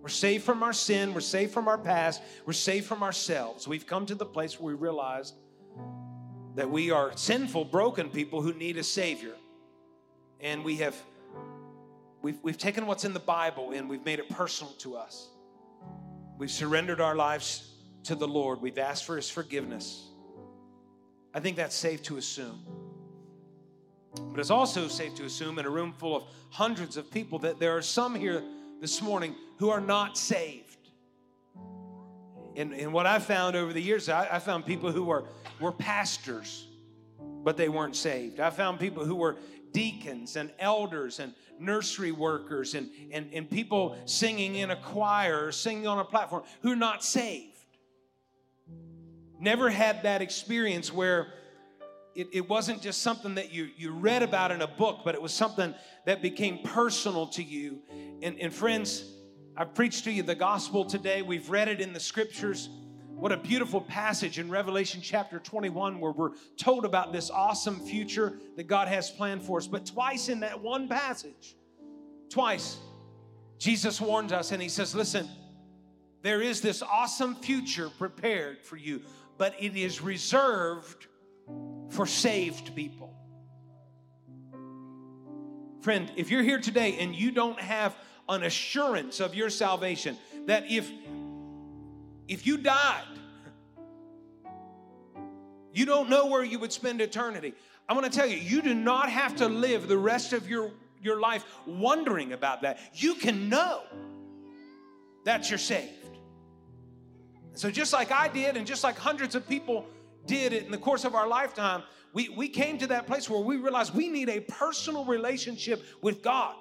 We're 0.01 0.09
saved 0.09 0.45
from 0.45 0.62
our 0.62 0.72
sin. 0.72 1.12
We're 1.12 1.20
saved 1.20 1.53
from 1.53 1.68
our 1.68 1.78
past. 1.78 2.22
We're 2.47 2.53
saved 2.53 2.87
from 2.87 3.03
ourselves. 3.03 3.66
We've 3.66 3.87
come 3.87 4.07
to 4.07 4.14
the 4.14 4.24
place 4.24 4.61
where 4.61 4.74
we 4.74 4.80
realize 4.80 5.32
that 6.55 6.70
we 6.70 6.91
are 6.91 7.14
sinful, 7.16 7.66
broken 7.66 8.09
people 8.09 8.41
who 8.41 8.55
need 8.55 8.76
a 8.76 8.84
Savior. 8.84 9.34
And 10.41 10.64
we 10.64 10.76
have 10.76 10.95
we've, 12.27 12.43
we've 12.43 12.59
taken 12.59 12.89
what's 12.89 13.05
in 13.05 13.14
the 13.14 13.20
Bible 13.20 13.70
and 13.70 13.89
we've 13.89 14.05
made 14.05 14.18
it 14.18 14.29
personal 14.29 14.72
to 14.79 14.97
us. 14.97 15.29
We've 16.37 16.51
surrendered 16.51 17.01
our 17.01 17.14
lives 17.14 17.70
to 18.03 18.16
the 18.16 18.27
Lord. 18.27 18.61
We've 18.61 18.79
asked 18.79 19.05
for 19.05 19.14
His 19.14 19.31
forgiveness. 19.31 20.09
I 21.33 21.39
think 21.39 21.57
that's 21.57 21.77
safe 21.77 22.03
to 22.03 22.16
assume. 22.16 22.66
But 24.33 24.41
it's 24.41 24.51
also 24.51 24.89
safe 24.89 25.14
to 25.14 25.24
assume 25.24 25.61
in 25.61 25.66
a 25.66 25.70
room 25.70 25.93
full 25.93 26.16
of 26.16 26.24
hundreds 26.51 26.97
of 26.97 27.12
people 27.12 27.39
that 27.41 27.61
there 27.61 27.77
are 27.77 27.83
some 27.83 28.16
here 28.16 28.43
this 28.81 29.01
morning 29.01 29.37
who 29.59 29.70
are 29.70 29.81
not 29.81 30.18
saved. 30.18 30.89
And, 32.57 32.72
and 32.72 32.93
what 32.93 33.07
I 33.07 33.20
found 33.20 33.55
over 33.55 33.72
the 33.72 33.83
years, 33.83 34.09
I, 34.09 34.27
I 34.33 34.39
found 34.41 34.66
people 34.66 34.91
who 34.91 35.05
were, 35.05 35.27
were 35.61 35.70
pastors, 35.70 36.66
but 37.45 37.57
they 37.57 37.68
weren't 37.68 37.95
saved. 37.95 38.41
I 38.41 38.51
found 38.51 38.81
people 38.81 39.05
who 39.05 39.14
were 39.14 39.37
deacons 39.77 40.37
and 40.37 40.51
elders 40.59 41.20
and 41.20 41.35
nursery 41.61 42.11
workers 42.11 42.74
and, 42.74 42.89
and, 43.12 43.29
and 43.35 43.51
people 43.51 43.95
singing 44.07 44.55
in 44.55 44.70
a 44.70 44.77
choir 44.77 45.45
or 45.45 45.53
singing 45.53 45.87
on 45.87 45.99
a 45.99 46.05
platform 46.05 46.43
who 46.62 46.72
are 46.72 46.77
not 46.77 47.05
saved. 47.05 47.59
Never 49.39 49.68
had 49.68 50.05
that 50.05 50.22
experience 50.22 50.91
where 50.91 51.27
it, 52.14 52.29
it 52.33 52.49
wasn't 52.49 52.81
just 52.81 53.03
something 53.03 53.35
that 53.35 53.53
you, 53.53 53.68
you 53.77 53.91
read 53.91 54.22
about 54.22 54.51
in 54.51 54.62
a 54.62 54.66
book, 54.66 55.01
but 55.05 55.14
it 55.14 55.20
was 55.20 55.35
something 55.35 55.74
that 56.07 56.22
became 56.22 56.61
personal 56.64 57.27
to 57.27 57.43
you. 57.43 57.81
And, 58.22 58.41
and 58.41 58.55
friends, 58.55 59.05
I've 59.59 59.74
preached 59.74 60.05
to 60.05 60.11
you 60.11 60.22
the 60.22 60.35
gospel 60.35 60.87
today. 60.87 61.20
We've 61.20 61.51
read 61.51 61.68
it 61.68 61.83
in 61.83 61.93
the 61.93 62.01
scriptures. 62.01 62.70
What 63.16 63.32
a 63.32 63.38
beautiful 63.38 63.80
passage 63.80 64.38
in 64.38 64.50
Revelation 64.50 65.00
chapter 65.00 65.38
21 65.38 66.00
where 66.00 66.12
we're 66.12 66.32
told 66.58 66.84
about 66.84 67.14
this 67.14 67.30
awesome 67.30 67.80
future 67.80 68.38
that 68.56 68.64
God 68.64 68.88
has 68.88 69.10
planned 69.10 69.42
for 69.42 69.56
us. 69.56 69.66
But 69.66 69.86
twice 69.86 70.28
in 70.28 70.40
that 70.40 70.60
one 70.60 70.86
passage, 70.86 71.56
twice, 72.28 72.76
Jesus 73.58 74.02
warns 74.02 74.32
us 74.32 74.52
and 74.52 74.60
he 74.60 74.68
says, 74.68 74.94
Listen, 74.94 75.26
there 76.20 76.42
is 76.42 76.60
this 76.60 76.82
awesome 76.82 77.36
future 77.36 77.88
prepared 77.88 78.62
for 78.62 78.76
you, 78.76 79.00
but 79.38 79.54
it 79.58 79.74
is 79.74 80.02
reserved 80.02 81.06
for 81.88 82.04
saved 82.04 82.76
people. 82.76 83.14
Friend, 85.80 86.12
if 86.16 86.30
you're 86.30 86.42
here 86.42 86.60
today 86.60 86.98
and 86.98 87.16
you 87.16 87.30
don't 87.30 87.60
have 87.60 87.96
an 88.28 88.42
assurance 88.42 89.20
of 89.20 89.34
your 89.34 89.48
salvation, 89.48 90.18
that 90.44 90.70
if 90.70 90.90
if 92.29 92.47
you 92.47 92.57
died, 92.57 93.05
you 95.72 95.85
don't 95.85 96.09
know 96.09 96.27
where 96.27 96.43
you 96.43 96.59
would 96.59 96.72
spend 96.72 97.01
eternity. 97.01 97.55
I 97.89 97.93
want 97.93 98.11
to 98.11 98.18
tell 98.18 98.27
you, 98.27 98.37
you 98.37 98.62
do 98.62 98.74
not 98.74 99.11
have 99.11 99.37
to 99.37 99.49
live 99.49 99.89
the 99.89 99.99
rest 99.99 100.33
of 100.33 100.49
your, 100.49 100.70
your 101.03 101.20
life 101.20 101.45
wondering 101.66 102.33
about 102.33 102.62
that. 102.62 102.79
You 102.95 103.14
can 103.14 103.49
know 103.49 103.83
that 105.24 105.51
you're 105.51 105.59
saved. 105.59 105.93
So, 107.53 107.70
just 107.70 107.93
like 107.93 108.12
I 108.12 108.29
did, 108.29 108.57
and 108.57 108.66
just 108.66 108.85
like 108.85 108.99
hundreds 108.99 109.35
of 109.35 109.49
people 109.49 109.87
did 110.27 110.53
in 110.53 110.70
the 110.70 110.79
course 110.79 111.05
of 111.05 111.14
our 111.14 111.27
lifetime, 111.27 111.83
we, 112.12 112.29
we 112.31 112.49
came 112.49 112.79
to 112.79 112.87
that 112.89 113.07
place 113.07 113.29
where 113.29 113.41
we 113.41 113.57
realized 113.57 113.95
we 113.95 114.09
need 114.09 114.29
a 114.29 114.41
personal 114.41 115.05
relationship 115.05 115.85
with 116.03 116.22
God. 116.22 116.57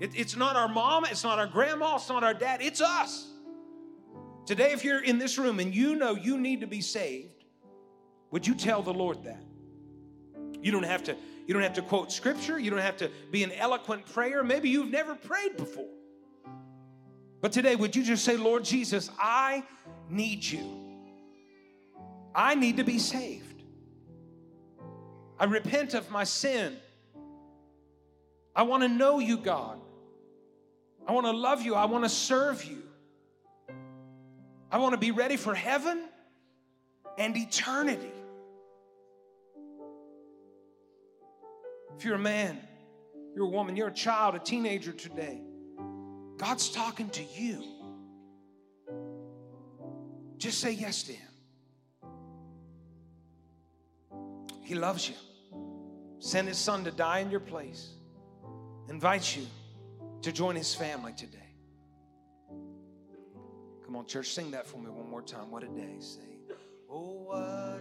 It, 0.00 0.10
it's 0.14 0.36
not 0.36 0.56
our 0.56 0.68
mom, 0.68 1.04
it's 1.06 1.24
not 1.24 1.38
our 1.38 1.46
grandma, 1.46 1.96
it's 1.96 2.08
not 2.08 2.22
our 2.22 2.34
dad, 2.34 2.60
it's 2.62 2.80
us. 2.80 3.30
Today, 4.46 4.72
if 4.72 4.84
you're 4.84 5.02
in 5.02 5.18
this 5.18 5.38
room 5.38 5.60
and 5.60 5.74
you 5.74 5.94
know 5.94 6.14
you 6.14 6.38
need 6.38 6.60
to 6.60 6.66
be 6.66 6.80
saved, 6.80 7.44
would 8.30 8.46
you 8.46 8.54
tell 8.54 8.82
the 8.82 8.92
Lord 8.92 9.24
that? 9.24 9.42
You 10.60 10.72
don't 10.72 10.84
have 10.84 11.04
to, 11.04 11.16
you 11.46 11.54
don't 11.54 11.62
have 11.62 11.74
to 11.74 11.82
quote 11.82 12.10
scripture, 12.10 12.58
you 12.58 12.70
don't 12.70 12.80
have 12.80 12.96
to 12.98 13.10
be 13.30 13.42
an 13.44 13.52
eloquent 13.52 14.06
prayer. 14.12 14.42
Maybe 14.42 14.68
you've 14.68 14.90
never 14.90 15.14
prayed 15.14 15.56
before. 15.56 15.88
But 17.40 17.52
today, 17.52 17.76
would 17.76 17.94
you 17.94 18.04
just 18.04 18.24
say, 18.24 18.36
Lord 18.36 18.64
Jesus, 18.64 19.10
I 19.18 19.64
need 20.08 20.44
you. 20.44 20.64
I 22.34 22.54
need 22.54 22.76
to 22.78 22.84
be 22.84 22.98
saved. 22.98 23.62
I 25.38 25.44
repent 25.44 25.94
of 25.94 26.10
my 26.10 26.24
sin. 26.24 26.76
I 28.54 28.62
want 28.62 28.82
to 28.82 28.88
know 28.88 29.18
you, 29.18 29.36
God. 29.36 29.80
I 31.06 31.12
want 31.12 31.26
to 31.26 31.32
love 31.32 31.62
you. 31.62 31.74
I 31.74 31.86
want 31.86 32.04
to 32.04 32.08
serve 32.08 32.64
you. 32.64 32.82
I 34.72 34.78
want 34.78 34.94
to 34.94 34.98
be 34.98 35.10
ready 35.10 35.36
for 35.36 35.54
heaven 35.54 36.02
and 37.18 37.36
eternity. 37.36 38.10
If 41.96 42.04
you're 42.04 42.14
a 42.14 42.18
man, 42.18 42.58
you're 43.36 43.44
a 43.44 43.50
woman, 43.50 43.76
you're 43.76 43.88
a 43.88 43.94
child, 43.94 44.34
a 44.34 44.38
teenager 44.38 44.92
today, 44.92 45.40
God's 46.38 46.70
talking 46.70 47.10
to 47.10 47.22
you. 47.22 47.62
Just 50.38 50.58
say 50.58 50.72
yes 50.72 51.04
to 51.04 51.12
Him. 51.12 51.28
He 54.62 54.74
loves 54.74 55.08
you. 55.08 55.14
Sent 56.18 56.48
his 56.48 56.56
son 56.56 56.84
to 56.84 56.90
die 56.90 57.18
in 57.18 57.30
your 57.30 57.40
place. 57.40 57.90
Invites 58.88 59.36
you 59.36 59.46
to 60.22 60.32
join 60.32 60.56
his 60.56 60.74
family 60.74 61.12
today. 61.12 61.41
Come 63.92 63.98
on, 63.98 64.06
church, 64.06 64.30
sing 64.30 64.52
that 64.52 64.66
for 64.66 64.78
me 64.78 64.88
one 64.88 65.10
more 65.10 65.20
time. 65.20 65.50
What 65.50 65.64
a 65.64 65.66
day. 65.66 65.96
Say, 65.98 66.22
oh, 66.88 67.24
what 67.26 67.71